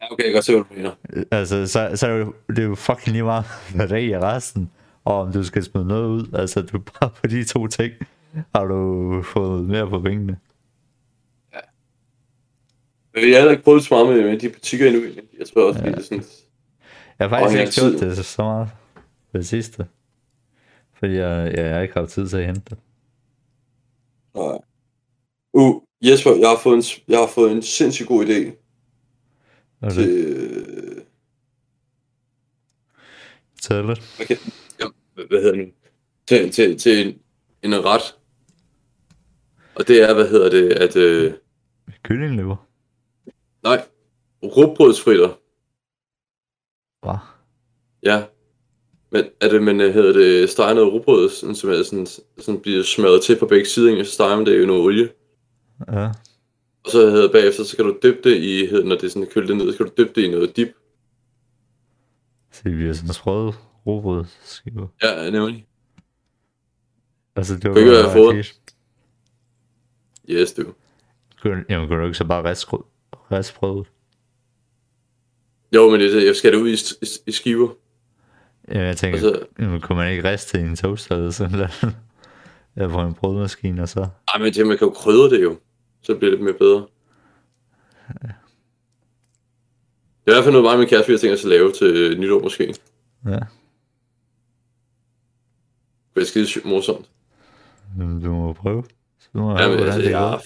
Ja, 0.02 0.12
okay, 0.12 0.24
jeg 0.24 0.32
kan 0.32 0.42
se, 0.42 0.52
hvad 0.52 0.64
du 0.64 0.74
mener. 0.74 0.90
Altså, 1.30 1.66
så, 1.66 1.90
så 1.94 2.06
er 2.06 2.32
det, 2.54 2.64
jo, 2.64 2.72
er 2.72 2.74
fucking 2.74 3.12
lige 3.12 3.24
meget, 3.24 3.44
hvad 3.76 3.88
der 3.88 3.94
er 3.94 4.00
i 4.00 4.18
resten. 4.18 4.70
Og 5.04 5.20
om 5.20 5.32
du 5.32 5.44
skal 5.44 5.64
smide 5.64 5.86
noget 5.86 6.08
ud. 6.08 6.38
Altså, 6.38 6.62
du 6.62 6.78
bare 6.78 7.10
på 7.10 7.26
de 7.26 7.44
to 7.44 7.66
ting, 7.66 7.92
har 8.54 8.64
du 8.64 9.22
fået 9.22 9.64
mere 9.64 9.90
på 9.90 10.00
pengene. 10.00 10.38
Men 13.14 13.30
jeg 13.30 13.42
har 13.42 13.50
ikke 13.50 13.62
prøvet 13.62 13.84
så 13.84 13.94
meget 13.94 14.16
med, 14.16 14.30
med 14.30 14.38
de 14.38 14.48
butikker 14.48 14.86
endnu. 14.86 15.02
Jeg 15.38 15.46
tror 15.54 15.68
også, 15.68 15.80
ja. 15.80 15.86
det 15.86 15.98
er 15.98 16.02
sådan... 16.02 16.24
Jeg 17.18 17.28
har 17.28 17.38
faktisk 17.38 17.60
ikke 17.60 17.72
gjort 17.72 18.16
det 18.16 18.24
så 18.26 18.42
meget 18.42 18.68
det 19.32 19.46
sidste. 19.46 19.86
Fordi 20.94 21.12
jeg, 21.12 21.52
jeg, 21.56 21.64
jeg 21.64 21.74
har 21.74 21.80
ikke 21.80 21.94
haft 21.94 22.10
tid 22.10 22.28
til 22.28 22.36
at 22.36 22.46
hente 22.46 22.62
det. 22.70 22.78
Nej. 24.34 24.58
Uh, 25.52 25.82
Jesper, 26.02 26.30
jeg 26.30 26.48
har 26.48 26.58
fået 26.62 26.76
en, 26.76 26.84
jeg 27.08 27.18
har 27.18 27.26
fået 27.26 27.52
en 27.52 27.62
sindssygt 27.62 28.08
god 28.08 28.26
idé 28.26 28.61
Til... 29.90 30.08
det 30.08 30.26
øh, 30.26 31.02
tæller. 33.62 33.96
Okay. 34.20 34.36
Ja, 34.80 34.86
hvad 35.14 35.24
hvad 35.24 35.42
hedder 35.42 35.56
det? 35.56 35.72
Til, 36.26 36.52
til, 36.52 36.78
til 36.78 37.06
en, 37.06 37.18
en 37.62 37.84
ret. 37.84 38.16
Og 39.74 39.88
det 39.88 40.02
er, 40.02 40.14
hvad 40.14 40.28
hedder 40.28 40.50
det, 40.50 40.72
at... 40.72 40.96
Øh, 40.96 41.32
Kyllinglever. 42.02 42.68
nej, 43.62 43.84
rugbrødsfritter. 44.42 45.38
Wow. 47.06 47.16
Ja. 48.02 48.24
Men 49.10 49.24
er 49.40 49.48
det, 49.48 49.62
men 49.62 49.80
øh, 49.80 49.94
hedder 49.94 50.12
det, 50.12 50.48
rugbrød, 50.92 51.30
sådan, 51.30 51.54
som 51.54 51.70
er 51.70 51.82
sådan, 51.82 52.06
sådan 52.38 52.60
bliver 52.60 52.82
smadret 52.82 53.22
til 53.22 53.38
på 53.38 53.46
begge 53.46 53.66
sider, 53.66 54.00
og 54.00 54.06
så 54.06 54.12
steger 54.12 54.36
man 54.36 54.46
det 54.46 54.62
i 54.62 54.66
noget 54.66 54.82
olie. 54.82 55.08
Ja. 55.92 56.10
Og 56.84 56.90
så 56.90 57.10
hedder 57.10 57.32
bagefter, 57.32 57.64
så 57.64 57.76
kan 57.76 57.84
du 57.84 57.98
dyppe 58.02 58.30
det 58.30 58.36
i, 58.36 58.68
når 58.84 58.96
det 58.96 59.04
er 59.04 59.08
sådan 59.08 59.28
kølt 59.34 59.48
det 59.48 59.56
ned, 59.56 59.72
så 59.72 59.76
kan 59.78 59.86
du 59.86 59.92
dyppe 59.98 60.12
det 60.20 60.26
i 60.26 60.30
noget 60.30 60.56
dip. 60.56 60.68
Så 62.50 62.60
det 62.64 62.72
bliver 62.72 62.92
sådan 62.92 63.12
sprøde 63.14 63.52
robrød 63.86 64.24
skiver. 64.44 64.86
Ja, 65.02 65.30
nemlig. 65.30 65.66
Altså, 67.36 67.54
det 67.54 67.64
var 67.64 67.70
Kunne 67.70 67.80
ikke 67.80 67.92
være 67.92 68.04
bare 68.04 68.12
fået. 68.12 68.52
Yes, 70.30 70.52
du. 70.52 70.74
Jamen, 71.68 71.88
kunne 71.88 72.00
du 72.00 72.04
ikke 72.04 72.18
så 72.18 72.24
bare? 72.24 72.50
Ristbrød? 73.30 73.84
Jo, 75.74 75.90
men 75.90 76.00
det, 76.00 76.26
jeg 76.26 76.36
skal 76.36 76.52
det 76.52 76.58
ud 76.58 76.68
i, 76.68 76.72
i, 77.02 77.06
i 77.26 77.32
skiver. 77.32 77.68
Ja, 78.68 78.80
jeg 78.80 78.96
tænker, 78.96 79.18
Altså- 79.18 79.46
jamen, 79.58 79.80
kunne 79.80 79.96
man 79.98 80.10
ikke 80.12 80.30
riste 80.30 80.58
i 80.58 80.62
en 80.62 80.76
toaster 80.76 81.16
eller 81.16 81.30
sådan 81.30 81.52
noget? 81.52 81.70
Eller 82.76 82.88
på 82.88 83.00
en 83.00 83.14
brødmaskine 83.14 83.82
og 83.82 83.88
så? 83.88 84.00
Ej, 84.34 84.38
men 84.42 84.52
det, 84.52 84.66
man 84.66 84.78
kan 84.78 84.86
jo 84.88 84.92
krydre 84.92 85.30
det 85.30 85.42
jo. 85.42 85.58
Så 86.02 86.14
bliver 86.16 86.30
det 86.30 86.40
mere 86.44 86.54
bedre. 86.54 86.86
Det 90.24 90.28
er 90.28 90.32
i 90.32 90.34
hvert 90.34 90.44
fald 90.44 90.52
noget, 90.54 90.72
og 90.72 90.78
min 90.78 90.88
kæreste, 90.88 91.06
vi 91.08 91.12
har 91.12 91.18
tænkt 91.18 91.34
os 91.34 91.44
at 91.44 91.48
lave 91.50 91.72
til 91.72 91.86
øh, 91.96 92.18
nytår 92.18 92.40
måske. 92.42 92.66
Det 92.66 92.80
Ja. 93.26 93.38
er 96.20 96.24
skide 96.24 96.68
morsomt. 96.68 97.10
Men 97.96 98.22
Du 98.24 98.30
må 98.32 98.52
prøve. 98.52 98.84
Så 99.18 99.28
du 99.34 99.38
må 99.38 99.58
Ja, 99.58 99.68
men, 99.68 99.78
altså, 99.80 100.00
det 100.00 100.10
jeg, 100.10 100.18
har, 100.18 100.42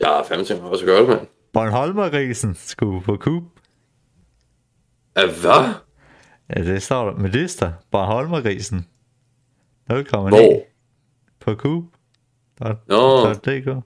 jeg 0.00 0.08
har 0.08 0.24
fandme 0.24 0.44
tænkt 0.46 0.62
mig 0.62 0.72
også 0.72 0.84
at 0.84 0.86
gøre 0.86 1.00
det, 1.00 1.08
mand. 1.08 1.26
Bornholmergrisen 1.52 2.54
skulle 2.54 3.00
på 3.02 3.16
kub. 3.16 3.44
Ja, 5.16 5.26
hvad? 5.26 5.74
Ja, 6.56 6.72
det 6.72 6.82
står 6.82 7.10
der 7.10 7.18
med 7.18 7.30
lister. 7.30 7.72
Bornholmergrisen. 7.90 8.86
0,9 9.92 10.10
Hvor? 10.10 10.62
på 11.40 11.54
kub. 11.54 11.84
Nå. 12.60 13.34
det 13.44 13.64
går. 13.64 13.84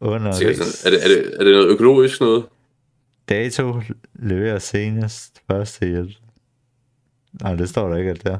Under 0.00 0.32
Så 0.32 0.44
er, 0.84 0.90
det, 0.90 1.04
er, 1.04 1.08
det, 1.08 1.34
er 1.40 1.44
det 1.44 1.52
noget 1.52 1.68
økologisk 1.68 2.20
noget? 2.20 2.44
Dato 3.28 3.80
leverer 4.14 4.58
senest 4.58 5.42
første 5.50 5.86
hjælp. 5.86 6.10
Nej, 7.32 7.54
det 7.54 7.68
står 7.68 7.88
der 7.88 7.96
ikke. 7.96 8.38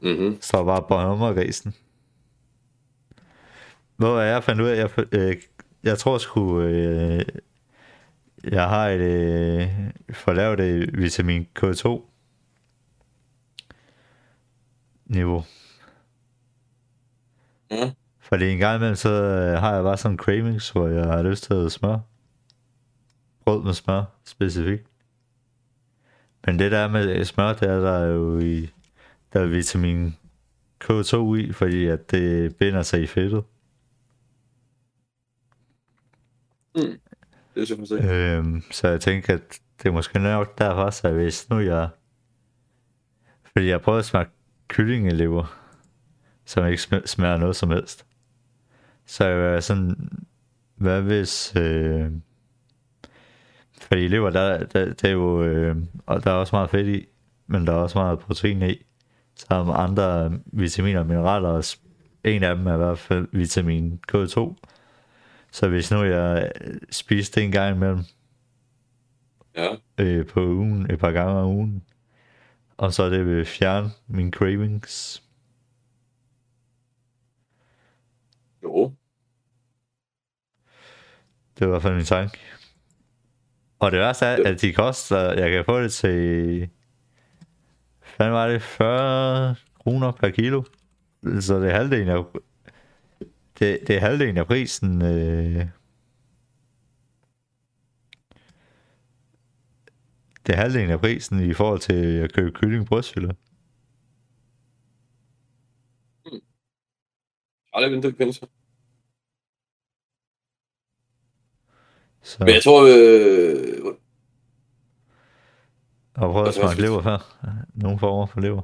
Mhm. 0.00 0.34
Der 0.34 0.36
står 0.40 0.64
bare 0.64 0.84
Bornholmergrisen. 0.88 1.74
Hvor 3.96 4.20
er 4.20 4.32
jeg 4.32 4.44
fandt 4.44 4.60
ud 4.60 4.66
af, 4.66 4.76
jeg, 4.76 5.06
øh, 5.12 5.36
jeg 5.82 5.98
tror 5.98 6.18
sgu, 6.18 6.60
øh, 6.60 7.24
jeg 8.44 8.68
har 8.68 8.88
et, 8.88 9.00
øh, 9.00 9.68
fået 10.14 10.36
lavet 10.36 10.58
det 10.58 10.98
vitamin 10.98 11.46
K2 11.58 12.00
niveau. 15.06 15.44
Ja. 17.70 17.92
Fordi 18.24 18.50
en 18.50 18.58
gang 18.58 18.76
imellem, 18.76 18.96
så 18.96 19.10
øh, 19.10 19.58
har 19.60 19.74
jeg 19.74 19.82
bare 19.82 19.96
sådan 19.96 20.16
cravings, 20.18 20.70
hvor 20.70 20.88
jeg 20.88 21.04
har 21.04 21.22
lyst 21.22 21.44
til 21.44 21.54
at 21.54 21.72
smør. 21.72 21.98
Brød 23.44 23.64
med 23.64 23.72
smør, 23.72 24.04
specifikt. 24.24 24.86
Men 26.46 26.58
det 26.58 26.72
der 26.72 26.88
med 26.88 27.24
smør, 27.24 27.52
det 27.52 27.68
er 27.68 27.80
der 27.80 28.06
jo 28.06 28.38
i, 28.38 28.70
der 29.32 29.40
er 29.40 29.46
vitamin 29.46 30.16
K2 30.84 31.34
i, 31.34 31.52
fordi 31.52 31.86
at 31.86 32.10
det 32.10 32.56
binder 32.56 32.82
sig 32.82 33.02
i 33.02 33.06
fedtet. 33.06 33.44
Det 36.74 37.70
er 37.70 37.86
se. 37.86 37.94
Øhm, 37.94 38.62
så 38.70 38.88
jeg 38.88 39.00
tænker, 39.00 39.34
at 39.34 39.60
det 39.82 39.88
er 39.88 39.92
måske 39.92 40.18
nok 40.18 40.58
derfor, 40.58 40.90
så 40.90 41.12
hvis 41.12 41.50
nu 41.50 41.60
jeg... 41.60 41.88
Fordi 43.52 43.68
jeg 43.68 43.80
prøver 43.80 43.98
at 43.98 44.04
smage 44.04 44.26
kyllingelever, 44.68 45.58
som 46.44 46.66
ikke 46.66 46.82
sm- 46.82 47.06
smager 47.06 47.36
noget 47.36 47.56
som 47.56 47.70
helst. 47.70 48.06
Så 49.06 49.24
er 49.24 49.60
sådan, 49.60 50.08
hvad 50.76 51.02
hvis... 51.02 51.56
Øh, 51.56 52.10
fordi 53.82 54.08
lever, 54.08 54.30
der, 54.30 54.64
der, 54.64 54.92
der 54.94 55.08
er 55.08 55.12
jo... 55.12 55.42
Øh, 55.42 55.76
og 56.06 56.24
der 56.24 56.30
er 56.30 56.34
også 56.34 56.56
meget 56.56 56.70
fedt 56.70 56.86
i, 56.88 57.06
men 57.46 57.66
der 57.66 57.72
er 57.72 57.76
også 57.76 57.98
meget 57.98 58.18
protein 58.18 58.62
i. 58.62 58.74
Så 59.36 59.46
der 59.48 59.72
andre 59.72 60.32
vitaminer 60.46 61.00
og 61.00 61.06
mineraler, 61.06 61.48
og 61.48 61.64
s- 61.64 61.80
en 62.24 62.42
af 62.42 62.56
dem 62.56 62.66
er 62.66 62.74
i 62.74 62.76
hvert 62.76 62.98
fald 62.98 63.28
vitamin 63.32 64.00
K2. 64.12 64.54
Så 65.52 65.68
hvis 65.68 65.90
nu 65.90 66.02
jeg 66.04 66.52
øh, 66.64 66.74
spiste 66.90 67.40
det 67.40 67.46
en 67.46 67.52
gang 67.52 67.76
imellem 67.76 67.98
Ja. 69.56 69.68
øh, 69.98 70.26
på 70.26 70.40
ugen, 70.46 70.90
et 70.90 70.98
par 70.98 71.10
gange 71.12 71.32
om 71.32 71.48
ugen, 71.50 71.82
og 72.76 72.92
så 72.92 73.10
det 73.10 73.26
vil 73.26 73.44
fjerne 73.44 73.90
mine 74.08 74.30
cravings. 74.30 75.22
Jo. 78.64 78.92
Det 81.54 81.62
er 81.62 81.66
i 81.66 81.68
hvert 81.68 81.82
fald 81.82 81.94
min 81.94 82.04
tanke. 82.04 82.38
Og 83.78 83.92
det 83.92 84.00
værste 84.00 84.26
er, 84.26 84.50
at 84.50 84.60
de 84.60 84.72
koster, 84.72 85.32
jeg 85.32 85.50
kan 85.50 85.64
få 85.64 85.80
det 85.80 85.92
til, 85.92 86.70
hvad 88.16 88.28
var 88.30 88.48
det, 88.48 88.62
40 88.62 89.54
kroner 89.78 90.12
per 90.12 90.30
kilo. 90.30 90.62
Så 91.40 91.60
det 91.60 91.70
er 91.70 91.74
halvdelen 91.74 92.08
af, 92.08 92.24
det, 93.58 93.80
det 93.86 93.96
er 93.96 94.00
halvdelen 94.00 94.36
af 94.36 94.46
prisen. 94.46 95.02
Øh, 95.02 95.66
det 100.46 100.52
er 100.52 100.56
halvdelen 100.56 100.90
af 100.90 101.00
prisen 101.00 101.50
i 101.50 101.54
forhold 101.54 101.80
til 101.80 102.18
at 102.18 102.32
købe 102.32 102.50
kylling 102.50 102.86
brystfylder. 102.86 103.34
Aldrig 107.74 108.34
sig. 108.34 108.48
Så, 112.22 112.36
Men 112.40 112.48
jeg 112.48 112.62
tror, 112.62 112.82
øh, 112.82 113.94
og 116.14 116.32
prøv 116.32 116.42
at 116.42 116.46
Altså, 116.46 116.60
smage 116.60 116.80
lever 116.80 117.02
før. 117.02 117.36
Nogle 117.74 117.98
former 117.98 118.26
for 118.26 118.40
lever. 118.40 118.62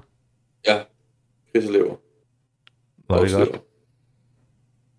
ja, 0.66 0.82
kriselever. 1.52 1.96
Var 3.08 3.20
det 3.24 3.32
godt? 3.32 3.48
Okselever. 3.48 3.58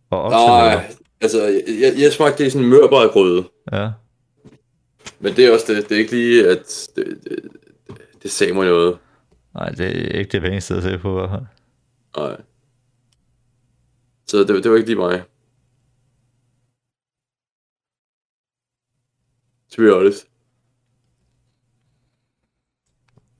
Og. 0.09 0.32
Nej, 0.32 0.91
altså, 1.22 1.47
jeg, 1.82 1.93
jeg, 1.97 2.12
smagte 2.12 2.38
det 2.38 2.47
i 2.47 2.49
sådan 2.49 2.64
en 2.66 2.70
mørbrædgryde. 2.70 3.49
Ja. 3.72 3.91
Men 5.20 5.36
det 5.36 5.45
er 5.45 5.53
også 5.53 5.74
det, 5.74 5.89
det 5.89 5.95
er 5.95 5.99
ikke 5.99 6.12
lige, 6.12 6.47
at 6.49 6.89
det, 6.95 7.05
det, 7.05 7.49
det, 7.88 7.97
det 8.24 8.32
sagde 8.32 8.53
mig 8.53 8.66
noget. 8.66 8.97
Nej, 9.53 9.70
det 9.70 9.86
er 9.86 10.20
ikke 10.20 10.32
det 10.32 10.41
pæneste 10.41 10.76
at 10.76 10.84
se 10.84 10.97
på 10.97 11.09
i 11.09 11.14
hvert 11.14 11.30
fald. 11.30 11.45
Nej. 12.18 12.41
Så 14.32 14.38
det, 14.38 14.64
det 14.64 14.72
var 14.72 14.78
ikke 14.78 14.90
lige 14.90 15.00
mig. 15.00 15.24
To 19.70 19.82
be 19.82 19.94
honest. 19.94 20.28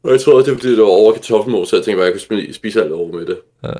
Og 0.04 0.12
jeg 0.12 0.22
tror, 0.22 0.38
det 0.38 0.52
var 0.52 0.58
fordi, 0.58 0.72
det 0.72 0.84
var 0.84 0.90
over 0.90 1.14
kartoffelmos, 1.14 1.70
så 1.70 1.76
jeg 1.76 1.86
tænkte 1.86 1.98
bare, 1.98 2.06
jeg 2.06 2.14
kunne 2.14 2.54
spise, 2.54 2.84
alt 2.84 2.92
over 2.92 3.18
med 3.18 3.26
det. 3.26 3.42
Ja. 3.64 3.74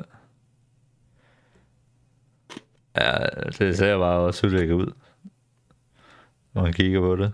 Ja, 2.96 3.26
det 3.58 3.76
ser 3.76 3.98
bare 3.98 4.18
også 4.20 4.46
ulækkert 4.46 4.76
ud. 4.76 4.92
Når 6.54 6.62
man 6.62 6.72
kigger 6.72 7.00
på 7.00 7.16
det. 7.16 7.32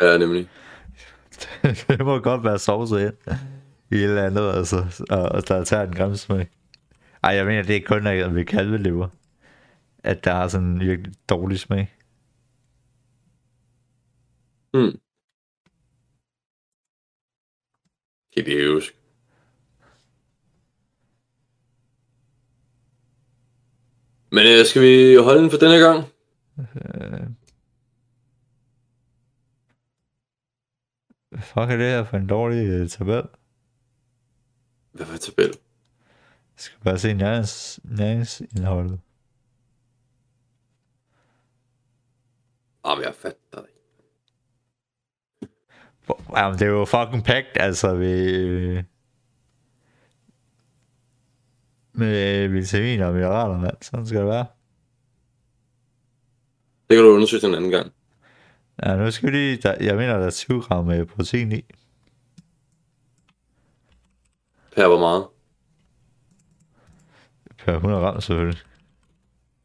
Ja, 0.00 0.18
nemlig. 0.18 0.48
det 1.88 2.04
må 2.04 2.18
godt 2.18 2.44
være 2.44 2.58
sovset 2.58 3.00
ind 3.00 3.38
i 3.90 3.94
et 3.94 4.04
eller 4.04 4.26
andet, 4.26 4.52
altså, 4.52 5.04
og, 5.10 5.22
og 5.22 5.48
der 5.48 5.64
tager 5.64 5.82
en 5.82 5.94
græm 5.94 6.16
smag. 6.16 6.48
Ej, 7.22 7.30
jeg 7.30 7.46
mener, 7.46 7.62
det 7.62 7.76
er 7.76 7.86
kun 7.86 8.06
at 8.06 8.34
ved 8.34 8.44
kalvelever, 8.44 9.08
at 9.98 10.24
der 10.24 10.32
har 10.32 10.48
sådan 10.48 10.66
en 10.66 10.80
virkelig 10.80 11.14
dårlig 11.28 11.60
smag. 11.60 11.96
Kan 18.36 18.44
det 18.46 18.72
huske. 18.74 18.96
Men 24.30 24.46
øh, 24.46 24.66
skal 24.66 24.82
vi 24.82 25.16
holde 25.16 25.42
den 25.42 25.50
for 25.50 25.58
denne 25.58 25.78
gang? 25.78 26.04
Øh... 26.58 27.26
Fuck 31.40 31.70
er 31.70 31.76
det 31.76 31.86
her 31.86 32.04
for 32.04 32.16
en 32.16 32.26
dårlig 32.26 32.82
uh, 32.82 32.88
tabel? 32.88 33.22
Hvad 34.92 35.06
var 35.06 35.16
tabel? 35.16 35.54
Skal 36.62 36.78
bare 36.84 36.98
se 36.98 37.14
nærings, 37.14 37.80
næringsindholdet. 37.84 39.00
Jamen, 42.86 43.04
jeg 43.04 43.14
fatter 43.14 43.38
det 43.52 43.66
ikke. 43.68 43.80
Jamen, 46.36 46.58
det 46.58 46.62
er 46.62 46.70
jo 46.70 46.84
fucking 46.84 47.24
packed, 47.24 47.56
altså, 47.56 47.94
ved, 47.94 48.82
med 51.92 52.48
vitaminer 52.48 53.06
og 53.06 53.14
mineraler, 53.14 53.58
mand. 53.58 53.76
Sådan 53.80 54.06
skal 54.06 54.20
det 54.20 54.28
være. 54.28 54.46
Det 56.88 56.96
kan 56.96 57.04
du 57.04 57.10
undersøge 57.10 57.46
en 57.46 57.54
anden 57.54 57.70
gang. 57.70 57.92
Ja, 58.82 58.96
nu 58.96 59.10
skal 59.10 59.26
vi 59.26 59.36
lige... 59.36 59.56
Der, 59.56 59.76
jeg 59.80 59.96
mener, 59.96 60.18
der 60.18 60.26
er 60.26 60.30
20 60.30 60.62
gram 60.62 60.84
med 60.84 61.06
protein 61.06 61.52
i. 61.52 61.64
Per 64.76 64.88
hvor 64.88 64.98
meget? 64.98 65.26
Per 67.64 67.74
100 67.74 68.00
gram, 68.00 68.20
selvfølgelig. 68.20 68.62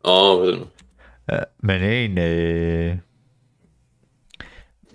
Åh, 0.04 0.38
oh? 0.39 0.68
Ja, 1.32 1.39
men 1.60 1.82
en... 1.82 2.18
Øh, 2.18 2.98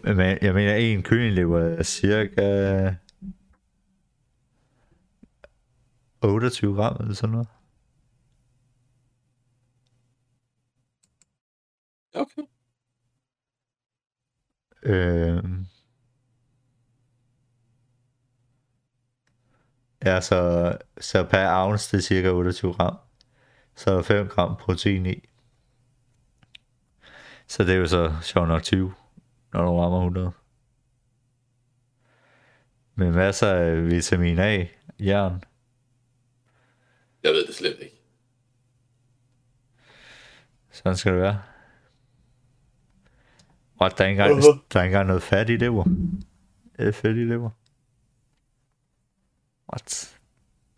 men 0.04 0.38
jeg 0.42 0.54
mener, 0.54 0.74
en 0.74 1.02
kyllinglever 1.02 1.60
er 1.60 1.82
cirka 1.82 2.94
28 6.22 6.74
gram 6.74 6.96
eller 7.00 7.14
sådan 7.14 7.32
noget. 7.32 7.48
Okay. 12.14 12.42
Øh, 14.82 15.44
ja, 20.04 20.20
så, 20.20 20.72
så 21.00 21.24
per 21.24 21.64
ounce, 21.64 21.96
det 21.96 22.02
er 22.02 22.06
cirka 22.06 22.28
28 22.30 22.72
gram. 22.74 22.96
Så 23.74 23.90
er 23.90 23.94
der 23.94 24.02
5 24.02 24.28
gram 24.28 24.56
protein 24.56 25.06
i. 25.06 25.28
Så 27.46 27.64
det 27.64 27.72
er 27.74 27.78
jo 27.78 27.86
så 27.86 28.12
sjovt 28.22 28.48
nok 28.48 28.62
20, 28.62 28.94
når 29.52 29.62
du 29.62 29.78
rammer 29.80 29.98
100. 29.98 30.32
Med 32.94 33.12
masser 33.12 33.48
af 33.52 33.86
vitamin 33.86 34.38
A, 34.38 34.66
jern. 35.00 35.42
Jeg 37.22 37.32
ved 37.32 37.46
det 37.46 37.54
slet 37.54 37.76
ikke. 37.80 37.96
Sådan 40.70 40.96
skal 40.96 41.12
det 41.12 41.20
være. 41.20 41.42
What, 43.80 43.98
der 43.98 44.04
er 44.04 44.08
ikke 44.08 44.22
engang, 44.22 44.38
Uh-huh. 44.40 44.58
der 44.72 44.80
er 44.80 44.84
ikke 44.84 44.92
engang 44.92 45.06
noget 45.06 45.22
fat 45.22 45.48
i 45.50 45.56
lever. 45.56 45.84
Er 46.74 46.92
fedt 46.92 47.16
i 47.16 47.24
lever? 47.24 47.50
What? 49.72 50.18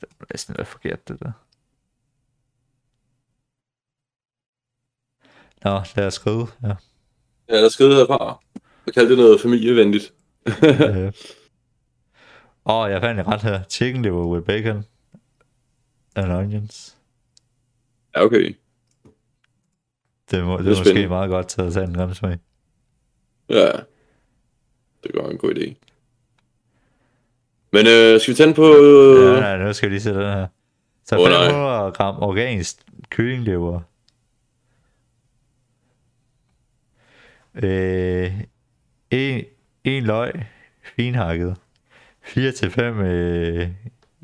Det 0.01 0.09
er 0.21 0.25
næsten 0.33 0.55
være 0.59 0.67
forkert, 0.67 1.09
det 1.09 1.21
der. 1.21 1.33
Nå, 5.65 5.81
lad 5.97 6.07
os 6.07 6.15
skrive. 6.15 6.47
Ja. 6.63 6.75
Ja, 7.49 7.57
der 7.59 7.65
er 7.65 7.69
skrevet 7.69 7.95
herfra. 7.97 8.41
Jeg 8.87 8.95
kalder 8.95 9.09
det 9.09 9.19
noget 9.19 9.41
familievenligt. 9.41 10.15
Øh. 10.47 11.13
Åh, 12.67 12.75
oh, 12.77 12.91
jeg 12.91 13.01
fandt 13.01 13.21
en 13.21 13.27
ret 13.27 13.43
her. 13.43 13.63
Chicken 13.69 14.03
liver 14.03 14.27
with 14.27 14.47
bacon 14.47 14.85
and 16.17 16.33
onions. 16.33 16.97
Ja, 18.17 18.23
okay. 18.25 18.57
Det, 20.31 20.45
må, 20.45 20.57
det, 20.57 20.65
Det 20.65 20.67
er 20.67 20.71
måske 20.71 20.85
spændende. 20.85 21.09
meget 21.09 21.31
godt 21.31 21.49
til 21.49 21.63
at 21.63 21.73
tage 21.73 21.87
en 21.87 21.95
grim 21.95 22.15
smag. 22.15 22.39
Ja. 23.49 23.71
Det 25.03 25.11
var 25.15 25.31
en 25.31 25.39
god 25.39 25.55
idé. 25.55 25.75
Men 27.75 27.87
øh, 27.87 28.21
skal 28.21 28.35
vi 28.35 28.43
den 28.45 28.55
på... 28.55 28.67
Ja, 28.67 29.41
nej, 29.41 29.59
nu 29.59 29.73
skal 29.73 29.89
vi 29.89 29.95
lige 29.95 30.03
se 30.03 30.11
den 30.15 30.21
her. 30.23 30.47
Så 31.05 31.17
nej. 31.17 31.47
500 31.51 31.93
gram 31.93 32.23
organisk 32.23 32.77
kyllinglever. 33.11 33.81
Øh, 37.55 38.33
en, 39.11 39.45
en 39.85 40.05
løg, 40.05 40.33
finhakket. 40.83 41.57
4 42.23 42.53
til 42.53 42.71
5 42.71 43.01
øh, 43.01 43.69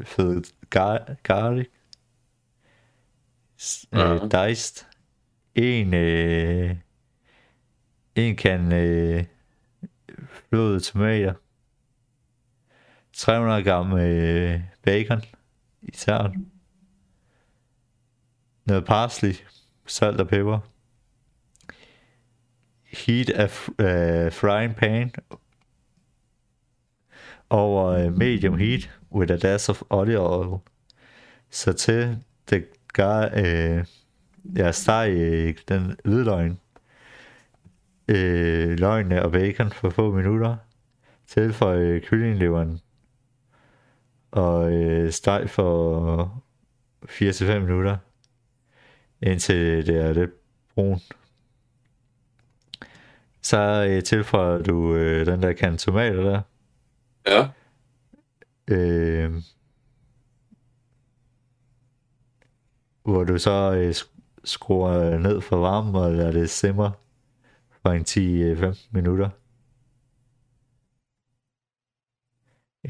fed 0.04 0.42
gar, 0.70 1.14
garlic. 1.22 1.66
S- 3.60 3.86
Ja. 3.92 4.14
Øh, 4.14 4.20
diced. 4.48 4.86
En, 5.54 5.94
øh, 5.94 6.76
en 8.14 8.36
kan 8.36 8.72
øh, 8.72 9.24
flåede 10.48 10.80
tomater. 10.80 11.34
300 13.20 13.64
gram 13.64 13.92
øh, 13.98 14.60
bacon 14.82 15.22
i 15.82 15.90
tern. 15.90 16.50
Noget 18.66 18.84
parsley, 18.84 19.34
salt 19.86 20.20
og 20.20 20.28
peber. 20.28 20.58
Heat 22.84 23.30
af 23.30 23.68
øh, 23.68 24.32
frying 24.32 24.76
pan 24.76 25.12
over 27.50 27.86
øh, 27.86 28.16
medium 28.16 28.58
heat 28.58 28.90
with 29.12 29.32
a 29.32 29.36
dash 29.36 29.70
of 29.70 29.82
olive 29.90 30.18
oil. 30.18 30.58
Så 31.50 31.72
til 31.72 32.18
det 32.50 32.66
gør 32.92 33.28
øh, 33.36 33.84
jeg 34.56 34.74
steg 34.74 35.10
øh, 35.10 35.54
den 35.68 35.96
hvidløgn, 36.04 36.60
øh, 38.08 38.78
løgne 38.78 39.22
og 39.22 39.32
bacon 39.32 39.72
for 39.72 39.90
få 39.90 40.12
minutter. 40.12 40.56
Tilføj 41.26 41.78
øh, 41.78 41.96
uh, 41.96 42.02
kyllingleveren 42.02 42.80
og 44.30 44.72
øh, 44.72 45.10
steg 45.12 45.50
for 45.50 46.42
4-5 47.04 47.58
minutter, 47.58 47.96
indtil 49.22 49.86
det 49.86 49.96
er 49.96 50.12
lidt 50.12 50.30
brun. 50.74 50.98
Så 53.42 53.86
øh, 53.90 54.02
tilføjer 54.02 54.62
du 54.62 54.94
øh, 54.94 55.26
den 55.26 55.42
der 55.42 55.52
kan 55.52 55.76
tomater 55.78 56.22
der. 56.22 56.40
Ja. 57.26 57.48
Øh, 58.68 59.32
hvor 63.02 63.24
du 63.24 63.38
så 63.38 63.72
øh, 63.76 63.90
sk- 63.90 64.40
skruer 64.44 65.18
ned 65.18 65.40
for 65.40 65.56
varmen 65.56 65.94
og 65.94 66.12
lader 66.12 66.32
det 66.32 66.50
simre 66.50 66.92
for 67.82 67.90
en 67.90 68.02
10-15 68.72 68.86
minutter. 68.90 69.30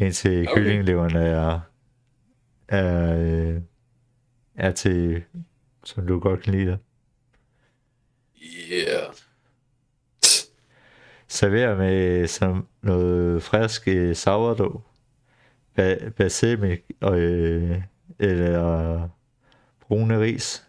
Indtil 0.01 0.49
Okay. 0.49 0.55
kyllingleveren 0.63 1.17
er, 1.17 1.61
er, 2.69 3.17
øh, 3.17 3.63
er 4.55 4.73
til, 4.73 5.25
som 5.85 6.07
du 6.07 6.19
godt 6.21 6.43
kan 6.43 6.53
lide. 6.55 6.79
Yeah. 8.73 9.15
Server 11.29 11.77
med 11.77 12.27
som 12.27 12.69
noget 12.83 13.43
frisk 13.43 13.89
øh, 13.89 14.17
sourdough, 14.17 14.83
ba- 15.79 16.09
balsamic 16.11 16.83
og, 17.01 17.19
øh, 17.19 17.83
eller 18.19 19.09
brune 19.81 20.21
ris. 20.21 20.67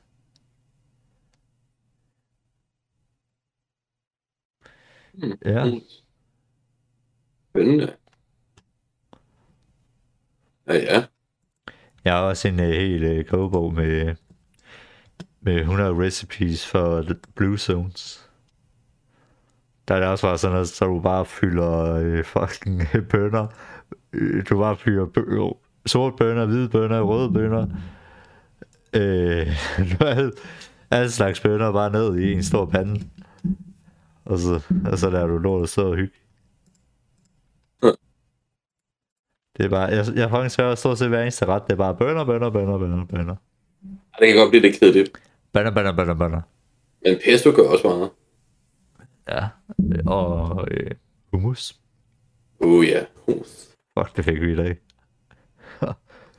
Mm. 5.14 5.38
Ja, 5.46 5.66
Mm. 5.66 5.82
Spændende. 7.50 7.96
Ja, 10.68 10.74
ja. 10.76 11.06
jeg 12.04 12.14
har 12.14 12.22
også 12.22 12.48
en 12.48 12.60
øh, 12.60 12.68
uh, 12.68 12.74
hel 12.74 13.04
uh, 13.04 13.18
øh, 13.18 13.26
kogebog 13.26 13.74
med, 13.74 14.16
med 15.42 15.56
100 15.56 16.06
recipes 16.06 16.68
for 16.68 17.02
the 17.02 17.16
Blue 17.36 17.58
Zones. 17.58 18.30
Der 19.88 19.96
er 19.96 20.00
det 20.00 20.10
også 20.10 20.28
bare 20.28 20.38
sådan 20.38 20.54
noget, 20.54 20.68
så 20.70 20.86
du 20.86 21.00
bare 21.00 21.26
fylder 21.26 21.94
øh, 21.94 22.24
fucking 22.24 22.82
øh, 22.96 23.08
bønner. 23.08 23.48
Du 24.50 24.60
bare 24.60 24.78
fylder 24.78 25.06
bø- 25.06 25.58
sorte 25.86 26.16
bønner, 26.18 26.46
hvide 26.46 26.70
bønner, 26.70 27.02
røde 27.02 27.34
bønner. 27.34 27.68
Øh, 28.94 29.48
alle, 30.02 30.32
alle 30.92 31.12
slags 31.12 31.40
bønner 31.40 31.72
bare 31.72 31.92
ned 31.92 32.18
i 32.20 32.34
en 32.34 32.44
stor 32.44 32.66
pande. 32.66 33.10
Og 34.26 34.40
så, 34.40 34.62
og 34.92 34.98
så 35.00 35.10
lader 35.10 35.28
du 35.28 35.38
lortet 35.38 35.70
stå 35.70 35.90
og 35.90 35.96
hygge. 35.96 36.18
Ja. 37.84 37.92
Det 39.62 39.68
er 39.68 39.70
bare, 39.70 39.88
jeg, 39.88 40.06
jeg 40.16 40.30
faktisk 40.30 40.60
hørt 40.60 40.80
stort 40.80 40.98
set 40.98 41.10
hver 41.10 41.22
eneste 41.22 41.46
ret, 41.46 41.64
det 41.68 41.74
er 41.74 41.78
bare 41.78 41.96
bønner, 41.96 42.26
bønner, 42.26 42.50
bønner, 42.50 42.78
bønner, 42.78 43.06
bønner. 43.06 43.36
Det 44.20 44.28
kan 44.28 44.36
godt 44.36 44.50
blive 44.50 44.62
lidt 44.62 44.80
kedeligt. 44.80 45.12
Bønner, 45.54 45.72
bønner, 45.72 45.92
bønner, 45.96 46.14
bønner. 46.14 46.42
Men 47.06 47.20
pesto 47.26 47.52
gør 47.52 47.64
også 47.64 47.88
meget. 47.88 48.10
Ja, 49.30 49.48
og 50.06 50.68
øh, 50.72 50.92
hummus. 51.34 51.76
Uh 52.60 52.88
ja, 52.88 53.06
hummus. 53.26 53.70
Fuck, 54.00 54.18
det 54.18 54.26
fik 54.26 54.42
vi 54.42 54.52
i 54.52 54.56
dag. 54.56 54.78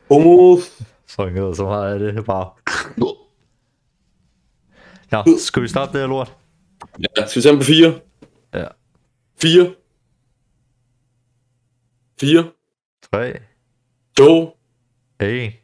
Hummus. 0.09 0.83
Ved 1.19 1.55
så 1.55 1.65
meget 1.65 1.93
af 1.93 1.99
det. 1.99 2.19
er 2.19 2.23
bare... 2.23 2.51
Nå, 5.11 5.39
skal 5.39 5.63
vi 5.63 5.69
stoppe 5.69 5.93
det 5.93 6.01
her 6.01 6.09
lort? 6.09 6.37
Ja, 6.99 7.27
skal 7.27 7.41
vi 7.41 7.43
tage 7.43 7.57
på 7.57 7.63
fire? 7.63 8.01
Ja. 8.55 8.67
Fire. 9.43 9.75
Fire. 12.21 12.45
3, 13.13 13.35
To. 14.17 14.55
1. 15.21 15.55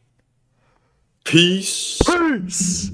Peace. 1.24 1.98
Peace! 2.04 2.90